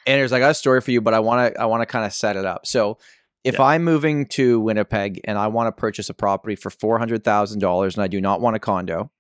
Anders, 0.06 0.32
I 0.32 0.40
got 0.40 0.52
a 0.52 0.56
story 0.56 0.80
for 0.82 0.92
you, 0.92 1.02
but 1.02 1.14
I 1.14 1.20
want 1.20 1.54
to 1.54 1.62
I 1.62 1.66
want 1.66 1.82
to 1.82 1.86
kind 1.86 2.06
of 2.06 2.14
set 2.14 2.38
it 2.38 2.46
up. 2.46 2.66
So 2.66 2.98
if 3.44 3.56
yeah. 3.56 3.64
I'm 3.64 3.84
moving 3.84 4.26
to 4.28 4.60
Winnipeg 4.60 5.22
and 5.24 5.38
I 5.38 5.48
want 5.48 5.68
to 5.68 5.80
purchase 5.80 6.10
a 6.10 6.14
property 6.14 6.56
for 6.56 6.70
four 6.70 7.00
hundred 7.00 7.24
thousand 7.24 7.60
dollars 7.60 7.96
and 7.96 8.04
I 8.04 8.08
do 8.08 8.20
not 8.20 8.42
want 8.42 8.56
a 8.56 8.60
condo, 8.60 9.12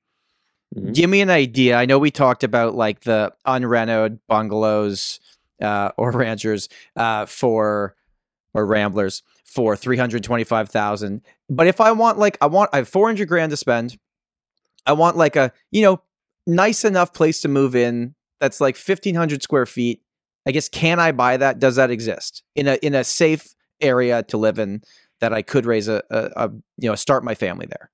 mm-hmm. 0.75 0.91
give 0.91 1.09
me 1.09 1.21
an 1.21 1.29
idea. 1.29 1.77
I 1.77 1.85
know 1.85 1.99
we 1.99 2.11
talked 2.11 2.43
about 2.43 2.75
like 2.75 3.01
the 3.01 3.33
unrenoed 3.45 4.19
bungalows 4.27 5.19
uh, 5.61 5.91
or 5.97 6.11
ranchers 6.13 6.69
uh, 6.95 7.25
for 7.25 7.95
or 8.53 8.65
ramblers 8.65 9.23
for 9.43 9.75
three 9.75 9.97
hundred 9.97 10.23
twenty 10.23 10.43
five 10.43 10.69
thousand. 10.69 11.21
But 11.49 11.67
if 11.67 11.79
I 11.79 11.91
want 11.91 12.17
like 12.17 12.37
I 12.41 12.47
want 12.47 12.69
I 12.73 12.77
have 12.77 12.89
four 12.89 13.07
hundred 13.07 13.27
grand 13.27 13.51
to 13.51 13.57
spend, 13.57 13.97
I 14.85 14.93
want 14.93 15.17
like 15.17 15.35
a 15.35 15.51
you 15.71 15.81
know 15.81 16.01
nice 16.45 16.83
enough 16.83 17.13
place 17.13 17.41
to 17.41 17.47
move 17.47 17.75
in 17.75 18.15
that's 18.39 18.59
like 18.59 18.75
fifteen 18.75 19.15
hundred 19.15 19.43
square 19.43 19.65
feet. 19.65 20.01
I 20.45 20.51
guess 20.51 20.69
can 20.69 20.99
I 20.99 21.11
buy 21.11 21.37
that? 21.37 21.59
Does 21.59 21.75
that 21.75 21.91
exist 21.91 22.43
in 22.55 22.67
a 22.67 22.75
in 22.75 22.95
a 22.95 23.03
safe 23.03 23.53
area 23.81 24.23
to 24.23 24.37
live 24.37 24.59
in 24.59 24.81
that 25.19 25.33
I 25.33 25.41
could 25.41 25.65
raise 25.65 25.87
a, 25.87 26.03
a, 26.09 26.29
a 26.35 26.49
you 26.77 26.89
know 26.89 26.95
start 26.95 27.23
my 27.23 27.35
family 27.35 27.67
there? 27.67 27.91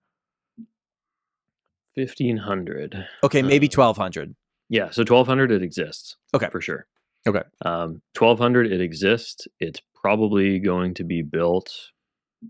Fifteen 1.96 2.38
hundred. 2.38 3.08
Okay, 3.24 3.42
maybe 3.42 3.68
uh, 3.68 3.72
twelve 3.72 3.98
hundred. 3.98 4.36
Yeah, 4.70 4.90
so 4.90 5.04
twelve 5.04 5.28
hundred 5.28 5.52
it 5.52 5.62
exists. 5.62 6.18
Okay, 6.34 6.50
for 6.52 6.62
sure. 6.62 6.88
Okay, 7.28 7.44
um, 7.66 8.02
twelve 8.14 8.40
hundred 8.40 8.72
it 8.72 8.82
exists. 8.82 9.48
It's 9.60 9.82
probably 9.96 10.60
going 10.60 10.94
to 10.96 11.04
be 11.04 11.22
built 11.22 11.72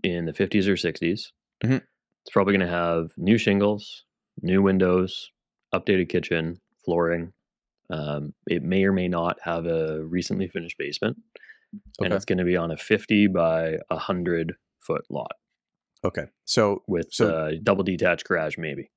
in 0.02 0.24
the 0.24 0.32
fifties 0.32 0.66
or 0.66 0.74
60s 0.74 1.26
mm-hmm. 1.62 1.74
It's 1.74 2.32
probably 2.32 2.56
going 2.56 2.66
to 2.66 2.74
have 2.74 3.10
new 3.18 3.36
shingles, 3.36 4.04
new 4.40 4.62
windows, 4.62 5.30
updated 5.74 6.08
kitchen, 6.08 6.58
flooring. 6.84 7.32
Um, 7.90 8.32
it 8.46 8.62
may 8.62 8.84
or 8.84 8.92
may 8.92 9.08
not 9.08 9.36
have 9.42 9.66
a 9.66 10.02
recently 10.02 10.48
finished 10.48 10.78
basement 10.78 11.18
okay. 12.00 12.06
and 12.06 12.14
it's 12.14 12.24
going 12.24 12.38
to 12.38 12.44
be 12.44 12.56
on 12.56 12.70
a 12.70 12.76
50 12.76 13.28
by 13.28 13.78
100 13.88 14.54
foot 14.80 15.04
lot. 15.10 15.32
Okay. 16.04 16.26
So 16.44 16.82
with 16.86 17.12
so, 17.12 17.30
uh, 17.30 17.52
double 17.62 17.84
detached 17.84 18.26
garage, 18.26 18.58
maybe. 18.58 18.90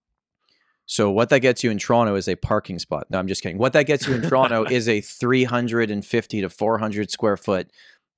So 0.86 1.12
what 1.12 1.30
that 1.30 1.40
gets 1.40 1.64
you 1.64 1.72
in 1.72 1.78
Toronto 1.80 2.16
is 2.16 2.28
a 2.28 2.36
parking 2.36 2.80
spot. 2.80 3.08
No, 3.10 3.20
I'm 3.20 3.28
just 3.28 3.44
kidding. 3.44 3.58
What 3.58 3.74
that 3.74 3.84
gets 3.84 4.08
you 4.08 4.16
in 4.16 4.22
Toronto 4.22 4.64
is 4.64 4.88
a 4.88 5.02
350 5.02 6.42
to 6.42 6.50
400 6.50 7.12
square 7.12 7.38
foot 7.38 7.72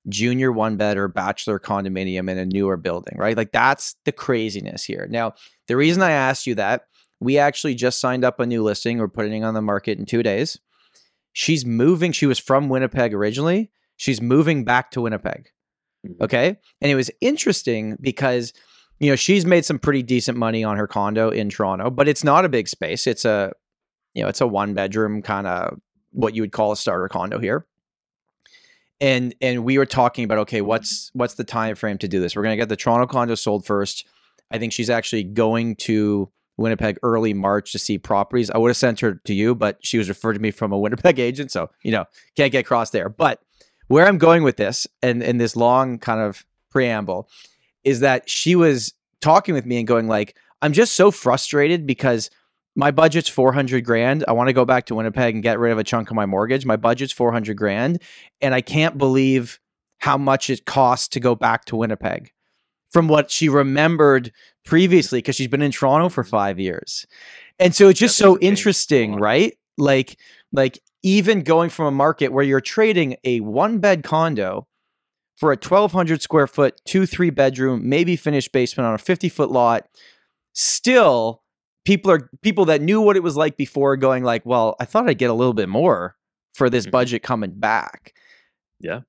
junior 0.08 0.50
one 0.50 0.76
bed 0.76 0.96
or 0.96 1.08
bachelor 1.08 1.58
condominium 1.58 2.30
in 2.30 2.38
a 2.38 2.46
newer 2.46 2.76
building, 2.76 3.18
right? 3.18 3.36
Like 3.36 3.52
that's 3.52 3.96
the 4.04 4.12
craziness 4.12 4.84
here. 4.84 5.06
Now, 5.10 5.34
the 5.66 5.76
reason 5.76 6.02
I 6.02 6.12
asked 6.12 6.46
you 6.46 6.54
that, 6.54 6.86
we 7.20 7.36
actually 7.38 7.74
just 7.74 8.00
signed 8.00 8.24
up 8.24 8.40
a 8.40 8.46
new 8.46 8.62
listing. 8.62 8.98
We're 8.98 9.08
putting 9.08 9.42
it 9.42 9.44
on 9.44 9.54
the 9.54 9.60
market 9.60 9.98
in 9.98 10.06
two 10.06 10.22
days. 10.22 10.58
she's 11.32 11.66
moving. 11.66 12.12
She 12.12 12.26
was 12.26 12.38
from 12.38 12.68
Winnipeg 12.68 13.14
originally. 13.14 13.70
She's 14.00 14.22
moving 14.22 14.64
back 14.64 14.90
to 14.92 15.02
Winnipeg. 15.02 15.50
Mhm. 16.06 16.22
Okay. 16.22 16.56
And 16.80 16.90
it 16.90 16.94
was 16.94 17.10
interesting 17.20 17.98
because, 18.00 18.54
you 18.98 19.10
know, 19.10 19.16
she's 19.16 19.44
made 19.44 19.66
some 19.66 19.78
pretty 19.78 20.02
decent 20.02 20.38
money 20.38 20.64
on 20.64 20.78
her 20.78 20.86
condo 20.86 21.28
in 21.28 21.50
Toronto, 21.50 21.90
but 21.90 22.08
it's 22.08 22.24
not 22.24 22.46
a 22.46 22.48
big 22.48 22.66
space. 22.66 23.06
It's 23.06 23.26
a, 23.26 23.52
you 24.14 24.22
know, 24.22 24.30
it's 24.30 24.40
a 24.40 24.46
one 24.46 24.72
bedroom 24.72 25.20
kind 25.20 25.46
of 25.46 25.78
what 26.12 26.34
you 26.34 26.40
would 26.40 26.50
call 26.50 26.72
a 26.72 26.78
starter 26.78 27.08
condo 27.08 27.38
here. 27.38 27.66
And 29.02 29.34
and 29.42 29.64
we 29.64 29.76
were 29.76 29.84
talking 29.84 30.24
about 30.24 30.38
okay, 30.38 30.62
what's 30.62 31.10
what's 31.12 31.34
the 31.34 31.44
time 31.44 31.74
frame 31.74 31.98
to 31.98 32.08
do 32.08 32.20
this? 32.20 32.34
We're 32.34 32.42
gonna 32.42 32.56
get 32.56 32.70
the 32.70 32.76
Toronto 32.76 33.06
condo 33.06 33.34
sold 33.34 33.66
first. 33.66 34.06
I 34.50 34.56
think 34.56 34.72
she's 34.72 34.88
actually 34.88 35.24
going 35.24 35.76
to 35.76 36.30
Winnipeg 36.56 36.96
early 37.02 37.34
March 37.34 37.72
to 37.72 37.78
see 37.78 37.98
properties. 37.98 38.50
I 38.50 38.56
would 38.56 38.68
have 38.70 38.78
sent 38.78 39.00
her 39.00 39.20
to 39.26 39.34
you, 39.34 39.54
but 39.54 39.76
she 39.82 39.98
was 39.98 40.08
referred 40.08 40.34
to 40.34 40.40
me 40.40 40.50
from 40.50 40.72
a 40.72 40.78
Winnipeg 40.78 41.18
agent, 41.28 41.50
so 41.52 41.68
you 41.82 41.92
know 41.92 42.06
can't 42.34 42.50
get 42.50 42.64
crossed 42.64 42.92
there. 42.92 43.10
But 43.10 43.40
where 43.90 44.06
I'm 44.06 44.18
going 44.18 44.44
with 44.44 44.56
this 44.56 44.86
and 45.02 45.20
in 45.20 45.38
this 45.38 45.56
long 45.56 45.98
kind 45.98 46.20
of 46.20 46.46
preamble 46.70 47.28
is 47.82 47.98
that 48.00 48.30
she 48.30 48.54
was 48.54 48.94
talking 49.20 49.52
with 49.52 49.66
me 49.66 49.78
and 49.78 49.86
going 49.86 50.06
like, 50.06 50.36
I'm 50.62 50.72
just 50.72 50.92
so 50.92 51.10
frustrated 51.10 51.88
because 51.88 52.30
my 52.76 52.92
budget's 52.92 53.28
400 53.28 53.84
grand. 53.84 54.24
I 54.28 54.32
want 54.32 54.46
to 54.46 54.52
go 54.52 54.64
back 54.64 54.86
to 54.86 54.94
Winnipeg 54.94 55.34
and 55.34 55.42
get 55.42 55.58
rid 55.58 55.72
of 55.72 55.78
a 55.78 55.82
chunk 55.82 56.08
of 56.08 56.14
my 56.14 56.24
mortgage. 56.24 56.64
My 56.64 56.76
budget's 56.76 57.12
400 57.12 57.56
grand. 57.56 58.00
And 58.40 58.54
I 58.54 58.60
can't 58.60 58.96
believe 58.96 59.58
how 59.98 60.16
much 60.16 60.50
it 60.50 60.66
costs 60.66 61.08
to 61.08 61.18
go 61.18 61.34
back 61.34 61.64
to 61.64 61.74
Winnipeg 61.74 62.30
from 62.92 63.08
what 63.08 63.28
she 63.28 63.48
remembered 63.48 64.30
previously 64.64 65.18
because 65.18 65.34
she's 65.34 65.48
been 65.48 65.62
in 65.62 65.72
Toronto 65.72 66.08
for 66.08 66.22
five 66.22 66.60
years. 66.60 67.08
And 67.58 67.74
so 67.74 67.88
it's 67.88 67.98
just 67.98 68.16
so 68.16 68.34
things 68.34 68.34
have 68.34 68.40
changed 68.40 68.44
a 68.44 68.46
interesting, 68.46 69.16
right? 69.16 69.58
Like, 69.78 70.16
like 70.52 70.78
even 71.02 71.42
going 71.42 71.70
from 71.70 71.86
a 71.86 71.90
market 71.90 72.28
where 72.32 72.44
you're 72.44 72.60
trading 72.60 73.16
a 73.24 73.40
one 73.40 73.78
bed 73.78 74.02
condo 74.04 74.66
for 75.36 75.50
a 75.52 75.56
1200 75.56 76.20
square 76.20 76.46
foot, 76.46 76.80
two, 76.84 77.06
three 77.06 77.30
bedroom, 77.30 77.88
maybe 77.88 78.16
finished 78.16 78.52
basement 78.52 78.86
on 78.86 78.94
a 78.94 78.98
50 78.98 79.28
foot 79.28 79.50
lot, 79.50 79.86
still 80.52 81.42
people 81.84 82.10
are 82.10 82.30
people 82.42 82.66
that 82.66 82.82
knew 82.82 83.00
what 83.00 83.16
it 83.16 83.22
was 83.22 83.36
like 83.36 83.56
before 83.56 83.96
going 83.96 84.22
like, 84.24 84.44
well, 84.44 84.76
I 84.80 84.84
thought 84.84 85.08
I'd 85.08 85.18
get 85.18 85.30
a 85.30 85.34
little 85.34 85.54
bit 85.54 85.68
more 85.68 86.16
for 86.54 86.68
this 86.68 86.86
Mhm. 86.86 86.90
budget 86.90 87.22
coming 87.22 87.52
back. 87.52 88.12
Yeah. 88.80 89.00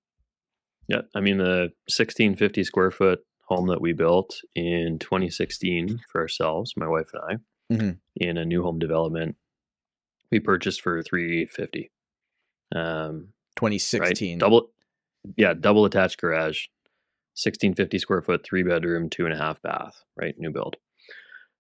Yeah. 0.88 1.02
I 1.16 1.20
mean, 1.22 1.38
the 1.38 1.72
1650 1.90 2.64
square 2.64 2.92
foot 2.92 3.20
home 3.46 3.68
that 3.68 3.82
we 3.82 3.92
built 3.94 4.40
in 4.56 5.00
2016 5.00 6.00
for 6.10 6.22
ourselves, 6.22 6.74
my 6.78 6.88
wife 6.88 7.10
and 7.14 7.22
I, 7.70 7.74
Mhm. 7.76 8.00
in 8.16 8.38
a 8.38 8.46
new 8.46 8.64
home 8.64 8.80
development, 8.80 9.36
we 10.32 10.40
purchased 10.40 10.82
for 10.82 11.02
350. 11.02 11.92
Um, 12.76 13.30
2016. 13.58 14.34
Right? 14.34 14.40
Double, 14.40 14.70
yeah, 15.36 15.54
double 15.54 15.86
attached 15.86 16.20
garage, 16.20 16.68
1650 17.36 18.00
square 18.00 18.22
foot, 18.22 18.44
three 18.44 18.64
bedroom, 18.64 19.10
two 19.10 19.26
and 19.26 19.34
a 19.34 19.38
half 19.38 19.62
bath, 19.62 20.04
right? 20.16 20.36
New 20.38 20.52
build. 20.52 20.78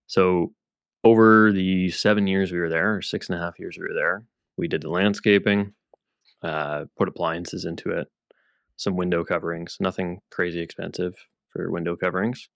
So 0.07 0.53
over 1.03 1.51
the 1.51 1.89
seven 1.89 2.28
years 2.28 2.51
we 2.51 2.59
were 2.59 2.69
there, 2.69 2.95
or 2.95 3.01
six 3.01 3.30
and 3.30 3.38
a 3.38 3.41
half 3.41 3.59
years 3.59 3.78
we 3.78 3.88
were 3.88 3.93
there, 3.93 4.26
we 4.57 4.67
did 4.67 4.82
the 4.82 4.89
landscaping, 4.89 5.74
uh, 6.43 6.86
put 6.97 7.07
appliances 7.07 7.65
into 7.65 7.91
it, 7.91 8.07
some 8.78 8.95
window 8.95 9.24
coverings, 9.24 9.78
nothing 9.80 10.22
crazy 10.32 10.61
expensive 10.61 11.15
for 11.49 11.69
window 11.72 11.95
coverings. 11.95 12.49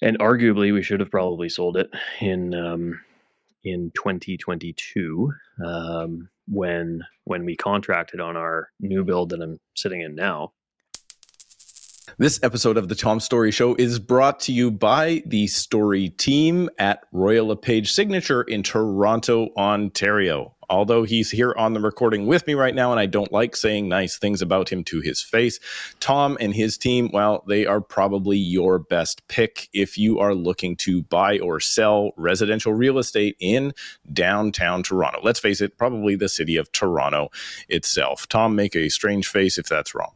And 0.00 0.18
arguably, 0.18 0.72
we 0.72 0.82
should 0.82 1.00
have 1.00 1.10
probably 1.10 1.48
sold 1.48 1.76
it 1.76 1.88
in 2.20 2.54
um, 2.54 3.00
in 3.64 3.90
2022 3.94 5.32
um, 5.64 6.28
when 6.48 7.02
when 7.24 7.44
we 7.44 7.56
contracted 7.56 8.20
on 8.20 8.36
our 8.36 8.70
new 8.80 9.04
build 9.04 9.30
that 9.30 9.40
I'm 9.40 9.60
sitting 9.74 10.00
in 10.00 10.14
now. 10.14 10.52
This 12.18 12.40
episode 12.42 12.76
of 12.76 12.88
the 12.88 12.94
Tom 12.96 13.20
Storey 13.20 13.52
Show 13.52 13.76
is 13.76 14.00
brought 14.00 14.40
to 14.40 14.52
you 14.52 14.70
by 14.70 15.22
the 15.24 15.46
Storey 15.46 16.08
team 16.10 16.68
at 16.76 17.04
Royal 17.12 17.46
LePage 17.46 17.92
Signature 17.92 18.42
in 18.42 18.64
Toronto, 18.64 19.50
Ontario. 19.56 20.54
Although 20.68 21.04
he's 21.04 21.30
here 21.30 21.54
on 21.56 21.74
the 21.74 21.80
recording 21.80 22.26
with 22.26 22.46
me 22.46 22.54
right 22.54 22.74
now, 22.74 22.90
and 22.90 22.98
I 22.98 23.06
don't 23.06 23.30
like 23.30 23.54
saying 23.54 23.88
nice 23.88 24.18
things 24.18 24.42
about 24.42 24.70
him 24.70 24.82
to 24.84 25.00
his 25.00 25.22
face, 25.22 25.60
Tom 26.00 26.36
and 26.40 26.54
his 26.54 26.76
team, 26.76 27.08
well, 27.12 27.44
they 27.46 27.66
are 27.66 27.80
probably 27.80 28.36
your 28.36 28.78
best 28.78 29.26
pick 29.28 29.68
if 29.72 29.96
you 29.96 30.18
are 30.18 30.34
looking 30.34 30.76
to 30.78 31.02
buy 31.04 31.38
or 31.38 31.60
sell 31.60 32.12
residential 32.16 32.72
real 32.72 32.98
estate 32.98 33.36
in 33.38 33.72
downtown 34.12 34.82
Toronto. 34.82 35.20
Let's 35.22 35.40
face 35.40 35.60
it, 35.60 35.78
probably 35.78 36.16
the 36.16 36.28
city 36.28 36.56
of 36.56 36.72
Toronto 36.72 37.30
itself. 37.68 38.28
Tom, 38.28 38.56
make 38.56 38.74
a 38.74 38.88
strange 38.88 39.28
face 39.28 39.56
if 39.56 39.66
that's 39.66 39.94
wrong. 39.94 40.12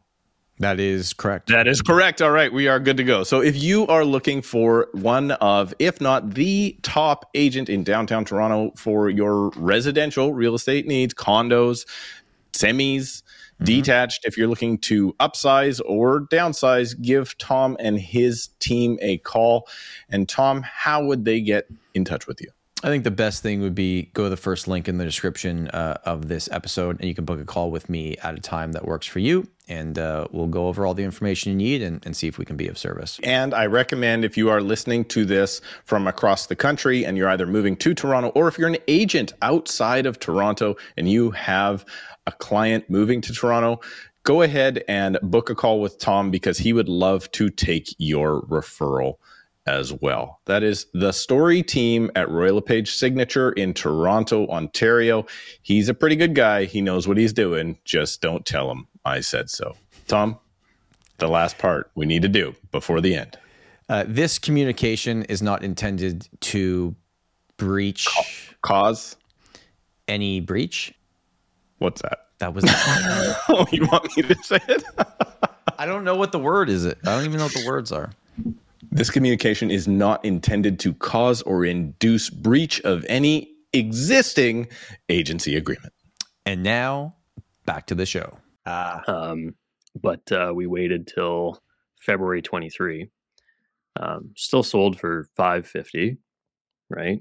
That 0.59 0.79
is 0.79 1.13
correct. 1.13 1.49
That 1.49 1.67
is 1.67 1.81
correct. 1.81 2.21
All 2.21 2.31
right, 2.31 2.51
we 2.51 2.67
are 2.67 2.79
good 2.79 2.97
to 2.97 3.03
go. 3.03 3.23
So, 3.23 3.41
if 3.41 3.61
you 3.61 3.85
are 3.87 4.03
looking 4.03 4.41
for 4.41 4.87
one 4.93 5.31
of, 5.31 5.73
if 5.77 6.01
not 6.01 6.33
the 6.33 6.77
top 6.81 7.29
agent 7.35 7.69
in 7.69 7.83
downtown 7.83 8.25
Toronto 8.25 8.71
for 8.75 9.09
your 9.09 9.49
residential 9.55 10.33
real 10.33 10.55
estate 10.55 10.87
needs, 10.87 11.13
condos, 11.13 11.85
semis, 12.53 13.21
detached, 13.61 14.25
if 14.25 14.35
you're 14.37 14.47
looking 14.47 14.79
to 14.79 15.13
upsize 15.19 15.79
or 15.85 16.21
downsize, 16.21 16.99
give 16.99 17.37
Tom 17.37 17.77
and 17.79 17.99
his 17.99 18.49
team 18.59 18.97
a 19.01 19.17
call. 19.19 19.67
And, 20.09 20.27
Tom, 20.27 20.63
how 20.63 21.03
would 21.05 21.25
they 21.25 21.39
get 21.39 21.67
in 21.93 22.03
touch 22.03 22.27
with 22.27 22.41
you? 22.41 22.49
I 22.83 22.87
think 22.87 23.03
the 23.03 23.11
best 23.11 23.41
thing 23.41 23.61
would 23.61 23.73
be 23.73 24.09
go 24.13 24.25
to 24.25 24.29
the 24.29 24.37
first 24.37 24.67
link 24.67 24.87
in 24.87 24.97
the 24.97 25.05
description 25.05 25.67
uh, 25.69 25.97
of 26.03 26.27
this 26.27 26.47
episode, 26.51 26.99
and 26.99 27.07
you 27.07 27.15
can 27.15 27.25
book 27.25 27.39
a 27.39 27.45
call 27.45 27.71
with 27.71 27.89
me 27.89 28.15
at 28.17 28.35
a 28.35 28.39
time 28.39 28.73
that 28.73 28.85
works 28.85 29.07
for 29.07 29.19
you, 29.19 29.47
and 29.67 29.99
uh, 29.99 30.27
we'll 30.31 30.47
go 30.47 30.67
over 30.67 30.85
all 30.85 30.93
the 30.93 31.03
information 31.03 31.51
you 31.51 31.57
need 31.57 31.81
and, 31.81 32.05
and 32.05 32.15
see 32.15 32.27
if 32.27 32.37
we 32.37 32.45
can 32.45 32.55
be 32.55 32.67
of 32.67 32.77
service. 32.77 33.19
And 33.23 33.53
I 33.53 33.65
recommend 33.65 34.23
if 34.23 34.37
you 34.37 34.49
are 34.49 34.61
listening 34.61 35.05
to 35.05 35.25
this 35.25 35.61
from 35.83 36.07
across 36.07 36.47
the 36.47 36.55
country 36.55 37.05
and 37.05 37.17
you're 37.17 37.29
either 37.29 37.45
moving 37.45 37.75
to 37.77 37.93
Toronto 37.93 38.29
or 38.29 38.47
if 38.47 38.57
you're 38.57 38.69
an 38.69 38.77
agent 38.87 39.33
outside 39.41 40.05
of 40.05 40.19
Toronto 40.19 40.75
and 40.95 41.09
you 41.09 41.31
have 41.31 41.85
a 42.25 42.31
client 42.31 42.89
moving 42.89 43.21
to 43.21 43.33
Toronto, 43.33 43.81
go 44.23 44.41
ahead 44.41 44.83
and 44.87 45.17
book 45.21 45.49
a 45.49 45.55
call 45.55 45.79
with 45.79 45.97
Tom 45.99 46.31
because 46.31 46.57
he 46.57 46.73
would 46.73 46.89
love 46.89 47.31
to 47.31 47.49
take 47.49 47.93
your 47.97 48.41
referral 48.43 49.15
as 49.65 49.91
well. 49.91 50.39
That 50.45 50.63
is 50.63 50.87
the 50.93 51.11
Storey 51.11 51.61
team 51.61 52.09
at 52.15 52.29
Royal 52.29 52.55
LePage 52.55 52.93
Signature 52.93 53.51
in 53.51 53.73
Toronto, 53.73 54.47
Ontario. 54.47 55.25
He's 55.61 55.89
a 55.89 55.93
pretty 55.93 56.15
good 56.15 56.33
guy. 56.35 56.63
He 56.63 56.81
knows 56.81 57.07
what 57.07 57.17
he's 57.17 57.33
doing. 57.33 57.77
Just 57.83 58.21
don't 58.21 58.45
tell 58.45 58.71
him 58.71 58.87
I 59.07 59.21
said 59.21 59.49
so. 59.49 59.75
Tom, 60.07 60.37
the 61.17 61.27
last 61.27 61.57
part 61.57 61.91
we 61.95 62.05
need 62.05 62.21
to 62.21 62.27
do 62.27 62.55
before 62.71 63.01
the 63.01 63.15
end. 63.15 63.37
Uh, 63.89 64.03
this 64.07 64.37
communication 64.37 65.23
is 65.23 65.41
not 65.41 65.63
intended 65.63 66.27
to 66.41 66.95
breach 67.55 68.07
Cause? 68.61 69.15
any 70.07 70.41
breach. 70.41 70.93
What's 71.79 72.01
that? 72.01 72.27
That 72.39 72.53
was. 72.53 72.65
oh, 72.67 73.65
you 73.71 73.85
want 73.87 74.15
me 74.15 74.23
to 74.23 74.35
say 74.43 74.59
it? 74.67 74.83
I 75.79 75.85
don't 75.85 76.03
know 76.03 76.15
what 76.15 76.31
the 76.31 76.39
word 76.39 76.69
is. 76.69 76.85
It. 76.85 76.97
I 77.05 77.15
don't 77.15 77.25
even 77.25 77.37
know 77.37 77.45
what 77.45 77.53
the 77.53 77.65
words 77.67 77.91
are. 77.91 78.11
this 78.91 79.09
communication 79.09 79.71
is 79.71 79.87
not 79.87 80.23
intended 80.25 80.79
to 80.81 80.93
cause 80.95 81.41
or 81.43 81.65
induce 81.65 82.29
breach 82.29 82.81
of 82.81 83.05
any 83.09 83.49
existing 83.73 84.67
agency 85.09 85.55
agreement. 85.55 85.93
And 86.45 86.63
now, 86.63 87.15
back 87.65 87.87
to 87.87 87.95
the 87.95 88.05
show. 88.05 88.37
Ah, 88.67 89.01
Um, 89.07 89.55
but 89.99 90.29
uh, 90.31 90.51
we 90.53 90.67
waited 90.67 91.07
till 91.07 91.61
February 91.99 92.41
23. 92.41 93.09
Um, 93.99 94.31
still 94.35 94.63
sold 94.63 94.99
for 94.99 95.27
550, 95.35 96.17
right? 96.89 97.19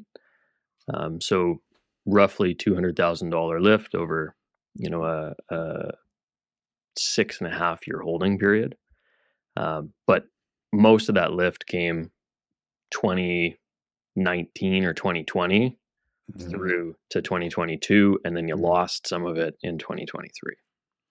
Um, 0.93 1.21
so 1.21 1.63
roughly 2.05 2.55
$200,000 2.55 3.63
lift 3.63 3.95
over, 3.95 4.35
you 4.75 4.91
know, 4.91 5.05
a, 5.05 5.35
a 5.55 5.93
six 6.99 7.41
and 7.41 7.53
a 7.53 7.57
half 7.57 7.87
year 7.87 8.01
holding 8.01 8.39
period. 8.39 8.77
Um, 9.57 9.93
but 10.07 10.25
most 10.73 11.09
of 11.09 11.15
that 11.15 11.33
lift 11.33 11.67
came 11.67 12.11
2019 12.91 14.85
or 14.85 14.95
2020 14.95 15.79
through 16.39 16.97
to 17.11 17.23
2022 17.23 18.19
and 18.25 18.37
then 18.37 18.49
you 18.49 18.57
lost 18.57 19.07
some 19.07 19.25
of 19.25 19.39
it 19.39 19.57
in 19.63 19.79
2023 19.79 20.55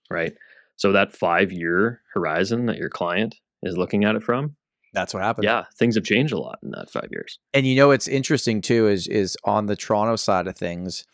right 0.10 0.34
so 0.76 0.92
that 0.92 1.14
five 1.16 1.52
year 1.52 2.02
horizon 2.14 2.66
that 2.66 2.78
your 2.78 2.90
client 2.90 3.36
is 3.64 3.78
looking 3.78 4.04
at 4.04 4.16
it 4.16 4.24
from 4.24 4.56
That's 4.94 5.14
what 5.14 5.24
happened. 5.24 5.46
yeah 5.46 5.66
things 5.78 5.96
have 5.96 6.04
changed 6.04 6.34
a 6.34 6.40
lot 6.40 6.60
in 6.64 6.72
that 6.72 6.90
five 6.90 7.08
years 7.12 7.40
And 7.54 7.66
you 7.66 7.76
know 7.76 7.88
what's 7.90 8.08
interesting 8.08 8.62
too 8.62 8.88
is 8.88 9.08
is 9.08 9.38
on 9.44 9.66
the 9.66 9.76
Toronto 9.76 10.16
side 10.16 10.48
of 10.48 10.56
things, 10.58 11.06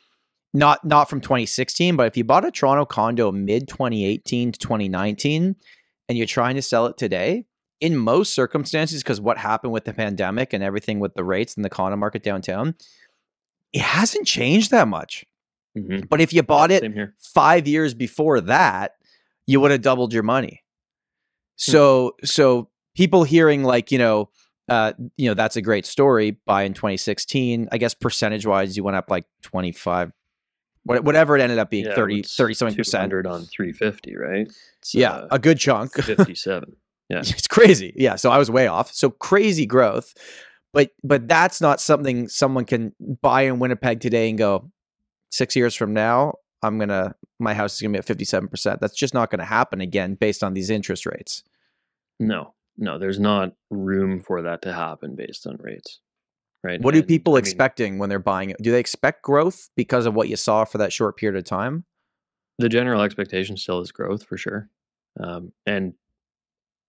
not 0.54 0.84
not 0.84 1.10
from 1.10 1.22
2016, 1.22 1.96
but 1.96 2.08
if 2.08 2.18
you 2.18 2.24
bought 2.24 2.44
a 2.46 2.52
Toronto 2.52 2.86
condo 2.86 3.32
mid 3.32 3.68
2018 3.68 4.52
to 4.52 4.60
2019 4.60 5.56
and 6.10 6.18
you're 6.18 6.28
trying 6.28 6.56
to 6.56 6.62
sell 6.62 6.88
it 6.88 6.98
today, 6.98 7.46
in 7.80 7.96
most 7.98 8.36
circumstances, 8.36 9.02
because 9.02 9.22
what 9.22 9.38
happened 9.38 9.72
with 9.74 9.86
the 9.86 9.94
pandemic 9.94 10.52
and 10.54 10.62
everything 10.64 11.00
with 11.00 11.14
the 11.16 11.24
rates 11.24 11.56
in 11.56 11.64
the 11.64 11.70
condo 11.70 11.96
market 11.96 12.22
downtown, 12.22 12.76
it 13.72 13.82
hasn't 13.82 14.28
changed 14.28 14.72
that 14.72 14.88
much. 14.88 15.26
Mhm. 15.78 16.10
But 16.10 16.20
if 16.22 16.34
you 16.34 16.44
bought 16.44 16.72
it 16.72 16.84
five 17.20 17.68
years 17.68 17.94
before 17.94 18.42
that, 18.42 18.94
you 19.48 19.60
would 19.62 19.72
have 19.72 19.82
doubled 19.82 20.14
your 20.14 20.24
money. 20.24 20.64
So 21.56 22.16
so 22.24 22.70
people 22.96 23.24
hearing 23.24 23.64
like, 23.64 23.92
you 23.92 23.98
know, 23.98 24.30
uh, 24.70 24.94
you 25.18 25.28
know, 25.30 25.34
that's 25.34 25.56
a 25.56 25.62
great 25.62 25.86
story. 25.86 26.32
Buy 26.46 26.64
in 26.64 26.74
2016. 26.74 27.70
I 27.72 27.78
guess 27.78 27.94
percentage 27.94 28.46
wise, 28.46 28.76
you 28.76 28.84
went 28.84 28.98
up 28.98 29.10
like 29.10 29.26
25, 29.44 30.12
what- 30.84 31.04
whatever 31.04 31.36
it 31.38 31.42
ended 31.42 31.60
up 31.60 31.70
being, 31.70 31.86
Yeah, 31.86 31.96
30, 31.96 32.24
30 32.24 32.54
something 32.54 32.76
percent. 32.78 33.14
on 33.26 33.46
350, 33.46 34.16
right? 34.18 34.48
It's, 34.80 34.94
Yeah, 34.96 35.12
uh, 35.14 35.28
a 35.32 35.40
good 35.40 35.58
chunk. 35.60 35.94
57. 36.02 36.76
Yeah. 37.10 37.20
It's 37.20 37.48
crazy. 37.48 37.94
Yeah. 37.98 38.16
So 38.16 38.30
I 38.32 38.38
was 38.38 38.50
way 38.50 38.68
off. 38.68 38.92
So 38.94 39.10
crazy 39.10 39.66
growth. 39.66 40.14
But 40.74 40.92
but 41.04 41.28
that's 41.28 41.60
not 41.60 41.82
something 41.82 42.30
someone 42.30 42.64
can 42.64 42.94
buy 43.22 43.42
in 43.42 43.60
Winnipeg 43.60 44.00
today 44.00 44.30
and 44.30 44.38
go, 44.38 44.72
six 45.32 45.56
years 45.56 45.76
from 45.76 45.94
now, 45.94 46.36
I'm 46.62 46.78
gonna 46.78 47.16
my 47.40 47.54
house 47.54 47.76
is 47.76 47.82
gonna 47.82 47.94
be 47.94 48.00
at 48.00 48.06
57%. 48.06 48.80
That's 48.80 48.96
just 48.96 49.14
not 49.14 49.32
gonna 49.32 49.46
happen 49.46 49.82
again 49.82 50.16
based 50.16 50.44
on 50.44 50.54
these 50.54 50.70
interest 50.70 51.06
rates. 51.06 51.44
No, 52.20 52.54
no, 52.78 53.00
there's 53.00 53.20
not 53.20 53.54
room 53.72 54.20
for 54.20 54.44
that 54.44 54.62
to 54.64 54.74
happen 54.74 55.16
based 55.16 55.48
on 55.48 55.58
rates, 55.60 56.00
right? 56.64 56.80
What 56.82 56.96
And, 56.96 57.08
people 57.08 57.34
I 57.34 57.38
mean, 57.38 57.40
expecting 57.40 57.98
when 57.98 58.10
they're 58.10 58.20
buying 58.20 58.52
it? 58.52 58.58
Do 58.62 58.72
they 58.72 58.80
expect 58.80 59.24
growth 59.24 59.70
because 59.76 60.06
of 60.06 60.14
what 60.14 60.30
you 60.30 60.36
saw 60.36 60.66
for 60.66 60.78
that 60.78 60.94
short 60.94 61.18
period 61.18 61.38
of 61.38 61.46
time? 61.46 61.86
the 62.60 62.70
general 62.70 63.02
expectation 63.02 63.58
still 63.58 63.82
is 63.82 63.92
growth 63.92 64.24
for 64.24 64.38
sure, 64.38 64.70
um, 65.20 65.52
and 65.66 65.94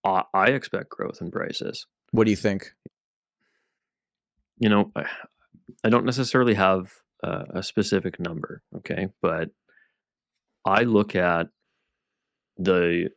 I, 0.04 0.24
I 0.34 0.46
expect 0.48 0.90
growth 0.90 1.22
in 1.22 1.30
prices. 1.30 1.86
What 2.10 2.24
do 2.24 2.30
you 2.30 2.36
think? 2.36 2.74
You 4.58 4.68
know, 4.68 4.92
I, 4.94 5.06
I 5.82 5.88
don't 5.88 6.04
necessarily 6.04 6.52
have 6.54 6.92
a 7.22 7.62
specific 7.62 8.18
number, 8.18 8.62
okay, 8.76 9.08
but 9.20 9.50
I 10.64 10.82
look 10.82 11.14
at 11.14 11.48
the 12.56 13.10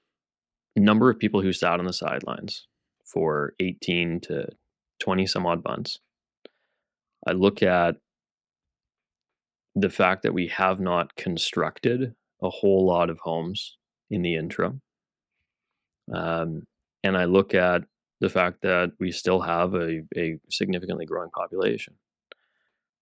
number 0.76 1.10
of 1.10 1.20
people 1.20 1.42
who 1.42 1.54
sat 1.54 1.80
on 1.80 1.86
the 1.86 1.94
sidelines 1.94 2.68
for 3.04 3.54
18 3.60 4.20
to 4.22 4.48
20 5.00 5.26
some 5.26 5.46
odd 5.46 5.64
months. 5.64 6.00
I 7.28 7.32
look 7.32 7.64
at 7.64 7.96
the 9.76 9.90
fact 9.90 10.24
that 10.24 10.34
we 10.34 10.48
have 10.48 10.80
not 10.80 11.16
constructed 11.16 12.16
a 12.42 12.50
whole 12.50 12.86
lot 12.86 13.10
of 13.10 13.20
homes 13.20 13.78
in 14.10 14.22
the 14.22 14.36
interim. 14.36 14.82
Um, 16.14 16.64
and 17.04 17.18
I 17.18 17.26
look 17.26 17.54
at 17.54 17.84
the 18.22 18.30
fact 18.30 18.62
that 18.62 18.92
we 19.00 19.12
still 19.12 19.42
have 19.42 19.74
a, 19.74 20.02
a 20.16 20.40
significantly 20.50 21.06
growing 21.06 21.32
population. 21.32 21.96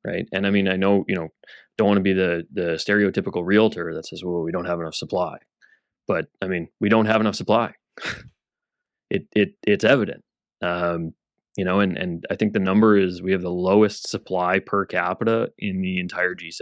Right. 0.06 0.28
And 0.34 0.46
I 0.46 0.50
mean, 0.50 0.68
I 0.68 0.76
know, 0.76 1.06
you 1.08 1.16
know, 1.16 1.30
don't 1.78 1.88
want 1.88 1.98
to 1.98 2.04
be 2.04 2.14
the 2.14 2.44
the 2.52 2.74
stereotypical 2.74 3.44
realtor 3.46 3.94
that 3.94 4.06
says, 4.06 4.22
well, 4.24 4.42
we 4.42 4.52
don't 4.52 4.66
have 4.66 4.80
enough 4.80 4.96
supply. 4.96 5.38
But 6.08 6.26
I 6.42 6.48
mean, 6.48 6.68
we 6.82 6.90
don't 6.90 7.06
have 7.06 7.22
enough 7.22 7.36
supply. 7.36 7.74
it 9.10 9.28
it 9.34 9.54
it's 9.66 9.84
evident. 9.86 10.24
Um, 10.62 11.14
you 11.58 11.64
know, 11.66 11.80
and 11.80 11.98
and 11.98 12.26
I 12.30 12.36
think 12.36 12.54
the 12.54 12.60
number 12.60 12.98
is 12.98 13.22
we 13.22 13.32
have 13.32 13.42
the 13.42 13.50
lowest 13.50 14.10
supply 14.10 14.60
per 14.60 14.86
capita 14.86 15.50
in 15.58 15.82
the 15.82 16.00
entire 16.00 16.36
G7. 16.36 16.62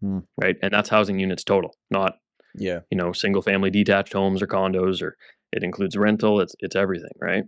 Hmm. 0.00 0.18
Right, 0.40 0.56
and 0.62 0.72
that's 0.72 0.88
housing 0.88 1.18
units 1.18 1.42
total, 1.44 1.74
not 1.90 2.18
Yeah. 2.54 2.80
you 2.90 2.96
know 2.98 3.12
single 3.12 3.42
family 3.42 3.70
detached 3.70 4.12
homes 4.12 4.42
or 4.42 4.46
condos, 4.46 5.02
or 5.02 5.16
it 5.52 5.62
includes 5.62 5.96
rental. 5.96 6.40
It's 6.40 6.54
it's 6.60 6.76
everything, 6.76 7.10
right? 7.20 7.44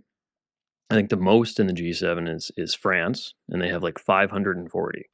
I 0.91 0.95
think 0.95 1.09
the 1.09 1.17
most 1.17 1.59
in 1.59 1.67
the 1.67 1.73
G7 1.73 2.27
is 2.33 2.51
is 2.57 2.75
France, 2.75 3.33
and 3.49 3.61
they 3.61 3.69
have 3.69 3.83
like 3.83 3.97
540. 3.99 5.05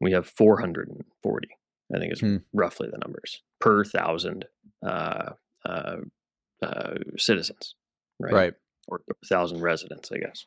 We 0.00 0.12
have 0.12 0.26
440. 0.26 1.48
I 1.94 1.98
think 1.98 2.12
is 2.12 2.20
Hmm. 2.20 2.36
roughly 2.52 2.88
the 2.90 2.98
numbers 2.98 3.42
per 3.60 3.84
thousand 3.84 4.44
uh, 4.86 5.30
uh, 5.64 5.96
uh, 6.62 6.94
citizens, 7.16 7.74
right? 8.20 8.32
Right. 8.32 8.54
Or 8.88 9.00
thousand 9.28 9.60
residents, 9.60 10.10
I 10.12 10.18
guess. 10.18 10.46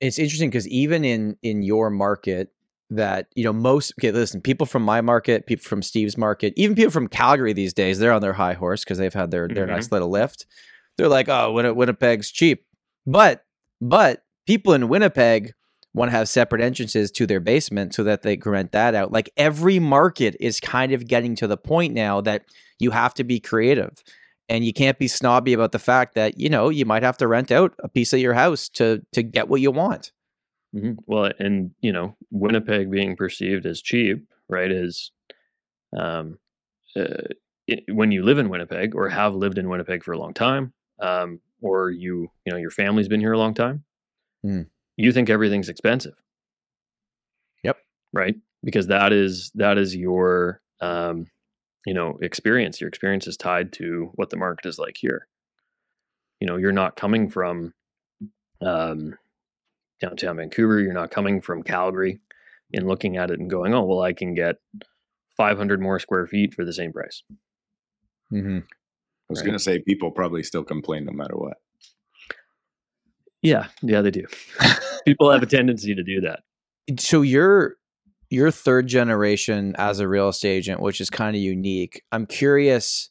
it's 0.00 0.18
interesting 0.18 0.50
because 0.50 0.66
even 0.68 1.04
in 1.04 1.36
in 1.42 1.62
your 1.62 1.88
market 1.90 2.50
that 2.90 3.28
you 3.34 3.44
know 3.44 3.52
most 3.52 3.92
okay 3.98 4.10
listen 4.10 4.40
people 4.40 4.66
from 4.66 4.82
my 4.82 5.00
market 5.00 5.46
people 5.46 5.62
from 5.64 5.80
steve's 5.82 6.18
market 6.18 6.52
even 6.56 6.76
people 6.76 6.90
from 6.90 7.08
calgary 7.08 7.52
these 7.54 7.72
days 7.72 7.98
they're 7.98 8.12
on 8.12 8.20
their 8.20 8.34
high 8.34 8.52
horse 8.52 8.84
because 8.84 8.98
they've 8.98 9.14
had 9.14 9.30
their 9.30 9.48
their 9.48 9.66
nice 9.66 9.90
little 9.90 10.10
lift 10.10 10.44
they're 10.98 11.08
like 11.08 11.28
oh 11.28 11.52
Winni- 11.54 11.74
winnipeg's 11.74 12.30
cheap 12.30 12.66
but 13.06 13.44
but 13.80 14.22
people 14.46 14.72
in 14.72 14.88
winnipeg 14.88 15.52
want 15.94 16.10
to 16.10 16.16
have 16.16 16.28
separate 16.28 16.60
entrances 16.60 17.10
to 17.12 17.26
their 17.26 17.40
basement 17.40 17.94
so 17.94 18.02
that 18.02 18.22
they 18.22 18.36
can 18.36 18.52
rent 18.52 18.72
that 18.72 18.94
out. 18.94 19.12
Like 19.12 19.30
every 19.36 19.78
market 19.78 20.36
is 20.40 20.60
kind 20.60 20.92
of 20.92 21.06
getting 21.06 21.36
to 21.36 21.46
the 21.46 21.56
point 21.56 21.94
now 21.94 22.20
that 22.22 22.44
you 22.80 22.90
have 22.90 23.14
to 23.14 23.24
be 23.24 23.40
creative. 23.40 24.02
And 24.48 24.64
you 24.64 24.74
can't 24.74 24.98
be 24.98 25.08
snobby 25.08 25.54
about 25.54 25.72
the 25.72 25.78
fact 25.78 26.16
that 26.16 26.38
you 26.38 26.50
know 26.50 26.68
you 26.68 26.84
might 26.84 27.02
have 27.02 27.16
to 27.18 27.28
rent 27.28 27.50
out 27.50 27.72
a 27.78 27.88
piece 27.88 28.12
of 28.12 28.18
your 28.18 28.34
house 28.34 28.68
to 28.70 29.00
to 29.12 29.22
get 29.22 29.48
what 29.48 29.62
you 29.62 29.70
want. 29.70 30.12
Hmm 30.74 30.92
Well, 31.06 31.32
and 31.38 31.70
you 31.80 31.92
know, 31.92 32.14
Winnipeg 32.30 32.90
being 32.90 33.16
perceived 33.16 33.64
as 33.64 33.80
cheap, 33.80 34.22
right, 34.50 34.70
is 34.70 35.12
um, 35.96 36.38
uh, 36.94 37.32
it, 37.66 37.84
when 37.88 38.12
you 38.12 38.22
live 38.22 38.38
in 38.38 38.50
Winnipeg 38.50 38.94
or 38.94 39.08
have 39.08 39.34
lived 39.34 39.56
in 39.56 39.70
Winnipeg 39.70 40.04
for 40.04 40.12
a 40.12 40.18
long 40.18 40.34
time, 40.34 40.74
um, 41.00 41.40
or 41.64 41.90
you, 41.90 42.30
you 42.44 42.52
know, 42.52 42.56
your 42.58 42.70
family's 42.70 43.08
been 43.08 43.20
here 43.20 43.32
a 43.32 43.38
long 43.38 43.54
time, 43.54 43.84
Mm. 44.44 44.66
you 44.96 45.10
think 45.12 45.30
everything's 45.30 45.68
expensive. 45.70 46.22
Yep. 47.62 47.78
Right, 48.12 48.36
because 48.62 48.86
that 48.88 49.12
is 49.12 49.50
that 49.54 49.78
is 49.78 49.96
your 49.96 50.60
um, 50.80 51.26
you 51.86 51.94
know 51.94 52.18
experience. 52.20 52.80
Your 52.80 52.88
experience 52.88 53.26
is 53.26 53.36
tied 53.36 53.72
to 53.74 54.10
what 54.14 54.30
the 54.30 54.36
market 54.36 54.68
is 54.68 54.78
like 54.78 54.96
here. 54.98 55.26
You 56.40 56.46
know, 56.46 56.56
you're 56.58 56.72
not 56.72 56.96
coming 56.96 57.28
from 57.30 57.72
um, 58.60 59.16
downtown 60.00 60.36
Vancouver. 60.36 60.80
You're 60.80 60.92
not 60.92 61.10
coming 61.10 61.40
from 61.40 61.62
Calgary 61.62 62.20
and 62.74 62.86
looking 62.86 63.16
at 63.16 63.30
it 63.30 63.40
and 63.40 63.48
going, 63.48 63.72
oh, 63.72 63.84
well, 63.84 64.02
I 64.02 64.12
can 64.12 64.34
get 64.34 64.56
500 65.36 65.80
more 65.80 65.98
square 65.98 66.26
feet 66.26 66.52
for 66.52 66.64
the 66.64 66.72
same 66.72 66.92
price. 66.92 67.22
mm-hmm. 68.32 68.58
I 69.28 69.32
was 69.32 69.40
Right. 69.40 69.46
going 69.46 69.58
to 69.58 69.62
say 69.64 69.78
people 69.80 70.10
probably 70.10 70.42
still 70.42 70.64
complain 70.64 71.04
no 71.06 71.12
matter 71.12 71.34
what. 71.36 71.56
Yeah, 73.42 73.66
yeah, 73.82 74.00
they 74.00 74.10
do. 74.10 74.24
People 75.04 75.30
have 75.30 75.42
a 75.42 75.46
tendency 75.46 75.94
to 75.94 76.02
do 76.02 76.20
that. 76.22 76.40
so 76.98 77.22
you're 77.22 77.76
you're 78.30 78.50
third 78.50 78.86
generation 78.86 79.74
as 79.78 80.00
a 80.00 80.08
real 80.08 80.28
estate 80.30 80.48
agent 80.56 80.80
which 80.80 81.00
is 81.00 81.08
kind 81.08 81.36
of 81.36 81.40
unique 81.42 82.02
i'm 82.12 82.26
curious 82.26 83.10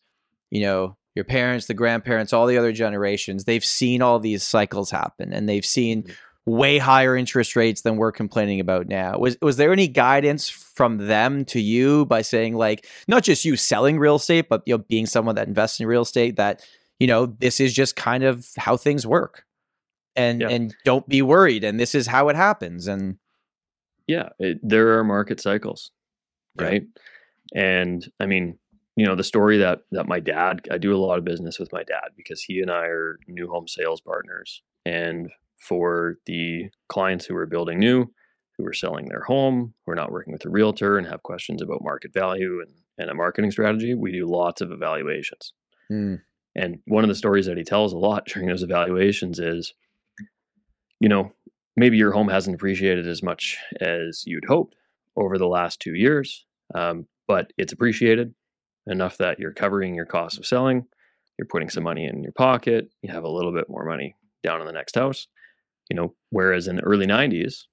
you 0.52 0.62
know 0.62 0.96
your 1.16 1.24
parents 1.26 1.66
the 1.68 1.74
grandparents 1.74 2.34
all 2.34 2.46
the 2.46 2.58
other 2.58 2.72
generations 2.72 3.46
they've 3.46 3.64
seen 3.66 4.02
all 4.02 4.20
these 4.20 4.44
cycles 4.44 4.92
happen 4.92 5.32
and 5.34 5.48
they've 5.48 5.66
seen 5.66 6.04
Mhm. 6.04 6.16
Way 6.46 6.78
higher 6.78 7.16
interest 7.16 7.56
rates 7.56 7.82
than 7.82 7.96
we're 7.96 8.12
complaining 8.12 8.60
about 8.60 8.88
now 8.88 9.18
was 9.18 9.38
was 9.42 9.56
there 9.58 9.72
any 9.72 9.88
guidance 9.88 10.50
from 10.50 10.98
them 11.08 11.46
to 11.46 11.60
you 11.62 12.06
by 12.08 12.22
saying 12.22 12.54
like 12.56 12.86
not 13.08 13.24
just 13.24 13.46
you 13.46 13.56
selling 13.56 13.98
real 13.98 14.16
estate 14.16 14.50
but 14.50 14.62
you 14.66 14.74
know 14.74 14.84
being 14.90 15.06
someone 15.06 15.36
that 15.36 15.48
invests 15.48 15.80
in 15.80 15.88
real 15.88 16.02
estate 16.02 16.36
that 16.36 16.62
you 17.00 17.08
know 17.08 17.26
this 17.26 17.62
is 17.62 17.74
just 17.74 17.96
kind 17.96 18.24
of 18.26 18.46
how 18.58 18.76
things 18.76 19.08
work 19.08 19.46
and 20.18 20.42
Yeah. 20.42 20.50
and 20.50 20.76
don't 20.84 21.08
be 21.08 21.22
worried 21.22 21.64
and 21.64 21.80
this 21.80 21.96
is 21.96 22.08
how 22.08 22.28
it 22.30 22.36
happens 22.36 22.88
and 22.88 23.18
Yeah, 24.08 24.30
it, 24.38 24.60
there 24.62 25.00
are 25.00 25.04
market 25.06 25.40
cycles, 25.40 25.92
Yeah. 26.60 26.66
right? 26.66 26.84
And 27.56 28.06
I 28.20 28.26
mean, 28.26 28.60
you 28.98 29.06
know, 29.06 29.16
the 29.16 29.24
story 29.24 29.58
that 29.60 29.80
that 29.92 30.08
my 30.10 30.20
dad, 30.20 30.68
I 30.70 30.78
do 30.78 30.94
a 30.94 31.00
lot 31.00 31.18
of 31.18 31.24
business 31.24 31.58
with 31.58 31.72
my 31.72 31.84
dad 31.84 32.10
because 32.18 32.44
he 32.44 32.60
and 32.60 32.70
I 32.70 32.86
are 32.88 33.18
new 33.30 33.48
home 33.48 33.68
sales 33.68 34.02
partners. 34.02 34.62
And 34.86 35.32
for 35.64 36.18
the 36.26 36.70
clients 36.90 37.26
who 37.26 37.36
are 37.36 37.46
building 37.46 37.80
new, 37.80 38.06
who 38.58 38.66
are 38.66 38.74
selling 38.74 39.08
their 39.08 39.24
home, 39.24 39.74
who 39.86 39.92
are 39.92 39.96
not 39.96 40.12
working 40.12 40.34
with 40.34 40.46
a 40.46 40.50
realtor 40.50 40.98
and 40.98 41.08
have 41.08 41.24
questions 41.24 41.62
about 41.62 41.84
market 41.84 42.14
value 42.14 42.62
and, 42.62 42.72
and 42.98 43.10
a 43.10 43.16
marketing 43.16 43.52
strategy, 43.52 43.96
we 43.96 44.12
do 44.12 44.26
lots 44.26 44.62
of 44.62 44.72
evaluations. 44.72 45.54
Mm. 45.92 46.22
And 46.56 46.80
one 46.86 47.04
of 47.04 47.08
the 47.08 47.16
stories 47.16 47.46
that 47.48 47.58
he 47.58 47.64
tells 47.64 47.94
a 47.94 47.98
lot 47.98 48.26
during 48.28 48.48
those 48.48 48.64
evaluations 48.64 49.40
is, 49.40 49.74
you 51.00 51.10
know, 51.10 51.32
maybe 51.76 51.98
your 51.98 52.12
home 52.12 52.28
hasn't 52.28 52.56
appreciated 52.56 53.08
as 53.08 53.24
much 53.24 53.58
as 53.82 54.24
you'd 54.26 54.46
hoped 54.46 54.76
over 55.16 55.38
the 55.38 55.48
last 55.48 55.80
two 55.80 55.96
years, 55.96 56.46
um, 56.76 57.08
but 57.28 57.52
it's 57.58 57.74
appreciated 57.74 58.34
enough 58.88 59.18
that 59.18 59.40
you're 59.40 59.54
covering 59.54 59.96
your 59.96 60.06
cost 60.06 60.38
of 60.38 60.46
selling. 60.46 60.86
You're 61.38 61.48
putting 61.48 61.70
some 61.70 61.84
money 61.84 62.06
in 62.06 62.22
your 62.22 62.34
pocket. 62.34 62.90
You 63.02 63.12
have 63.12 63.24
a 63.24 63.30
little 63.30 63.54
bit 63.54 63.70
more 63.70 63.86
money 63.86 64.16
down 64.44 64.62
in 64.62 64.68
the 64.68 64.74
next 64.74 64.96
house. 64.96 65.28
You 65.90 65.96
know, 65.96 66.16
whereas 66.30 66.68
in 66.68 66.78
the 66.78 66.84
early 66.84 67.06
90s, 67.06 67.66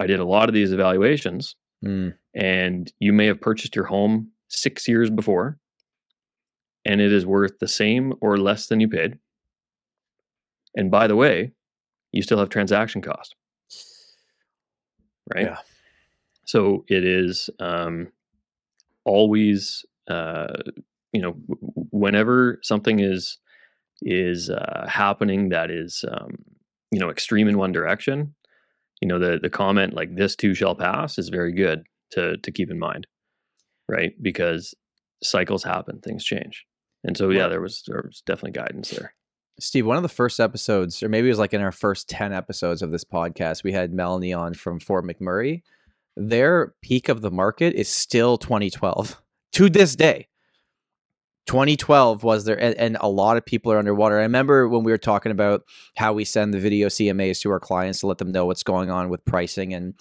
I 0.00 0.06
did 0.06 0.20
a 0.20 0.24
lot 0.24 0.48
of 0.48 0.54
these 0.54 0.72
evaluations 0.72 1.56
Mm. 1.84 2.14
and 2.32 2.92
you 3.00 3.12
may 3.12 3.26
have 3.26 3.40
purchased 3.40 3.74
your 3.74 3.86
home 3.86 4.30
six 4.46 4.86
years 4.86 5.10
before 5.10 5.58
and 6.84 7.00
it 7.00 7.12
is 7.12 7.26
worth 7.26 7.58
the 7.58 7.66
same 7.66 8.14
or 8.20 8.36
less 8.36 8.68
than 8.68 8.78
you 8.78 8.88
paid. 8.88 9.18
And 10.76 10.92
by 10.92 11.08
the 11.08 11.16
way, 11.16 11.50
you 12.12 12.22
still 12.22 12.38
have 12.38 12.50
transaction 12.50 13.02
costs 13.02 13.34
Right? 15.34 15.46
Yeah. 15.46 15.58
So 16.44 16.84
it 16.88 17.04
is 17.04 17.48
um, 17.60 18.08
always, 19.04 19.84
uh, 20.08 20.54
you 21.12 21.22
know, 21.22 21.32
whenever 21.90 22.58
something 22.62 23.00
is 23.00 23.38
is 24.02 24.50
uh, 24.50 24.86
happening 24.88 25.50
that 25.50 25.70
is, 25.70 26.04
um, 26.10 26.44
you 26.92 27.00
know, 27.00 27.10
extreme 27.10 27.48
in 27.48 27.58
one 27.58 27.72
direction, 27.72 28.34
you 29.00 29.08
know, 29.08 29.18
the 29.18 29.38
the 29.42 29.50
comment 29.50 29.94
like 29.94 30.14
"this 30.14 30.36
too 30.36 30.54
shall 30.54 30.76
pass" 30.76 31.18
is 31.18 31.28
very 31.28 31.52
good 31.52 31.82
to 32.12 32.36
to 32.38 32.52
keep 32.52 32.70
in 32.70 32.78
mind, 32.78 33.06
right? 33.88 34.12
Because 34.22 34.74
cycles 35.22 35.64
happen, 35.64 36.00
things 36.00 36.24
change, 36.24 36.64
and 37.02 37.16
so 37.16 37.30
yeah, 37.30 37.48
there 37.48 37.60
was 37.60 37.82
there 37.86 38.02
was 38.06 38.22
definitely 38.24 38.52
guidance 38.52 38.90
there. 38.90 39.14
Steve, 39.58 39.86
one 39.86 39.96
of 39.96 40.02
the 40.02 40.08
first 40.08 40.40
episodes, 40.40 41.02
or 41.02 41.08
maybe 41.08 41.28
it 41.28 41.30
was 41.30 41.38
like 41.38 41.54
in 41.54 41.60
our 41.60 41.72
first 41.72 42.08
10 42.08 42.32
episodes 42.32 42.80
of 42.80 42.90
this 42.90 43.04
podcast, 43.04 43.62
we 43.62 43.72
had 43.72 43.92
Melanie 43.92 44.32
on 44.32 44.54
from 44.54 44.80
Fort 44.80 45.04
McMurray. 45.04 45.62
Their 46.16 46.74
peak 46.82 47.08
of 47.08 47.20
the 47.20 47.30
market 47.30 47.74
is 47.74 47.88
still 47.88 48.38
2012 48.38 49.20
to 49.52 49.68
this 49.68 49.94
day. 49.94 50.28
2012 51.46 52.22
was 52.22 52.44
there, 52.44 52.60
and, 52.60 52.74
and 52.76 52.96
a 53.00 53.08
lot 53.08 53.36
of 53.36 53.44
people 53.44 53.72
are 53.72 53.78
underwater. 53.78 54.18
I 54.18 54.22
remember 54.22 54.68
when 54.68 54.84
we 54.84 54.92
were 54.92 54.98
talking 54.98 55.32
about 55.32 55.64
how 55.96 56.12
we 56.12 56.24
send 56.24 56.54
the 56.54 56.60
video 56.60 56.88
CMAs 56.88 57.40
to 57.40 57.50
our 57.50 57.60
clients 57.60 58.00
to 58.00 58.06
let 58.06 58.18
them 58.18 58.30
know 58.32 58.46
what's 58.46 58.62
going 58.62 58.90
on 58.90 59.08
with 59.08 59.24
pricing 59.24 59.74
and 59.74 59.94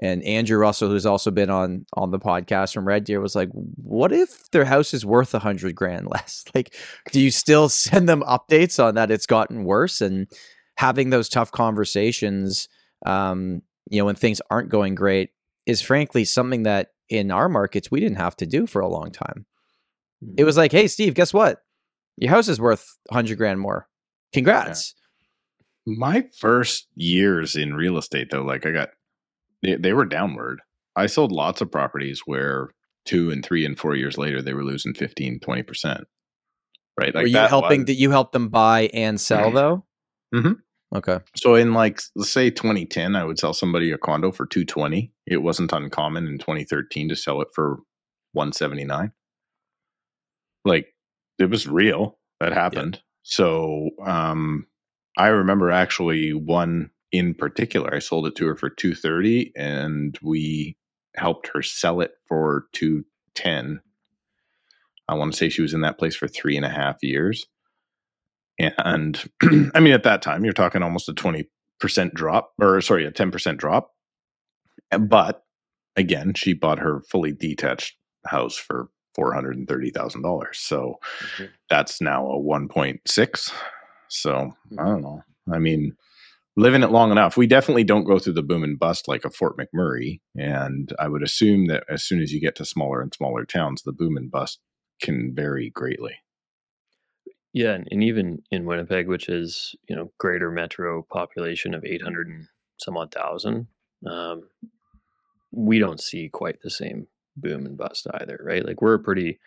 and 0.00 0.22
Andrew 0.22 0.58
Russell, 0.58 0.88
who's 0.88 1.06
also 1.06 1.30
been 1.30 1.50
on 1.50 1.84
on 1.94 2.12
the 2.12 2.20
podcast 2.20 2.72
from 2.72 2.86
Red 2.86 3.04
Deer, 3.04 3.20
was 3.20 3.34
like, 3.34 3.48
"What 3.52 4.12
if 4.12 4.48
their 4.50 4.64
house 4.64 4.94
is 4.94 5.04
worth 5.04 5.34
a 5.34 5.40
hundred 5.40 5.74
grand 5.74 6.06
less? 6.10 6.44
Like, 6.54 6.74
do 7.10 7.20
you 7.20 7.30
still 7.30 7.68
send 7.68 8.08
them 8.08 8.22
updates 8.22 8.82
on 8.82 8.94
that? 8.94 9.10
It's 9.10 9.26
gotten 9.26 9.64
worse, 9.64 10.00
and 10.00 10.28
having 10.76 11.10
those 11.10 11.28
tough 11.28 11.50
conversations, 11.50 12.68
um, 13.06 13.62
you 13.90 13.98
know, 13.98 14.04
when 14.04 14.14
things 14.14 14.40
aren't 14.50 14.68
going 14.68 14.94
great, 14.94 15.30
is 15.66 15.82
frankly 15.82 16.24
something 16.24 16.62
that 16.62 16.90
in 17.08 17.30
our 17.30 17.48
markets 17.48 17.90
we 17.90 18.00
didn't 18.00 18.18
have 18.18 18.36
to 18.36 18.46
do 18.46 18.66
for 18.66 18.80
a 18.80 18.88
long 18.88 19.10
time. 19.10 19.46
It 20.36 20.44
was 20.44 20.56
like, 20.56 20.72
"Hey, 20.72 20.88
Steve, 20.88 21.14
guess 21.14 21.32
what? 21.32 21.58
Your 22.16 22.30
house 22.30 22.48
is 22.48 22.60
worth 22.60 22.96
hundred 23.10 23.38
grand 23.38 23.60
more. 23.60 23.88
Congrats." 24.32 24.94
My 25.86 26.24
first 26.38 26.86
years 26.94 27.56
in 27.56 27.74
real 27.74 27.96
estate, 27.96 28.28
though, 28.30 28.42
like 28.42 28.66
I 28.66 28.72
got, 28.72 28.90
they, 29.62 29.76
they 29.76 29.92
were 29.94 30.04
downward. 30.04 30.60
I 30.96 31.06
sold 31.06 31.32
lots 31.32 31.60
of 31.60 31.70
properties 31.70 32.22
where 32.26 32.70
two 33.06 33.30
and 33.30 33.42
three 33.44 33.64
and 33.64 33.78
four 33.78 33.94
years 33.96 34.18
later, 34.18 34.42
they 34.42 34.52
were 34.52 34.64
losing 34.64 34.92
15, 34.92 35.40
20%. 35.40 36.02
Right. 36.98 37.14
Like 37.14 37.22
Were 37.22 37.26
you 37.28 37.32
that 37.34 37.48
helping? 37.48 37.80
was- 37.80 37.86
Did 37.86 37.98
you 38.00 38.10
help 38.10 38.32
them 38.32 38.48
buy 38.48 38.90
and 38.92 39.18
sell 39.20 39.50
though? 39.50 39.86
Mhm. 40.34 40.56
Okay. 40.94 41.20
So 41.36 41.54
in 41.54 41.72
like 41.72 42.00
let's 42.16 42.30
say 42.30 42.50
2010, 42.50 43.14
I 43.16 43.24
would 43.24 43.38
sell 43.38 43.54
somebody 43.54 43.90
a 43.92 43.98
condo 43.98 44.30
for 44.32 44.44
220. 44.46 45.10
It 45.26 45.38
wasn't 45.38 45.72
uncommon 45.72 46.26
in 46.26 46.38
2013 46.38 47.08
to 47.08 47.16
sell 47.16 47.40
it 47.40 47.48
for 47.54 47.78
179. 48.32 49.12
Like 50.68 50.94
it 51.38 51.50
was 51.50 51.66
real. 51.66 52.18
That 52.40 52.52
happened. 52.52 53.00
So 53.24 53.90
um 54.04 54.66
I 55.16 55.28
remember 55.28 55.70
actually 55.70 56.32
one 56.32 56.90
in 57.12 57.34
particular. 57.34 57.94
I 57.94 57.98
sold 58.00 58.26
it 58.26 58.36
to 58.36 58.46
her 58.46 58.56
for 58.56 58.70
230 58.70 59.52
and 59.56 60.18
we 60.22 60.76
helped 61.16 61.50
her 61.54 61.62
sell 61.62 62.00
it 62.00 62.12
for 62.28 62.66
210. 62.72 63.80
I 65.08 65.14
want 65.14 65.32
to 65.32 65.38
say 65.38 65.48
she 65.48 65.62
was 65.62 65.74
in 65.74 65.80
that 65.80 65.98
place 65.98 66.14
for 66.14 66.28
three 66.28 66.56
and 66.56 66.66
a 66.66 66.70
half 66.70 66.98
years. 67.02 67.46
And 68.58 69.22
I 69.74 69.80
mean, 69.80 69.94
at 69.94 70.02
that 70.02 70.22
time, 70.22 70.44
you're 70.44 70.52
talking 70.52 70.82
almost 70.82 71.08
a 71.08 71.14
20% 71.14 71.46
drop, 72.14 72.52
or 72.60 72.80
sorry, 72.80 73.06
a 73.06 73.12
10% 73.12 73.56
drop. 73.56 73.92
But 74.98 75.42
again, 75.96 76.34
she 76.34 76.52
bought 76.52 76.78
her 76.80 77.00
fully 77.10 77.32
detached 77.32 77.96
house 78.26 78.56
for 78.56 78.90
$430,000. 79.18 80.56
So 80.56 80.98
Mhm. 81.20 81.50
that's 81.68 82.00
now 82.00 82.26
a 82.30 82.38
1.6. 82.38 83.52
So 84.08 84.52
I 84.78 84.84
don't 84.84 85.02
know. 85.02 85.22
I 85.52 85.58
mean, 85.58 85.96
living 86.56 86.82
it 86.82 86.90
long 86.90 87.10
enough, 87.10 87.36
we 87.36 87.46
definitely 87.46 87.84
don't 87.84 88.04
go 88.04 88.18
through 88.18 88.34
the 88.34 88.42
boom 88.42 88.62
and 88.64 88.78
bust 88.78 89.08
like 89.08 89.24
a 89.24 89.30
Fort 89.30 89.56
McMurray. 89.56 90.20
And 90.36 90.92
I 90.98 91.08
would 91.08 91.22
assume 91.22 91.66
that 91.66 91.84
as 91.88 92.04
soon 92.04 92.20
as 92.20 92.32
you 92.32 92.40
get 92.40 92.54
to 92.56 92.64
smaller 92.64 93.00
and 93.00 93.12
smaller 93.12 93.44
towns, 93.44 93.82
the 93.82 93.92
boom 93.92 94.16
and 94.16 94.30
bust 94.30 94.60
can 95.00 95.34
vary 95.34 95.70
greatly. 95.70 96.16
Yeah, 97.52 97.72
and, 97.72 97.88
and 97.90 98.04
even 98.04 98.42
in 98.50 98.66
Winnipeg, 98.66 99.08
which 99.08 99.28
is 99.28 99.74
you 99.88 99.96
know 99.96 100.12
greater 100.18 100.50
metro 100.50 101.02
population 101.02 101.74
of 101.74 101.84
eight 101.84 102.02
hundred 102.02 102.28
and 102.28 102.46
some 102.78 102.96
odd 102.96 103.12
thousand, 103.12 103.68
um, 104.06 104.48
we 105.50 105.78
don't 105.78 106.00
see 106.00 106.28
quite 106.28 106.60
the 106.62 106.70
same 106.70 107.06
boom 107.40 107.66
and 107.66 107.76
bust 107.76 108.06
either, 108.14 108.38
right? 108.42 108.64
Like 108.64 108.80
we're 108.82 108.98
pretty. 108.98 109.38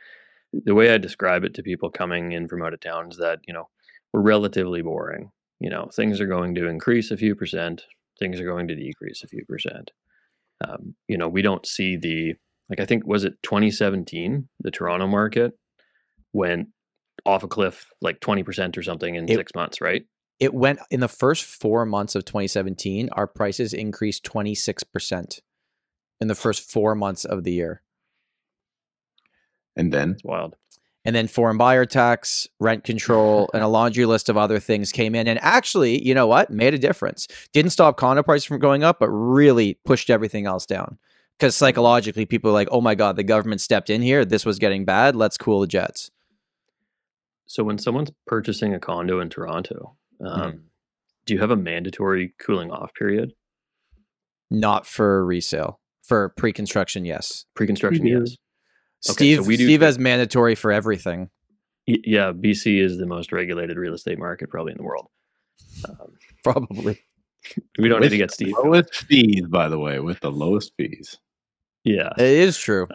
The 0.53 0.75
way 0.75 0.93
I 0.93 0.97
describe 0.97 1.43
it 1.45 1.53
to 1.55 1.63
people 1.63 1.89
coming 1.89 2.33
in 2.33 2.47
from 2.49 2.61
out 2.61 2.73
of 2.73 2.81
town 2.81 3.09
is 3.11 3.17
that 3.17 3.39
you 3.47 3.53
know 3.53 3.69
we're 4.13 4.21
relatively 4.21 4.81
boring. 4.81 5.31
You 5.59 5.69
know, 5.69 5.89
things 5.93 6.19
are 6.19 6.27
going 6.27 6.55
to 6.55 6.67
increase 6.67 7.11
a 7.11 7.17
few 7.17 7.35
percent, 7.35 7.83
things 8.19 8.39
are 8.39 8.45
going 8.45 8.67
to 8.67 8.75
decrease 8.75 9.23
a 9.23 9.27
few 9.27 9.45
percent. 9.45 9.91
Um, 10.67 10.95
you 11.07 11.17
know, 11.17 11.27
we 11.27 11.41
don't 11.41 11.65
see 11.65 11.95
the 11.97 12.33
like 12.69 12.79
I 12.79 12.85
think 12.85 13.05
was 13.05 13.23
it 13.23 13.41
2017 13.43 14.47
the 14.59 14.71
Toronto 14.71 15.07
market 15.07 15.53
went 16.33 16.69
off 17.25 17.43
a 17.43 17.47
cliff 17.47 17.87
like 18.01 18.19
20% 18.19 18.77
or 18.77 18.83
something 18.83 19.15
in 19.15 19.29
It- 19.29 19.35
six 19.35 19.53
months, 19.55 19.81
right? 19.81 20.03
It 20.39 20.53
went 20.55 20.79
in 20.89 21.01
the 21.01 21.07
first 21.07 21.45
four 21.45 21.85
months 21.85 22.15
of 22.15 22.25
2017. 22.25 23.09
Our 23.11 23.27
prices 23.27 23.73
increased 23.73 24.23
26 24.23 24.83
percent 24.85 25.39
in 26.21 26.27
the 26.27 26.35
first 26.35 26.69
four 26.71 26.95
months 26.95 27.25
of 27.25 27.43
the 27.43 27.51
year, 27.51 27.81
And 29.75 29.91
then 29.91 30.11
It's 30.11 30.23
wild. 30.23 30.55
and 31.03 31.15
then 31.15 31.27
foreign 31.27 31.57
buyer 31.57 31.85
tax, 31.85 32.47
rent 32.59 32.83
control, 32.83 33.49
and 33.53 33.63
a 33.63 33.67
laundry 33.67 34.05
list 34.05 34.29
of 34.29 34.37
other 34.37 34.59
things 34.59 34.91
came 34.91 35.15
in, 35.15 35.27
and 35.27 35.39
actually, 35.41 36.05
you 36.05 36.13
know 36.13 36.27
what, 36.27 36.49
made 36.51 36.73
a 36.73 36.77
difference. 36.79 37.27
Didn't 37.53 37.71
stop 37.71 37.97
condo 37.97 38.21
prices 38.23 38.45
from 38.45 38.59
going 38.59 38.83
up, 38.83 38.99
but 38.99 39.09
really 39.09 39.79
pushed 39.83 40.09
everything 40.09 40.45
else 40.45 40.65
down. 40.65 40.97
Because 41.39 41.55
psychologically, 41.55 42.25
people 42.27 42.51
are 42.51 42.53
like, 42.53 42.67
"Oh 42.71 42.81
my 42.81 42.93
god, 42.93 43.15
the 43.15 43.23
government 43.23 43.61
stepped 43.61 43.89
in 43.89 44.03
here. 44.03 44.23
This 44.23 44.45
was 44.45 44.59
getting 44.59 44.85
bad. 44.85 45.15
Let's 45.15 45.37
cool 45.39 45.59
the 45.61 45.67
jets." 45.67 46.11
So 47.47 47.63
when 47.63 47.79
someone's 47.79 48.11
purchasing 48.27 48.73
a 48.75 48.79
condo 48.79 49.19
in 49.19 49.29
Toronto, 49.29 49.97
um, 50.23 50.65
do 51.25 51.33
you 51.33 51.39
have 51.39 51.49
a 51.51 51.55
mandatory 51.57 52.35
cooling 52.37 52.69
off 52.71 52.93
period? 52.93 53.33
Not 54.51 54.85
for 54.85 55.25
resale. 55.25 55.79
For 56.03 56.29
pre-construction, 56.29 57.05
yes. 57.05 57.45
Pre-construction, 57.55 58.05
do. 58.05 58.09
yes. 58.11 58.37
Okay, 59.09 59.13
Steve, 59.13 59.37
so 59.39 59.43
we 59.43 59.57
do 59.57 59.65
Steve 59.65 59.79
take- 59.79 59.85
has 59.85 59.99
mandatory 59.99 60.55
for 60.55 60.71
everything. 60.71 61.29
Y- 61.87 61.97
Yeah, 62.03 62.31
BC 62.33 62.79
is 62.79 62.97
the 62.97 63.05
most 63.05 63.31
regulated 63.31 63.77
real 63.77 63.93
estate 63.93 64.19
market 64.19 64.49
probably 64.49 64.71
in 64.73 64.77
the 64.77 64.83
world. 64.83 65.07
Um, 65.87 66.13
Probably. 66.43 66.99
we 67.79 67.87
don't 67.87 68.01
need 68.01 68.09
to 68.09 68.17
get 68.17 68.31
Steve. 68.31 68.53
the 68.55 68.61
lowest 68.61 68.93
fees, 68.95 69.45
by 69.47 69.69
the 69.69 69.79
way, 69.79 69.99
with 69.99 70.19
the 70.19 70.31
lowest 70.31 70.73
fees. 70.77 71.17
Yeah. 71.83 72.09
It 72.17 72.25
is 72.25 72.57
true. 72.57 72.87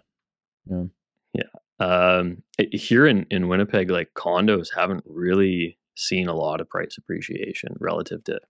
Yeah. 0.68 1.42
Um, 1.78 2.42
i- 2.60 2.68
here 2.72 3.06
in, 3.06 3.26
in 3.30 3.48
Winnipeg, 3.48 3.90
like 3.90 4.10
condos 4.14 4.68
haven't 4.74 5.04
really 5.06 5.78
seen 5.94 6.28
a 6.28 6.34
lot 6.34 6.60
of 6.60 6.68
price 6.68 6.96
appreciation 6.98 7.74
relative 7.80 8.24
to 8.24 8.40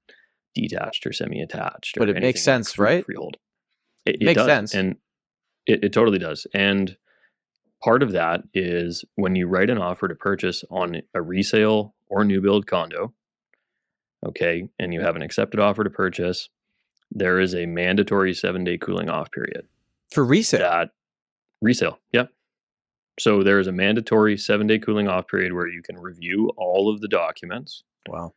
detached 0.55 1.07
or 1.07 1.13
semi-attached. 1.13 1.97
or 1.97 2.01
But 2.01 2.09
it 2.11 2.13
makes 2.15 2.17
anything 2.17 2.29
like 2.29 2.37
sense, 2.39 2.79
right? 2.79 3.05
Freehold. 3.05 3.37
It, 4.07 4.17
it 4.23 4.25
Makes 4.25 4.39
does, 4.39 4.47
sense. 4.47 4.75
and 4.75 4.97
it, 5.67 5.85
it 5.85 5.93
totally 5.93 6.19
does. 6.19 6.47
And 6.55 6.97
part 7.83 8.03
of 8.03 8.13
that 8.13 8.43
is 8.55 9.05
when 9.17 9.35
you 9.37 9.47
write 9.47 9.69
an 9.71 9.79
offer 9.79 10.09
to 10.09 10.15
purchase 10.15 10.65
on 10.71 11.03
a 11.15 11.21
resale 11.23 11.95
or 12.09 12.25
new 12.25 12.41
build 12.41 12.67
condo, 12.67 13.13
okay, 14.25 14.69
and 14.79 14.95
you 14.95 15.01
have 15.01 15.17
an 15.17 15.23
accepted 15.23 15.61
offer 15.61 15.85
to 15.85 15.91
purchase, 15.91 16.49
there 17.11 17.41
is 17.41 17.55
a 17.55 17.67
mandatory 17.67 18.35
seven 18.35 18.65
day 18.65 18.79
cooling 18.79 19.09
off 19.11 19.31
period 19.31 19.67
For 20.11 20.25
resale. 20.25 20.61
that 20.61 20.91
resale. 21.61 21.99
Yep. 22.13 22.31
So 23.19 23.43
there 23.43 23.59
is 23.59 23.67
a 23.67 23.73
mandatory 23.73 24.37
seven 24.37 24.67
day 24.67 24.79
cooling 24.79 25.09
off 25.09 25.27
period 25.29 25.53
where 25.53 25.69
you 25.69 25.83
can 25.83 25.97
review 25.99 26.51
all 26.57 26.89
of 26.93 27.01
the 27.01 27.09
documents, 27.09 27.83
Wow. 28.09 28.35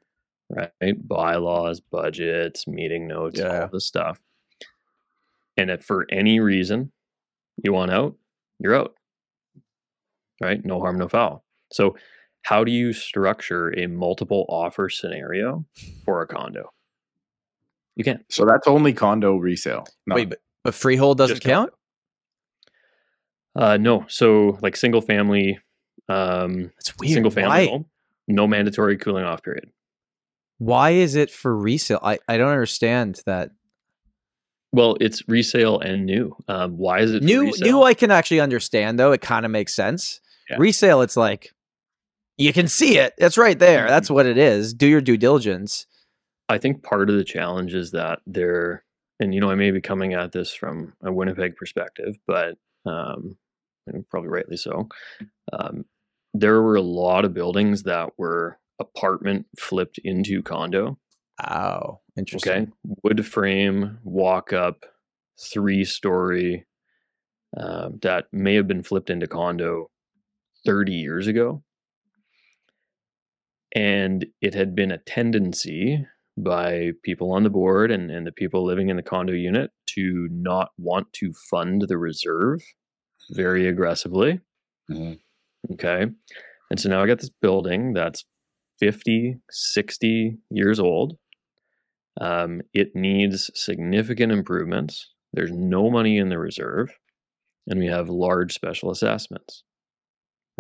right? 0.50 0.72
Bylaws, 1.08 1.80
budgets, 1.80 2.68
meeting 2.68 3.08
notes, 3.08 3.40
all 3.40 3.46
Yeah. 3.48 3.64
of 3.66 3.72
this 3.72 3.86
stuff. 3.86 4.22
And 5.60 5.70
if 5.70 5.84
for 5.84 6.08
any 6.10 6.40
reason 6.40 6.92
you 7.62 7.74
want 7.74 7.92
out, 7.92 8.16
you're 8.60 8.76
out. 8.76 8.96
Right? 10.42 10.64
No 10.64 10.80
harm, 10.80 10.98
no 10.98 11.10
foul. 11.10 11.44
So 11.74 11.98
how 12.44 12.64
do 12.64 12.72
you 12.72 12.94
structure 12.94 13.78
a 13.78 13.88
multiple 13.88 14.46
offer 14.48 14.88
scenario 14.90 15.66
for 16.06 16.22
a 16.22 16.28
condo? 16.28 16.70
You 17.98 18.06
can't. 18.06 18.24
So 18.30 18.46
that's 18.46 18.68
only 18.68 18.94
condo 18.94 19.36
resale. 19.36 19.86
No. 20.08 20.16
Wait, 20.16 20.30
but, 20.30 20.40
but 20.64 20.74
freehold 20.74 21.18
doesn't 21.18 21.36
Just 21.42 21.46
count? 21.46 21.74
Uh, 23.54 23.76
no. 23.76 24.06
So 24.08 24.58
like 24.62 24.78
single 24.78 25.02
family, 25.02 25.60
um, 26.08 26.72
It's 26.78 26.98
weird. 26.98 27.12
single 27.14 27.32
family 27.32 27.50
Why, 27.50 27.66
home, 27.68 27.86
no 28.30 28.48
mandatory 28.48 28.96
cooling 28.96 29.26
off 29.26 29.44
period. 29.44 29.70
why 30.58 30.92
is 30.92 31.16
it 31.16 31.30
for 31.30 31.54
resale? 31.54 32.00
I, 32.02 32.20
I 32.30 32.38
don't 32.38 32.48
understand 32.52 33.20
that. 33.26 33.52
Well, 34.72 34.98
it's 35.00 35.28
resale 35.28 35.80
and 35.80 36.06
new. 36.06 36.36
Um, 36.48 36.78
why 36.78 37.00
is 37.00 37.14
it 37.14 37.24
New 37.24 37.46
resale? 37.48 37.68
new 37.68 37.84
I 37.84 37.94
can 37.94 38.12
actually 38.12 38.40
understand 38.40 39.00
though. 39.00 39.12
It 39.12 39.22
kind 39.22 39.46
of 39.46 39.52
makes 39.52 39.74
sense. 39.74 40.22
Yeah. 40.50 40.58
Resale, 40.60 41.02
it's 41.02 41.18
like 41.18 41.54
you 42.38 42.54
can 42.54 42.68
see 42.68 42.98
it. 42.98 43.14
It's 43.18 43.38
right 43.38 43.58
there. 43.58 43.82
Mm-hmm. 43.82 43.90
That's 43.90 44.10
what 44.10 44.26
it 44.26 44.38
is. 44.38 44.74
Do 44.74 44.88
your 44.88 45.02
due 45.02 45.18
diligence. 45.18 45.86
I 46.48 46.58
think 46.58 46.84
part 46.84 47.10
of 47.10 47.16
the 47.16 47.24
challenge 47.24 47.74
is 47.74 47.92
that 47.92 48.20
they're, 48.26 48.84
and 49.20 49.36
you 49.36 49.42
know, 49.42 49.52
I 49.52 49.56
may 49.56 49.72
be 49.72 49.82
coming 49.82 50.14
at 50.14 50.32
this 50.32 50.54
from 50.54 50.94
a 51.04 51.12
Winnipeg 51.12 51.56
perspective, 51.56 52.18
but 52.26 52.58
um, 52.86 53.38
probably 54.10 54.30
rightly 54.30 54.58
so. 54.58 54.88
Um, 55.52 55.86
there 56.34 56.62
were 56.62 56.76
a 56.76 56.82
lot 56.82 57.26
of 57.26 57.34
buildings 57.34 57.84
that 57.84 58.12
were 58.18 58.58
apartment 58.80 59.46
flipped 59.58 60.00
into 60.00 60.42
condo. 60.42 60.98
Oh, 61.48 62.00
interesting. 62.18 62.52
Okay, 62.52 62.72
wood 63.04 63.26
frame, 63.26 64.00
walk 64.04 64.54
up, 64.54 64.86
three 65.52 65.86
story. 65.86 66.66
Um, 67.58 67.98
that 68.04 68.26
may 68.32 68.54
have 68.56 68.68
been 68.68 68.84
flipped 68.84 69.10
into 69.10 69.28
condo 69.28 69.90
30 70.66 70.94
years 70.94 71.26
ago. 71.28 71.64
And 73.76 74.26
it 74.42 74.54
had 74.54 74.76
been 74.76 74.92
a 74.92 74.98
tendency 75.00 76.06
by 76.38 76.92
people 77.04 77.32
on 77.32 77.44
the 77.44 77.50
board 77.50 77.92
and, 77.92 78.10
and 78.12 78.26
the 78.26 78.32
people 78.32 78.64
living 78.64 78.90
in 78.90 78.98
the 78.98 79.04
condo 79.04 79.34
unit 79.34 79.72
to 79.96 80.28
not 80.32 80.70
want 80.78 81.12
to 81.14 81.34
fund 81.50 81.84
the 81.88 81.98
reserve 81.98 82.62
very 83.32 83.68
aggressively. 83.68 84.40
Mhm. 84.90 85.20
Okay. 85.72 86.08
And 86.72 86.80
so 86.80 86.90
now 86.90 87.04
I 87.04 87.08
got 87.08 87.20
this 87.20 87.30
building 87.42 87.94
that's 87.94 88.26
50, 88.80 89.38
60 89.50 90.38
years 90.50 90.80
old. 90.80 91.18
Um, 92.20 92.62
it 92.74 92.96
needs 92.96 93.50
significant 93.54 94.32
improvements. 94.32 95.14
There's 95.34 95.52
no 95.52 95.90
money 95.90 96.18
in 96.18 96.30
the 96.30 96.38
reserve, 96.38 96.92
and 97.68 97.80
we 97.80 97.88
have 97.88 98.10
large 98.10 98.54
special 98.54 98.92
assessments, 98.92 99.64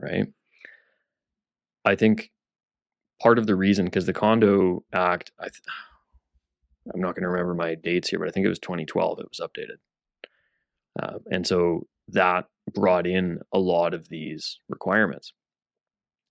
right? 0.01 0.27
I 1.85 1.95
think 1.95 2.31
part 3.21 3.39
of 3.39 3.47
the 3.47 3.55
reason, 3.55 3.85
because 3.85 4.05
the 4.05 4.13
Condo 4.13 4.83
Act, 4.93 5.31
I 5.39 5.45
th- 5.45 5.61
I'm 6.93 7.01
not 7.01 7.15
going 7.15 7.23
to 7.23 7.29
remember 7.29 7.53
my 7.53 7.75
dates 7.75 8.09
here, 8.09 8.19
but 8.19 8.27
I 8.27 8.31
think 8.31 8.45
it 8.45 8.49
was 8.49 8.59
2012 8.59 9.19
it 9.19 9.27
was 9.29 9.41
updated. 9.41 9.77
Uh, 11.01 11.19
and 11.29 11.45
so 11.45 11.87
that 12.07 12.45
brought 12.73 13.05
in 13.05 13.39
a 13.53 13.59
lot 13.59 13.93
of 13.93 14.09
these 14.09 14.59
requirements. 14.69 15.33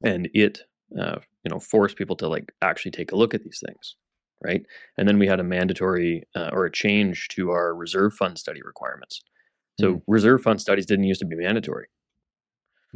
And 0.03 0.29
it, 0.33 0.61
uh, 0.99 1.19
you 1.45 1.51
know, 1.51 1.59
forced 1.59 1.97
people 1.97 2.17
to 2.17 2.29
like 2.29 2.53
actually 2.63 2.93
take 2.93 3.13
a 3.13 3.17
look 3.17 3.35
at 3.35 3.43
these 3.43 3.63
things, 3.65 3.97
right? 4.43 4.65
And 4.97 5.09
then 5.09 5.19
we 5.19 5.27
had 5.27 5.41
a 5.41 5.45
mandatory 5.45 6.25
uh, 6.35 6.51
or 6.53 6.65
a 6.67 6.73
change 6.73 7.29
to 7.29 7.51
our 7.51 7.75
reserve 7.75 8.15
fund 8.15 8.39
study 8.39 8.61
requirements. 8.63 9.21
So 9.81 10.03
reserve 10.09 10.43
fund 10.43 10.61
studies 10.61 10.87
didn't 10.87 11.05
used 11.05 11.21
to 11.21 11.27
be 11.27 11.37
mandatory. 11.37 11.87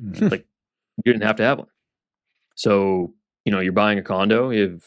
Mhm. 0.01 0.31
Like 0.31 0.47
you 1.05 1.13
didn't 1.13 1.25
have 1.27 1.37
to 1.37 1.43
have 1.45 1.59
one. 1.59 1.69
So, 2.57 3.15
you 3.45 3.53
know, 3.53 3.61
you're 3.61 3.73
buying 3.73 3.99
a 3.99 4.03
condo, 4.03 4.51
you 4.51 4.63
have 4.63 4.85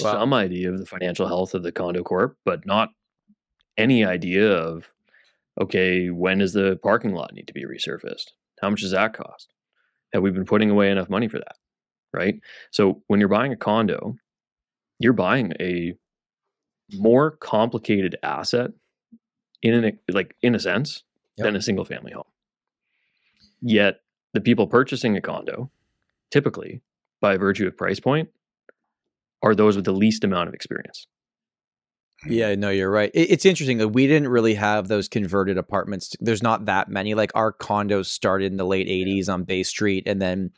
Wow. 0.00 0.12
some 0.12 0.34
idea 0.34 0.72
of 0.72 0.78
the 0.78 0.86
financial 0.86 1.26
health 1.26 1.54
of 1.54 1.62
the 1.62 1.72
condo 1.72 2.02
corp, 2.02 2.38
but 2.44 2.64
not 2.66 2.90
any 3.78 4.04
idea 4.04 4.50
of 4.52 4.92
okay, 5.60 6.10
when 6.10 6.38
does 6.38 6.52
the 6.54 6.78
parking 6.82 7.12
lot 7.14 7.32
need 7.34 7.46
to 7.48 7.54
be 7.54 7.64
resurfaced? 7.64 8.32
How 8.62 8.70
much 8.70 8.82
does 8.82 8.92
that 8.92 9.14
cost? 9.14 9.52
Have 10.14 10.22
we 10.22 10.30
been 10.30 10.44
putting 10.46 10.70
away 10.70 10.90
enough 10.90 11.10
money 11.10 11.28
for 11.28 11.38
that? 11.38 11.56
Right? 12.12 12.40
So 12.72 13.02
when 13.08 13.20
you're 13.20 13.28
buying 13.28 13.52
a 13.52 13.56
condo, 13.56 14.16
you're 14.98 15.12
buying 15.12 15.52
a 15.60 15.94
more 16.94 17.32
complicated 17.32 18.16
asset 18.22 18.70
in 19.62 19.74
an 19.74 19.98
like 20.08 20.34
in 20.42 20.54
a 20.54 20.60
sense 20.60 21.02
Yep. 21.38 21.44
than 21.44 21.56
a 21.56 21.60
single 21.60 21.84
family 21.84 22.12
home. 22.12 22.24
Yet 23.60 24.00
the 24.32 24.40
people 24.40 24.66
purchasing 24.66 25.18
a 25.18 25.20
condo, 25.20 25.70
typically 26.30 26.80
by 27.20 27.36
virtue 27.36 27.66
of 27.66 27.76
price 27.76 28.00
point, 28.00 28.30
are 29.42 29.54
those 29.54 29.76
with 29.76 29.84
the 29.84 29.92
least 29.92 30.24
amount 30.24 30.48
of 30.48 30.54
experience. 30.54 31.06
Yeah, 32.26 32.54
no, 32.54 32.70
you're 32.70 32.90
right. 32.90 33.10
It, 33.12 33.30
it's 33.32 33.44
interesting 33.44 33.76
that 33.78 33.88
we 33.88 34.06
didn't 34.06 34.28
really 34.28 34.54
have 34.54 34.88
those 34.88 35.08
converted 35.08 35.58
apartments. 35.58 36.16
There's 36.20 36.42
not 36.42 36.64
that 36.64 36.88
many. 36.88 37.12
Like 37.12 37.32
our 37.34 37.52
condos 37.52 38.06
started 38.06 38.50
in 38.50 38.56
the 38.56 38.64
late 38.64 38.88
'80s 38.88 39.28
on 39.28 39.44
Bay 39.44 39.62
Street, 39.62 40.04
and 40.06 40.22
then 40.22 40.52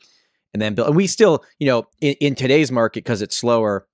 and 0.53 0.61
then 0.61 0.75
built. 0.75 0.87
And 0.87 0.95
we 0.95 1.07
still, 1.07 1.43
you 1.59 1.67
know, 1.67 1.87
in, 1.99 2.13
in 2.21 2.35
today's 2.35 2.71
market 2.71 3.03
because 3.03 3.21
it's 3.21 3.35
slower, 3.35 3.85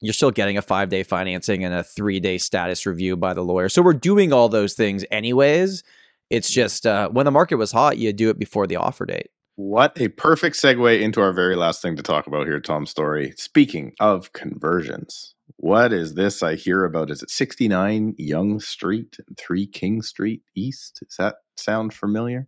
you're 0.00 0.12
still 0.12 0.30
getting 0.30 0.56
a 0.56 0.62
five 0.62 0.88
day 0.88 1.02
financing 1.02 1.64
and 1.64 1.74
a 1.74 1.82
three 1.82 2.20
day 2.20 2.38
status 2.38 2.86
review 2.86 3.16
by 3.16 3.34
the 3.34 3.42
lawyer. 3.42 3.68
So 3.68 3.82
we're 3.82 3.94
doing 3.94 4.32
all 4.32 4.48
those 4.48 4.74
things 4.74 5.04
anyways. 5.10 5.82
It's 6.30 6.50
just 6.50 6.86
uh, 6.86 7.08
when 7.08 7.24
the 7.24 7.30
market 7.30 7.56
was 7.56 7.72
hot, 7.72 7.98
you 7.98 8.12
do 8.12 8.30
it 8.30 8.38
before 8.38 8.66
the 8.66 8.76
offer 8.76 9.06
date. 9.06 9.30
What 9.56 10.00
a 10.00 10.08
perfect 10.08 10.56
segue 10.56 11.00
into 11.00 11.20
our 11.20 11.32
very 11.32 11.56
last 11.56 11.82
thing 11.82 11.96
to 11.96 12.02
talk 12.02 12.28
about 12.28 12.46
here, 12.46 12.60
Tom 12.60 12.86
Storey. 12.86 13.32
Speaking 13.36 13.92
of 13.98 14.32
conversions, 14.32 15.34
what 15.56 15.92
is 15.92 16.14
this 16.14 16.44
I 16.44 16.54
hear 16.54 16.84
about? 16.84 17.10
Is 17.10 17.22
it 17.22 17.30
69 17.30 18.14
Yonge 18.18 18.62
Street 18.62 19.16
and 19.26 19.36
3 19.36 19.66
King 19.66 20.02
Street 20.02 20.42
East? 20.54 21.00
Does 21.02 21.16
that 21.16 21.36
sound 21.56 21.92
familiar? 21.92 22.46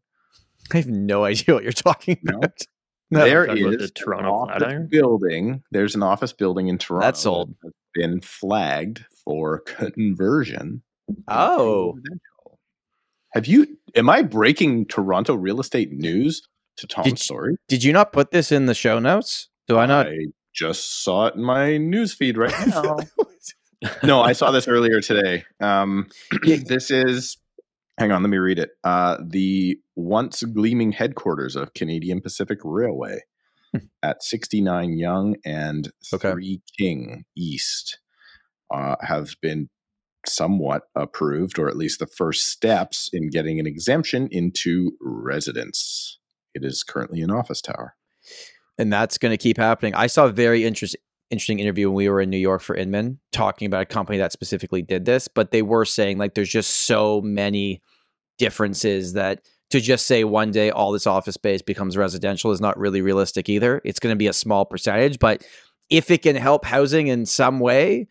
I 0.73 0.77
have 0.77 0.87
no 0.87 1.25
idea 1.25 1.55
what 1.55 1.65
you're 1.65 1.73
talking 1.73 2.19
about. 2.29 2.63
No, 3.11 3.25
there 3.25 3.45
is 3.45 3.77
the 3.79 3.89
Toronto 3.89 4.47
Flatiron? 4.47 4.89
building. 4.91 5.63
There's 5.73 5.95
an 5.95 6.03
office 6.03 6.33
building 6.33 6.69
in 6.69 6.79
Toronto 6.79 7.07
That's 7.07 7.21
sold. 7.21 7.55
that 7.63 7.69
has 7.69 7.73
been 7.95 8.21
flagged 8.21 9.05
for 9.25 9.61
conversion. 9.61 10.83
Oh. 11.29 11.99
Have 13.33 13.47
you? 13.47 13.67
Am 13.97 14.09
I 14.09 14.23
breaking 14.23 14.87
Toronto 14.87 15.35
real 15.35 15.61
estate 15.61 15.93
news 15.93 16.43
to 16.77 16.87
Tom's 16.87 17.09
Did 17.09 17.19
story? 17.19 17.57
Did 17.69 17.83
you 17.85 17.93
not 17.93 18.13
put 18.13 18.31
this 18.31 18.53
in 18.53 18.67
the 18.67 18.75
show 18.75 18.99
notes? 18.99 19.49
Do 19.69 19.79
I 19.79 19.87
not? 19.87 20.07
I 20.09 20.27
just 20.55 21.03
saw 21.05 21.27
it 21.27 21.35
in 21.37 21.43
my 21.43 21.77
news 21.77 22.13
feed 22.13 22.37
right 22.37 22.53
now. 22.69 22.97
no, 24.03 24.21
I 24.23 24.33
saw 24.33 24.51
this 24.51 24.69
earlier 24.69 25.01
today. 25.01 25.45
Um, 25.61 26.09
this 26.43 26.91
is, 26.91 27.37
hang 27.99 28.13
on, 28.13 28.23
let 28.23 28.31
me 28.31 28.39
read 28.39 28.59
it. 28.59 28.71
Uh, 28.85 29.19
the 29.27 29.79
once 29.97 30.43
gleaming 30.43 30.93
headquarters 30.93 31.57
of 31.57 31.75
Canadian 31.75 32.21
Pacific 32.21 32.59
Railway 32.65 33.21
at 34.03 34.23
69 34.23 34.99
Yonge 34.99 35.37
and 35.45 35.91
Okay. 36.13 36.31
3 36.33 36.63
King 36.79 37.25
East 37.37 37.99
uh, 38.73 38.97
have 39.03 39.35
been 39.43 39.69
somewhat 40.27 40.83
approved, 40.95 41.59
or 41.59 41.69
at 41.69 41.77
least 41.77 41.99
the 41.99 42.07
first 42.07 42.47
steps 42.49 43.09
in 43.13 43.31
getting 43.31 43.59
an 43.59 43.67
exemption 43.67 44.29
into 44.31 44.93
residence. 45.01 46.19
It 46.55 46.65
is 46.65 46.83
currently 46.83 47.21
an 47.23 47.31
office 47.31 47.61
tower. 47.63 47.95
and 48.79 48.93
that's 48.93 49.19
going 49.19 49.31
to 49.33 49.39
keep 49.39 49.57
happening. 49.57 49.95
I 49.95 50.07
saw 50.09 50.29
very 50.29 50.65
interest, 50.65 50.97
interesting 51.31 51.61
interview 51.61 51.89
when 51.89 51.97
we 51.97 52.09
were 52.09 52.21
in 52.21 52.31
New 52.31 52.39
York 52.39 52.61
for 52.61 52.75
Inman 52.75 53.19
talking 53.33 53.67
about 53.67 53.83
a 53.83 53.87
company 53.87 54.19
that 54.19 54.33
specifically 54.33 54.83
did 54.83 55.05
this, 55.05 55.29
but 55.29 55.51
they 55.53 55.63
were 55.63 55.85
saying 55.85 56.19
like 56.19 56.35
there's 56.35 56.51
just 56.51 56.87
so 56.87 57.21
many 57.21 57.81
differences 58.39 59.13
that 59.13 59.45
to 59.71 59.81
just 59.81 60.07
say 60.07 60.25
one 60.25 60.51
day 60.51 60.71
all 60.71 60.91
this 60.91 61.07
office 61.07 61.35
space 61.35 61.63
becomes 61.63 61.97
residential 61.97 62.51
is 62.51 62.61
not 62.61 62.77
really 62.79 63.01
realistic 63.01 63.49
either. 63.49 63.81
It's 63.85 64.01
going 64.01 64.13
to 64.13 64.19
be 64.19 64.27
a 64.27 64.33
small 64.33 64.65
percentage, 64.65 65.19
but 65.21 65.45
if 65.89 66.11
it 66.11 66.23
can 66.23 66.37
help 66.37 66.65
housing 66.65 67.07
in 67.07 67.27
some 67.27 67.61
way 67.61 68.09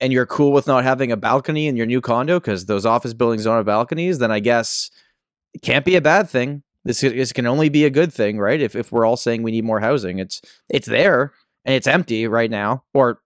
and 0.00 0.12
you're 0.12 0.26
cool 0.26 0.52
with 0.52 0.66
not 0.66 0.84
having 0.84 1.10
a 1.10 1.16
balcony 1.16 1.66
in 1.66 1.76
your 1.76 1.86
new 1.86 2.00
condo 2.00 2.38
because 2.38 2.66
those 2.66 2.84
office 2.84 3.14
buildings 3.14 3.44
don't 3.44 3.56
have 3.56 3.66
balconies, 3.66 4.18
then 4.18 4.30
I 4.30 4.40
guess 4.40 4.90
it 5.54 5.62
can't 5.62 5.84
be 5.84 5.96
a 5.96 6.02
bad 6.02 6.28
thing. 6.28 6.62
This, 6.84 7.00
this 7.00 7.32
can 7.32 7.46
only 7.46 7.68
be 7.68 7.84
a 7.84 7.90
good 7.90 8.12
thing, 8.12 8.38
right? 8.38 8.60
If, 8.60 8.76
if 8.76 8.92
we're 8.92 9.04
all 9.04 9.16
saying 9.16 9.42
we 9.42 9.50
need 9.50 9.64
more 9.64 9.80
housing, 9.80 10.18
it's 10.18 10.40
it's 10.68 10.86
there 10.86 11.32
and 11.68 11.74
it's 11.74 11.86
empty 11.86 12.26
right 12.26 12.50
now. 12.50 12.82
Or 12.94 13.20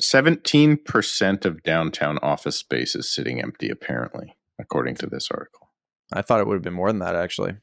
Seventeen 0.00 0.76
percent 0.76 1.44
of 1.44 1.62
downtown 1.62 2.18
office 2.18 2.56
space 2.56 2.94
is 2.94 3.12
sitting 3.12 3.42
empty, 3.42 3.68
apparently, 3.70 4.36
according 4.58 4.94
to 4.96 5.06
this 5.06 5.28
article. 5.30 5.72
I 6.12 6.22
thought 6.22 6.40
it 6.40 6.46
would 6.46 6.54
have 6.54 6.62
been 6.62 6.74
more 6.74 6.90
than 6.90 7.00
that 7.00 7.16
actually. 7.16 7.56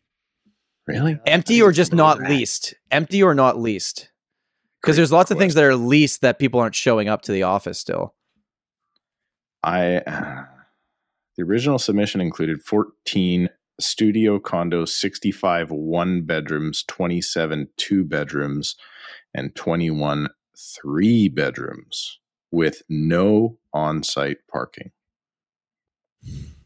Really? 0.88 1.20
Empty 1.26 1.62
or 1.62 1.72
just 1.72 1.94
not 1.94 2.20
leased? 2.20 2.74
Empty 2.90 3.24
or 3.24 3.34
not 3.34 3.60
leased? 3.60 4.10
Because 4.82 4.96
there's 4.96 5.12
lots 5.12 5.32
of 5.32 5.38
things 5.38 5.54
that 5.54 5.64
are 5.64 5.76
leased 5.76 6.22
that 6.22 6.40
people 6.40 6.60
aren't 6.60 6.76
showing 6.76 7.08
up 7.08 7.22
to 7.24 7.32
the 7.32 7.44
office 7.44 7.80
still. 7.80 8.16
I 9.64 9.98
uh, 9.98 10.44
the 11.38 11.44
original 11.44 11.80
submission 11.80 12.22
included 12.22 12.62
fourteen 12.62 13.50
studio 13.80 14.38
condos, 14.40 14.90
sixty-five 14.90 15.72
one 15.72 16.24
bedrooms, 16.24 16.84
twenty-seven 16.88 17.70
two 17.78 18.04
bedrooms, 18.04 18.76
and 19.34 19.56
twenty-one 19.56 20.30
three 20.58 21.28
bedrooms 21.30 22.20
with 22.52 22.84
no 22.90 23.58
on-site 23.74 24.38
parking. 24.52 24.92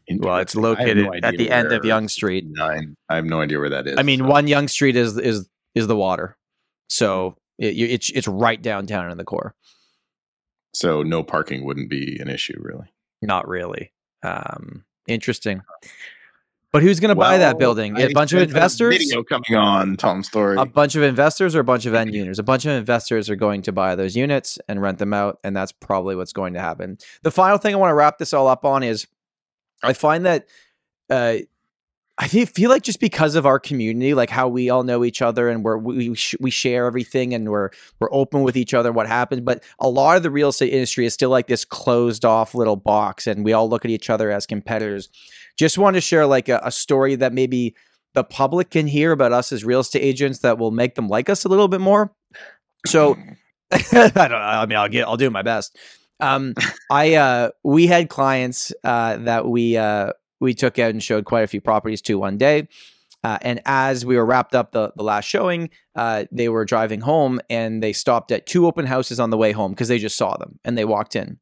Well, 0.08 0.38
it's 0.38 0.54
Interesting. 0.54 0.76
I 0.76 0.88
have 0.88 0.96
located 0.96 1.22
no 1.22 1.28
at 1.28 1.36
the 1.36 1.50
end 1.50 1.72
of 1.72 1.84
Yonge 1.84 2.10
Street. 2.10 2.44
Nine. 2.46 2.94
I 3.08 3.16
have 3.16 3.24
no 3.24 3.40
idea 3.40 3.58
where 3.58 3.70
that 3.70 3.86
is. 3.86 3.96
I 3.98 4.02
mean, 4.02 4.20
so- 4.20 4.26
one 4.26 4.46
Yonge 4.46 4.70
Street 4.70 4.96
is 4.96 5.16
is 5.18 5.48
is 5.74 5.86
the 5.86 5.96
water, 5.96 6.36
so 6.88 7.36
it, 7.58 7.76
it's 7.76 8.10
it's 8.10 8.28
right 8.28 8.60
downtown 8.60 9.10
in 9.10 9.18
the 9.18 9.24
core. 9.24 9.54
So 10.74 11.02
no 11.02 11.22
parking 11.22 11.64
wouldn't 11.64 11.88
be 11.88 12.18
an 12.20 12.28
issue, 12.28 12.58
really. 12.60 12.92
Not 13.22 13.48
really. 13.48 13.92
Um, 14.22 14.84
interesting. 15.08 15.62
But 16.72 16.82
who's 16.82 17.00
going 17.00 17.10
to 17.10 17.14
buy 17.14 17.38
that 17.38 17.58
building? 17.58 17.98
A 17.98 18.12
bunch 18.12 18.32
of 18.32 18.42
investors? 18.42 18.98
Video 18.98 19.22
coming 19.22 19.54
on 19.54 19.96
Tom 19.96 20.22
Storey. 20.22 20.58
A 20.58 20.66
bunch 20.66 20.94
of 20.94 21.02
investors 21.02 21.54
or 21.54 21.60
a 21.60 21.64
bunch 21.64 21.86
of 21.86 21.94
end 21.94 22.14
users? 22.14 22.38
A 22.38 22.42
bunch 22.42 22.66
of 22.66 22.72
investors 22.72 23.30
are 23.30 23.36
going 23.36 23.62
to 23.62 23.72
buy 23.72 23.94
those 23.94 24.14
units 24.14 24.58
and 24.68 24.82
rent 24.82 24.98
them 24.98 25.14
out, 25.14 25.38
and 25.42 25.56
that's 25.56 25.72
probably 25.72 26.16
what's 26.16 26.32
going 26.32 26.54
to 26.54 26.60
happen. 26.60 26.98
The 27.22 27.30
final 27.30 27.56
thing 27.58 27.74
I 27.74 27.78
want 27.78 27.90
to 27.90 27.94
wrap 27.94 28.18
this 28.18 28.34
all 28.34 28.48
up 28.48 28.64
on 28.64 28.82
is 28.82 29.06
I 29.82 29.92
find 29.92 30.26
that 30.26 30.48
uh, 31.08 31.36
I 32.18 32.28
feel, 32.28 32.46
feel 32.46 32.70
like 32.70 32.82
just 32.82 32.98
because 32.98 33.34
of 33.34 33.44
our 33.44 33.58
community, 33.58 34.14
like 34.14 34.30
how 34.30 34.48
we 34.48 34.70
all 34.70 34.82
know 34.82 35.04
each 35.04 35.20
other 35.20 35.50
and 35.50 35.62
we're, 35.62 35.76
we 35.76 36.14
sh- 36.14 36.36
we 36.40 36.50
share 36.50 36.86
everything 36.86 37.34
and 37.34 37.50
we're 37.50 37.70
we're 38.00 38.12
open 38.12 38.42
with 38.42 38.56
each 38.56 38.72
other 38.72 38.88
and 38.88 38.96
what 38.96 39.06
happens. 39.06 39.42
But 39.42 39.62
a 39.78 39.88
lot 39.88 40.16
of 40.16 40.22
the 40.22 40.30
real 40.30 40.48
estate 40.48 40.72
industry 40.72 41.04
is 41.04 41.12
still 41.12 41.28
like 41.28 41.46
this 41.46 41.64
closed 41.64 42.24
off 42.24 42.54
little 42.54 42.76
box, 42.76 43.26
and 43.26 43.44
we 43.44 43.52
all 43.52 43.68
look 43.68 43.84
at 43.84 43.90
each 43.90 44.08
other 44.08 44.30
as 44.30 44.46
competitors. 44.46 45.10
Just 45.56 45.78
want 45.78 45.94
to 45.94 46.00
share 46.00 46.26
like 46.26 46.48
a, 46.48 46.60
a 46.62 46.70
story 46.70 47.14
that 47.16 47.32
maybe 47.32 47.74
the 48.14 48.24
public 48.24 48.70
can 48.70 48.86
hear 48.86 49.12
about 49.12 49.32
us 49.32 49.52
as 49.52 49.64
real 49.64 49.80
estate 49.80 50.00
agents 50.00 50.40
that 50.40 50.58
will 50.58 50.70
make 50.70 50.94
them 50.94 51.08
like 51.08 51.28
us 51.28 51.44
a 51.44 51.48
little 51.48 51.68
bit 51.68 51.80
more. 51.80 52.12
So 52.86 53.16
I 53.72 53.82
don't. 54.14 54.32
I 54.32 54.64
mean, 54.66 54.78
I'll 54.78 54.88
get, 54.88 55.06
I'll 55.06 55.16
do 55.16 55.30
my 55.30 55.42
best. 55.42 55.76
Um, 56.20 56.54
I, 56.90 57.14
uh, 57.16 57.50
we 57.62 57.86
had 57.86 58.08
clients, 58.08 58.72
uh, 58.84 59.18
that 59.18 59.46
we, 59.46 59.76
uh, 59.76 60.12
we 60.40 60.54
took 60.54 60.78
out 60.78 60.90
and 60.90 61.02
showed 61.02 61.24
quite 61.24 61.44
a 61.44 61.46
few 61.46 61.60
properties 61.60 62.02
to 62.02 62.18
one 62.18 62.38
day. 62.38 62.68
Uh, 63.24 63.38
and 63.42 63.60
as 63.66 64.06
we 64.06 64.16
were 64.16 64.24
wrapped 64.24 64.54
up 64.54 64.72
the, 64.72 64.92
the 64.96 65.02
last 65.02 65.24
showing, 65.24 65.68
uh, 65.96 66.26
they 66.30 66.48
were 66.48 66.64
driving 66.64 67.00
home 67.00 67.40
and 67.50 67.82
they 67.82 67.92
stopped 67.92 68.30
at 68.30 68.46
two 68.46 68.66
open 68.66 68.86
houses 68.86 69.18
on 69.18 69.30
the 69.30 69.36
way 69.36 69.52
home 69.52 69.72
because 69.72 69.88
they 69.88 69.98
just 69.98 70.16
saw 70.16 70.36
them 70.36 70.58
and 70.64 70.78
they 70.78 70.84
walked 70.84 71.16
in. 71.16 71.38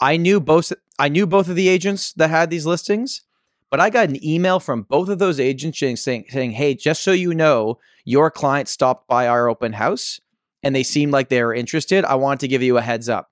I 0.00 0.16
knew 0.16 0.40
both 0.40 0.72
I 0.98 1.08
knew 1.08 1.26
both 1.26 1.48
of 1.48 1.56
the 1.56 1.68
agents 1.68 2.12
that 2.14 2.30
had 2.30 2.50
these 2.50 2.66
listings, 2.66 3.22
but 3.70 3.80
I 3.80 3.90
got 3.90 4.08
an 4.08 4.24
email 4.24 4.60
from 4.60 4.82
both 4.82 5.08
of 5.08 5.18
those 5.18 5.40
agents 5.40 5.78
saying, 5.78 6.26
saying, 6.28 6.52
"Hey, 6.52 6.74
just 6.74 7.02
so 7.02 7.12
you 7.12 7.34
know, 7.34 7.78
your 8.04 8.30
client 8.30 8.68
stopped 8.68 9.08
by 9.08 9.26
our 9.26 9.48
open 9.48 9.72
house 9.72 10.20
and 10.62 10.74
they 10.74 10.82
seemed 10.82 11.12
like 11.12 11.28
they 11.28 11.42
were 11.42 11.54
interested. 11.54 12.04
I 12.04 12.14
wanted 12.14 12.40
to 12.40 12.48
give 12.48 12.62
you 12.62 12.76
a 12.76 12.82
heads 12.82 13.08
up." 13.08 13.30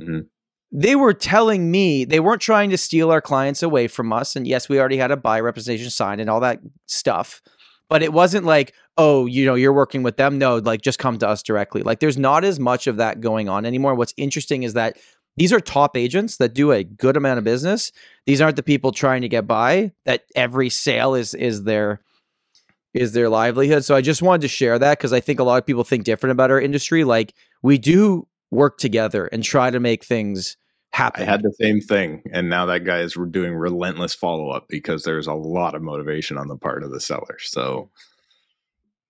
Mhm. 0.00 0.26
They 0.70 0.96
were 0.96 1.14
telling 1.14 1.70
me 1.70 2.04
they 2.04 2.20
weren't 2.20 2.40
trying 2.42 2.70
to 2.70 2.78
steal 2.78 3.10
our 3.10 3.20
clients 3.20 3.62
away 3.62 3.86
from 3.88 4.12
us, 4.12 4.34
and 4.36 4.46
yes, 4.46 4.68
we 4.68 4.78
already 4.78 4.96
had 4.96 5.10
a 5.10 5.16
buy 5.16 5.40
representation 5.40 5.90
signed 5.90 6.20
and 6.20 6.28
all 6.30 6.40
that 6.40 6.60
stuff. 6.86 7.42
But 7.88 8.02
it 8.02 8.12
wasn't 8.12 8.44
like, 8.46 8.72
oh, 8.96 9.26
you 9.26 9.44
know, 9.44 9.54
you're 9.54 9.72
working 9.72 10.02
with 10.02 10.16
them. 10.16 10.38
No, 10.38 10.56
like 10.56 10.80
just 10.80 10.98
come 10.98 11.18
to 11.18 11.28
us 11.28 11.42
directly. 11.42 11.82
Like 11.82 12.00
there's 12.00 12.18
not 12.18 12.44
as 12.44 12.58
much 12.58 12.86
of 12.86 12.96
that 12.96 13.20
going 13.20 13.48
on 13.48 13.66
anymore. 13.66 13.94
What's 13.94 14.14
interesting 14.16 14.62
is 14.62 14.72
that 14.74 14.96
these 15.36 15.52
are 15.52 15.60
top 15.60 15.96
agents 15.96 16.36
that 16.36 16.54
do 16.54 16.72
a 16.72 16.84
good 16.84 17.16
amount 17.16 17.38
of 17.38 17.44
business. 17.44 17.92
These 18.26 18.40
aren't 18.40 18.56
the 18.56 18.62
people 18.62 18.92
trying 18.92 19.22
to 19.22 19.28
get 19.28 19.46
by. 19.46 19.92
That 20.04 20.24
every 20.34 20.70
sale 20.70 21.14
is 21.14 21.34
is 21.34 21.64
their 21.64 22.00
is 22.92 23.12
their 23.12 23.28
livelihood. 23.28 23.84
So 23.84 23.96
I 23.96 24.00
just 24.00 24.22
wanted 24.22 24.42
to 24.42 24.48
share 24.48 24.78
that 24.78 24.98
because 24.98 25.12
I 25.12 25.20
think 25.20 25.40
a 25.40 25.44
lot 25.44 25.58
of 25.58 25.66
people 25.66 25.84
think 25.84 26.04
different 26.04 26.32
about 26.32 26.50
our 26.50 26.60
industry. 26.60 27.04
Like 27.04 27.34
we 27.62 27.78
do 27.78 28.26
work 28.50 28.78
together 28.78 29.26
and 29.26 29.42
try 29.42 29.70
to 29.70 29.80
make 29.80 30.04
things 30.04 30.56
happen. 30.92 31.22
I 31.22 31.26
had 31.26 31.42
the 31.42 31.52
same 31.60 31.80
thing, 31.80 32.22
and 32.32 32.48
now 32.48 32.66
that 32.66 32.84
guy 32.84 33.00
is 33.00 33.16
doing 33.30 33.54
relentless 33.54 34.14
follow 34.14 34.50
up 34.50 34.66
because 34.68 35.02
there's 35.02 35.26
a 35.26 35.34
lot 35.34 35.74
of 35.74 35.82
motivation 35.82 36.38
on 36.38 36.46
the 36.46 36.56
part 36.56 36.84
of 36.84 36.92
the 36.92 37.00
seller. 37.00 37.36
So, 37.40 37.90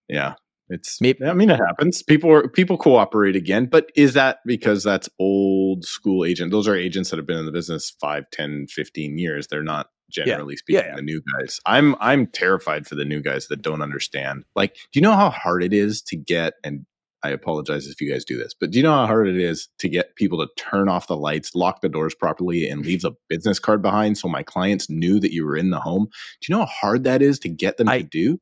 yeah, 0.09 0.35
it's. 0.71 1.01
Maybe- 1.01 1.25
I 1.25 1.35
mean, 1.35 1.51
it 1.51 1.61
happens. 1.61 2.03
People 2.03 2.33
are 2.33 2.49
people 2.49 2.79
cooperate 2.79 3.37
again, 3.37 3.67
but 3.67 3.91
is 3.95 4.15
that 4.15 4.39
because 4.47 4.83
that's 4.83 5.11
old 5.19 5.54
school 5.83 6.25
agent? 6.25 6.51
Those 6.51 6.69
are 6.69 6.77
agents 6.77 7.11
that 7.11 7.17
have 7.17 7.27
been 7.27 7.39
in 7.39 7.47
the 7.47 7.53
business 7.53 7.95
5, 8.01 8.25
10, 8.31 8.67
15 8.69 9.19
years. 9.19 9.47
They're 9.47 9.63
not 9.63 9.89
generally 10.11 10.55
Yeah, 10.55 10.59
speaking 10.59 10.91
yeah. 10.91 10.97
the 10.97 11.03
new 11.03 11.23
guys. 11.41 11.59
I'm 11.67 11.97
I'm 12.01 12.27
terrified 12.29 12.87
for 12.87 12.95
the 12.95 13.05
new 13.05 13.21
guys 13.21 13.49
that 13.49 13.63
don't 13.63 13.83
understand. 13.83 14.45
Like, 14.55 14.75
do 14.75 15.01
you 15.01 15.01
know 15.01 15.17
how 15.17 15.31
hard 15.31 15.65
it 15.65 15.73
is 15.73 16.03
to 16.03 16.17
get 16.17 16.55
and 16.63 16.87
I 17.23 17.31
apologize 17.31 17.87
if 17.87 18.03
you 18.03 18.13
guys 18.13 18.23
do 18.23 18.37
this, 18.37 18.53
but 18.53 18.71
do 18.71 18.79
you 18.79 18.83
know 18.83 18.93
how 18.93 19.07
hard 19.07 19.27
it 19.29 19.39
is 19.41 19.69
to 19.79 19.89
get 19.89 20.15
people 20.15 20.39
to 20.47 20.63
turn 20.63 20.91
off 20.91 21.07
the 21.07 21.17
lights, 21.17 21.55
lock 21.55 21.81
the 21.81 21.89
doors 21.89 22.15
properly, 22.15 22.69
and 22.69 22.85
leave 22.85 23.01
the 23.01 23.13
business 23.31 23.59
card 23.59 23.81
behind 23.81 24.19
so 24.19 24.29
my 24.29 24.43
clients 24.43 24.91
knew 24.91 25.19
that 25.21 25.33
you 25.33 25.47
were 25.47 25.57
in 25.57 25.71
the 25.71 25.81
home? 25.81 26.05
Do 26.05 26.47
you 26.47 26.55
know 26.55 26.67
how 26.67 26.71
hard 26.71 27.05
that 27.05 27.23
is 27.23 27.39
to 27.39 27.49
get 27.49 27.79
them 27.79 27.89
I- 27.89 28.03
to 28.03 28.05
do? 28.05 28.39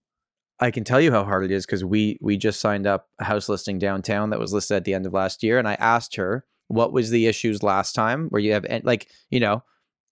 I 0.58 0.70
can 0.72 0.82
tell 0.84 1.00
you 1.00 1.10
how 1.12 1.24
hard 1.24 1.44
it 1.44 1.50
is 1.52 1.64
because 1.64 1.84
we 1.84 2.18
we 2.20 2.36
just 2.36 2.60
signed 2.60 2.86
up 2.86 3.08
a 3.20 3.24
house 3.24 3.48
listing 3.48 3.78
downtown 3.78 4.30
that 4.30 4.38
was 4.40 4.52
listed 4.52 4.76
at 4.76 4.84
the 4.84 4.94
end 4.94 5.06
of 5.06 5.12
last 5.12 5.42
year, 5.44 5.58
and 5.58 5.66
I 5.68 5.74
asked 5.74 6.16
her 6.16 6.44
what 6.72 6.92
was 6.92 7.10
the 7.10 7.26
issues 7.26 7.62
last 7.62 7.92
time 7.92 8.28
where 8.30 8.40
you 8.40 8.52
have 8.52 8.64
and 8.64 8.82
like 8.84 9.08
you 9.30 9.38
know, 9.38 9.62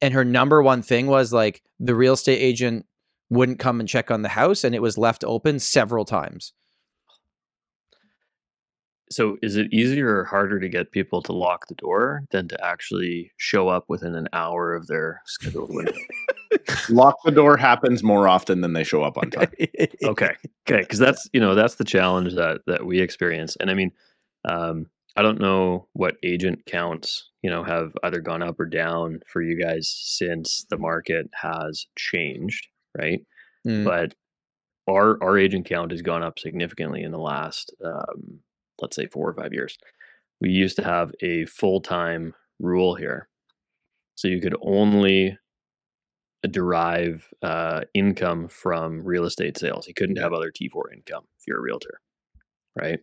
and 0.03 0.13
her 0.13 0.25
number 0.25 0.63
one 0.63 0.83
thing 0.83 1.07
was 1.07 1.33
like 1.33 1.63
the 1.81 1.95
real 1.95 2.13
estate 2.13 2.39
agent 2.39 2.85
wouldn't 3.31 3.59
come 3.59 3.81
and 3.81 3.89
check 3.89 4.11
on 4.11 4.23
the 4.23 4.29
house, 4.29 4.63
and 4.63 4.75
it 4.75 4.83
was 4.83 4.99
left 4.99 5.25
open 5.25 5.59
several 5.59 6.05
times. 6.05 6.53
So 9.11 9.39
is 9.43 9.57
it 9.57 9.73
easier 9.73 10.19
or 10.19 10.25
harder 10.25 10.61
to 10.61 10.69
get 10.69 10.93
people 10.93 11.21
to 11.23 11.33
lock 11.33 11.67
the 11.67 11.75
door 11.75 12.23
than 12.31 12.47
to 12.49 12.65
actually 12.65 13.33
show 13.39 13.69
up 13.69 13.87
within 13.89 14.15
an 14.15 14.29
hour 14.33 14.73
of 14.73 14.87
their 14.87 15.21
scheduled 15.25 15.71
window? 15.75 15.99
Lock 16.91 17.17
the 17.25 17.33
door 17.33 17.57
happens 17.57 18.03
more 18.05 18.29
often 18.29 18.61
than 18.61 18.75
they 18.75 18.85
show 18.85 19.03
up 19.03 19.17
on 19.17 19.31
time. 19.31 19.51
okay 20.05 20.35
okay 20.69 20.81
because 20.81 20.99
that's 20.99 21.29
you 21.33 21.41
know 21.41 21.55
that's 21.55 21.77
the 21.77 21.85
challenge 21.85 22.35
that 22.35 22.61
that 22.67 22.87
we 22.87 23.01
experience 23.01 23.57
and 23.61 23.71
i 23.71 23.75
mean 23.75 23.91
um 24.45 24.87
i 25.17 25.23
don't 25.23 25.41
know 25.41 25.87
what 25.95 26.17
agent 26.23 26.65
counts 26.67 27.31
you 27.43 27.51
know 27.51 27.63
have 27.65 27.93
either 28.05 28.21
gone 28.21 28.43
up 28.43 28.59
or 28.61 28.67
down 28.67 29.21
for 29.27 29.43
you 29.43 29.61
guys 29.61 29.93
since 30.03 30.67
the 30.71 30.79
market 30.79 31.29
has 31.35 31.87
changed 31.97 32.67
right 32.99 33.21
Mm. 33.67 33.85
but 33.85 34.15
our 34.89 35.23
our 35.23 35.37
agent 35.37 35.67
count 35.67 35.91
has 35.91 36.01
gone 36.01 36.23
up 36.23 36.39
significantly 36.39 37.03
in 37.03 37.13
the 37.13 37.19
last 37.19 37.75
um 37.85 38.41
let's 38.81 38.97
say 38.97 39.07
four 39.07 39.29
or 39.29 39.35
five 39.35 39.53
years 39.53 39.77
we 40.41 40.49
used 40.51 40.77
to 40.77 40.83
have 40.85 41.13
a 41.23 41.45
full-time 41.45 42.33
rule 42.59 42.95
here 42.95 43.29
so 44.15 44.29
you 44.29 44.41
could 44.41 44.57
only 44.63 45.37
derive 46.51 47.27
uh, 47.43 47.83
income 47.95 48.49
from 48.49 49.03
real 49.05 49.25
estate 49.25 49.59
sales. 49.59 49.87
You 49.87 49.95
couldn't 49.95 50.17
have 50.17 50.33
other 50.33 50.51
T4 50.51 50.93
income 50.95 51.25
if 51.39 51.47
you're 51.47 51.59
a 51.59 51.63
realtor, 51.63 52.01
right? 52.81 53.01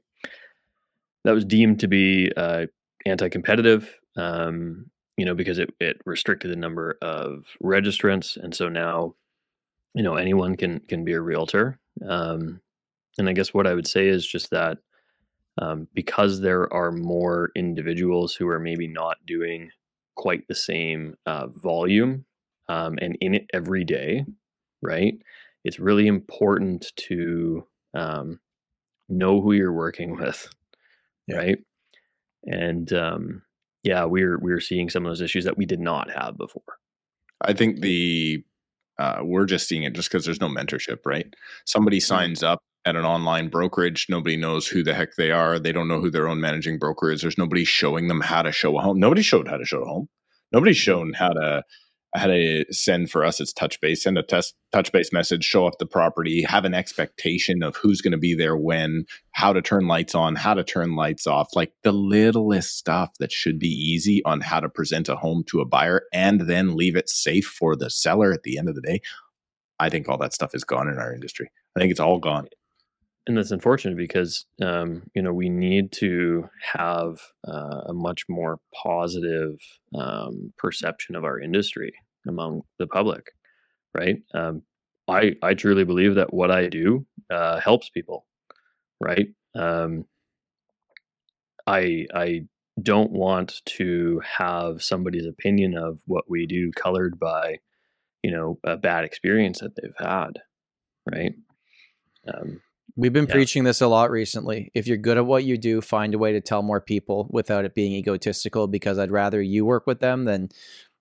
That 1.27 1.35
was 1.35 1.43
deemed 1.43 1.81
to 1.81 1.89
be 1.89 2.31
uh, 2.37 2.67
anti-competitive, 3.05 3.99
um, 4.15 4.89
you 5.17 5.25
know, 5.25 5.35
because 5.35 5.59
it, 5.59 5.73
it 5.81 5.99
restricted 6.05 6.49
the 6.49 6.55
number 6.55 6.97
of 7.01 7.47
registrants, 7.61 8.37
and 8.37 8.55
so 8.55 8.69
now, 8.69 9.13
you 9.93 10.03
know, 10.03 10.15
anyone 10.15 10.55
can 10.55 10.79
can 10.87 11.03
be 11.03 11.11
a 11.11 11.19
realtor. 11.19 11.79
Um, 12.07 12.61
and 13.17 13.27
I 13.27 13.33
guess 13.33 13.53
what 13.53 13.67
I 13.67 13.73
would 13.73 13.87
say 13.87 14.07
is 14.07 14.25
just 14.25 14.51
that 14.51 14.77
um, 15.61 15.89
because 15.93 16.39
there 16.39 16.71
are 16.73 16.93
more 16.93 17.51
individuals 17.57 18.33
who 18.33 18.47
are 18.47 18.59
maybe 18.61 18.87
not 18.87 19.17
doing 19.25 19.71
quite 20.15 20.47
the 20.47 20.55
same 20.55 21.15
uh, 21.25 21.47
volume 21.47 22.23
um, 22.69 22.97
and 23.01 23.17
in 23.19 23.33
it 23.33 23.49
every 23.53 23.83
day, 23.83 24.23
right? 24.81 25.15
It's 25.65 25.77
really 25.77 26.07
important 26.07 26.93
to 27.07 27.67
um, 27.93 28.39
know 29.09 29.41
who 29.41 29.51
you're 29.51 29.73
working 29.73 30.15
with, 30.21 30.47
Yeah. 31.27 31.37
right? 31.37 31.57
And 32.45 32.91
um, 32.93 33.41
yeah, 33.83 34.05
we're 34.05 34.39
we're 34.39 34.59
seeing 34.59 34.89
some 34.89 35.05
of 35.05 35.09
those 35.09 35.21
issues 35.21 35.45
that 35.45 35.57
we 35.57 35.65
did 35.65 35.79
not 35.79 36.09
have 36.11 36.37
before. 36.37 36.63
I 37.41 37.53
think 37.53 37.81
the 37.81 38.43
uh, 38.99 39.19
we're 39.23 39.45
just 39.45 39.67
seeing 39.67 39.83
it 39.83 39.93
just 39.93 40.09
because 40.09 40.25
there's 40.25 40.41
no 40.41 40.47
mentorship, 40.47 40.99
right? 41.05 41.27
Somebody 41.65 41.99
signs 41.99 42.41
up 42.41 42.61
at 42.85 42.95
an 42.95 43.05
online 43.05 43.49
brokerage, 43.49 44.07
nobody 44.09 44.37
knows 44.37 44.65
who 44.67 44.81
the 44.81 44.93
heck 44.93 45.15
they 45.17 45.29
are. 45.29 45.59
They 45.59 45.71
don't 45.73 45.89
know 45.89 45.99
who 45.99 46.09
their 46.09 46.27
own 46.27 46.39
managing 46.39 46.79
broker 46.79 47.11
is. 47.11 47.21
There's 47.21 47.37
nobody 47.37 47.65
showing 47.65 48.07
them 48.07 48.21
how 48.21 48.41
to 48.41 48.51
show 48.51 48.77
a 48.77 48.81
home. 48.81 48.99
Nobody 48.99 49.21
showed 49.21 49.47
how 49.47 49.57
to 49.57 49.65
show 49.65 49.81
a 49.83 49.85
home. 49.85 50.07
Nobody's 50.53 50.77
shown 50.77 51.13
how 51.13 51.29
to 51.29 51.63
how 52.15 52.27
to 52.27 52.65
send 52.71 53.09
for 53.09 53.23
us. 53.23 53.39
It's 53.39 53.53
touch 53.53 53.79
base, 53.81 54.03
send 54.03 54.17
a 54.17 54.23
test 54.23 54.55
touch 54.71 54.91
base 54.91 55.11
message, 55.11 55.43
show 55.43 55.67
up 55.67 55.73
the 55.79 55.85
property, 55.85 56.41
have 56.41 56.65
an 56.65 56.73
expectation 56.73 57.63
of 57.63 57.75
who's 57.75 58.01
going 58.01 58.11
to 58.11 58.17
be 58.17 58.33
there 58.33 58.57
when, 58.57 59.05
how 59.31 59.53
to 59.53 59.61
turn 59.61 59.87
lights 59.87 60.15
on, 60.15 60.35
how 60.35 60.53
to 60.53 60.63
turn 60.63 60.95
lights 60.95 61.27
off, 61.27 61.49
like 61.55 61.73
the 61.83 61.91
littlest 61.91 62.77
stuff 62.77 63.11
that 63.19 63.31
should 63.31 63.59
be 63.59 63.67
easy 63.67 64.23
on 64.25 64.41
how 64.41 64.59
to 64.59 64.69
present 64.69 65.09
a 65.09 65.15
home 65.15 65.43
to 65.47 65.59
a 65.59 65.65
buyer 65.65 66.03
and 66.13 66.41
then 66.41 66.75
leave 66.75 66.95
it 66.95 67.09
safe 67.09 67.45
for 67.45 67.75
the 67.75 67.89
seller 67.89 68.31
at 68.33 68.43
the 68.43 68.57
end 68.57 68.69
of 68.69 68.75
the 68.75 68.81
day. 68.81 69.01
I 69.79 69.89
think 69.89 70.09
all 70.09 70.17
that 70.17 70.33
stuff 70.33 70.55
is 70.55 70.63
gone 70.63 70.87
in 70.87 70.97
our 70.97 71.13
industry. 71.13 71.51
I 71.75 71.79
think 71.79 71.91
it's 71.91 71.99
all 71.99 72.19
gone. 72.19 72.47
And 73.27 73.37
that's 73.37 73.51
unfortunate 73.51 73.97
because 73.97 74.45
um, 74.61 75.03
you 75.13 75.21
know 75.21 75.33
we 75.33 75.49
need 75.49 75.91
to 75.91 76.49
have 76.61 77.19
uh, 77.47 77.81
a 77.87 77.93
much 77.93 78.23
more 78.29 78.59
positive 78.73 79.59
um, 79.93 80.53
perception 80.57 81.15
of 81.15 81.25
our 81.25 81.39
industry 81.39 81.93
among 82.27 82.61
the 82.79 82.87
public, 82.87 83.27
right? 83.93 84.17
Um, 84.33 84.63
I 85.07 85.35
I 85.43 85.53
truly 85.53 85.83
believe 85.83 86.15
that 86.15 86.33
what 86.33 86.51
I 86.51 86.67
do 86.67 87.05
uh, 87.29 87.59
helps 87.59 87.89
people, 87.89 88.25
right? 89.01 89.27
Um, 89.55 90.05
I 91.67 92.05
I 92.13 92.45
don't 92.81 93.11
want 93.11 93.61
to 93.65 94.21
have 94.23 94.81
somebody's 94.83 95.25
opinion 95.25 95.75
of 95.77 95.99
what 96.05 96.25
we 96.29 96.45
do 96.45 96.71
colored 96.71 97.19
by, 97.19 97.57
you 98.23 98.31
know, 98.31 98.59
a 98.63 98.77
bad 98.77 99.03
experience 99.03 99.59
that 99.59 99.75
they've 99.75 99.95
had, 99.97 100.39
right? 101.11 101.33
Um, 102.31 102.61
We've 102.97 103.13
been 103.13 103.27
Yeah. 103.27 103.33
preaching 103.33 103.63
this 103.63 103.79
a 103.79 103.87
lot 103.87 104.09
recently. 104.09 104.71
If 104.73 104.87
you're 104.87 104.97
good 104.97 105.17
at 105.17 105.25
what 105.25 105.43
you 105.43 105.57
do, 105.57 105.81
find 105.81 106.13
a 106.15 106.17
way 106.17 106.33
to 106.33 106.41
tell 106.41 106.63
more 106.63 106.81
people 106.81 107.27
without 107.31 107.63
it 107.63 107.75
being 107.75 107.93
egotistical 107.93 108.67
because 108.67 108.97
I'd 108.97 109.11
rather 109.11 109.39
you 109.41 109.65
work 109.65 109.85
with 109.85 109.99
them 109.99 110.25
than 110.25 110.49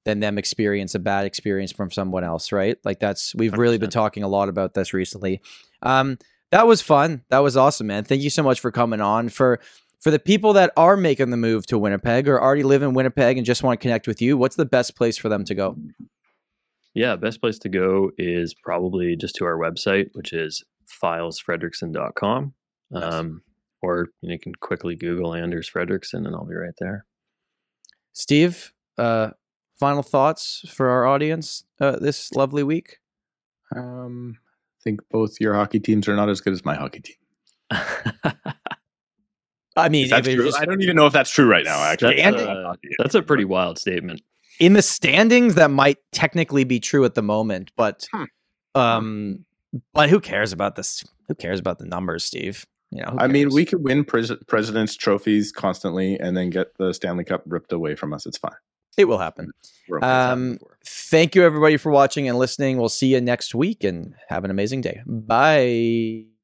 than 0.05 0.20
them 0.20 0.39
experience 0.39 0.94
a 0.94 1.01
bad 1.01 1.24
experience 1.27 1.73
from 1.73 1.90
someone 1.90 2.23
else, 2.23 2.52
right? 2.52 2.77
Like 2.85 3.01
that's 3.01 3.35
we've 3.35 3.56
really 3.59 3.78
been 3.78 3.90
talking 3.90 4.23
a 4.23 4.28
lot 4.28 4.48
about 4.48 4.74
this 4.74 4.93
recently. 4.93 5.40
Um 5.82 6.18
that 6.52 6.66
was 6.68 6.81
fun. 6.82 7.23
That 7.31 7.39
was 7.40 7.56
awesome, 7.56 7.89
man. 7.89 8.05
Thank 8.05 8.23
you 8.23 8.31
so 8.31 8.43
much 8.44 8.60
for 8.60 8.70
coming 8.70 9.01
on. 9.01 9.31
For 9.31 9.59
for 10.01 10.10
the 10.10 10.18
people 10.20 10.52
that 10.52 10.73
are 10.77 10.97
making 10.97 11.31
the 11.31 11.36
move 11.39 11.66
to 11.68 11.78
Winnipeg 11.78 12.28
or 12.28 12.40
already 12.40 12.62
live 12.62 12.82
in 12.82 12.93
Winnipeg 12.93 13.39
and 13.39 13.44
just 13.47 13.62
want 13.64 13.81
to 13.81 13.82
connect 13.82 14.06
with 14.06 14.20
you, 14.23 14.36
what's 14.36 14.55
the 14.55 14.66
best 14.66 14.94
place 14.94 15.16
for 15.16 15.28
them 15.31 15.43
to 15.44 15.55
go? 15.55 15.77
yeah, 16.94 17.14
best 17.16 17.40
place 17.40 17.59
to 17.59 17.68
go 17.68 18.10
is 18.16 18.55
probably 18.55 19.16
just 19.16 19.35
to 19.36 19.44
our 19.44 19.59
website, 19.59 20.09
which 20.14 20.32
is 20.32 20.62
fylesfrederiksen.com. 21.02 22.54
Nice. 22.90 23.12
Um, 23.14 23.42
or 23.82 24.08
you, 24.20 24.28
know, 24.28 24.32
you 24.34 24.38
can 24.38 24.54
quickly 24.54 24.96
Google 24.96 25.34
Anders 25.34 25.70
Frederiksen 25.70 26.26
and 26.26 26.34
I'll 26.34 26.46
be 26.46 26.54
right 26.54 26.74
there. 26.78 27.04
Steve, 28.12 28.72
uh 28.98 29.30
final 29.78 30.02
thoughts 30.02 30.64
for 30.70 30.88
our 30.88 31.06
audience 31.06 31.64
uh, 31.82 31.96
this 31.98 32.32
lovely 32.32 32.62
week? 32.62 32.98
Um, 33.76 34.38
I 34.40 34.80
think 34.82 35.00
both 35.10 35.34
your 35.38 35.52
hockey 35.54 35.78
teams 35.80 36.08
are 36.08 36.16
not 36.16 36.30
as 36.30 36.40
good 36.40 36.54
as 36.54 36.64
my 36.64 36.74
hockey 36.74 37.00
team. 37.00 37.16
I 39.76 39.90
mean, 39.90 40.06
Is 40.06 40.12
if 40.12 40.24
true? 40.24 40.44
just 40.46 40.58
I 40.58 40.64
don't 40.64 40.80
even 40.80 40.96
know 40.96 41.04
if 41.06 41.12
that's 41.12 41.30
true 41.30 41.46
right 41.46 41.64
now. 41.64 41.78
Actually, 41.82 42.16
That's, 42.22 42.36
uh, 42.36 42.72
that's 42.98 43.14
a 43.14 43.20
pretty 43.22 43.44
wild 43.44 43.78
statement. 43.78 44.22
in 44.58 44.72
the 44.72 44.80
standings, 44.80 45.54
that 45.56 45.70
might 45.70 45.98
technically 46.12 46.64
be 46.64 46.80
true 46.80 47.04
at 47.04 47.14
the 47.14 47.22
moment, 47.22 47.70
but 47.76 48.08
Hmm. 48.14 48.24
um, 48.74 49.44
but 49.92 50.10
who 50.10 50.20
cares 50.20 50.52
about 50.52 50.76
this? 50.76 51.04
Who 51.28 51.34
cares 51.34 51.60
about 51.60 51.78
the 51.78 51.86
numbers, 51.86 52.24
Steve? 52.24 52.66
You 52.90 53.02
know, 53.02 53.16
I 53.18 53.26
mean, 53.26 53.48
we 53.52 53.64
could 53.64 53.82
win 53.82 54.04
pres- 54.04 54.32
presidents' 54.46 54.94
trophies 54.94 55.50
constantly 55.50 56.18
and 56.20 56.36
then 56.36 56.50
get 56.50 56.76
the 56.78 56.94
Stanley 56.94 57.24
Cup 57.24 57.42
ripped 57.46 57.72
away 57.72 57.96
from 57.96 58.12
us. 58.12 58.26
It's 58.26 58.38
fine. 58.38 58.52
it 58.96 59.06
will 59.06 59.18
happen. 59.18 59.50
We're 59.88 59.98
okay. 59.98 60.06
It's 60.06 60.12
happened 60.12 60.52
Um, 60.52 60.58
thank 60.86 61.34
you 61.34 61.42
everybody 61.42 61.76
for 61.78 61.90
watching 61.90 62.28
and 62.28 62.38
listening. 62.38 62.78
We'll 62.78 62.88
see 62.88 63.08
you 63.08 63.20
next 63.20 63.54
week, 63.54 63.82
and 63.84 64.14
have 64.28 64.44
an 64.44 64.50
amazing 64.50 64.82
day. 64.82 65.02
Bye. 65.06 66.35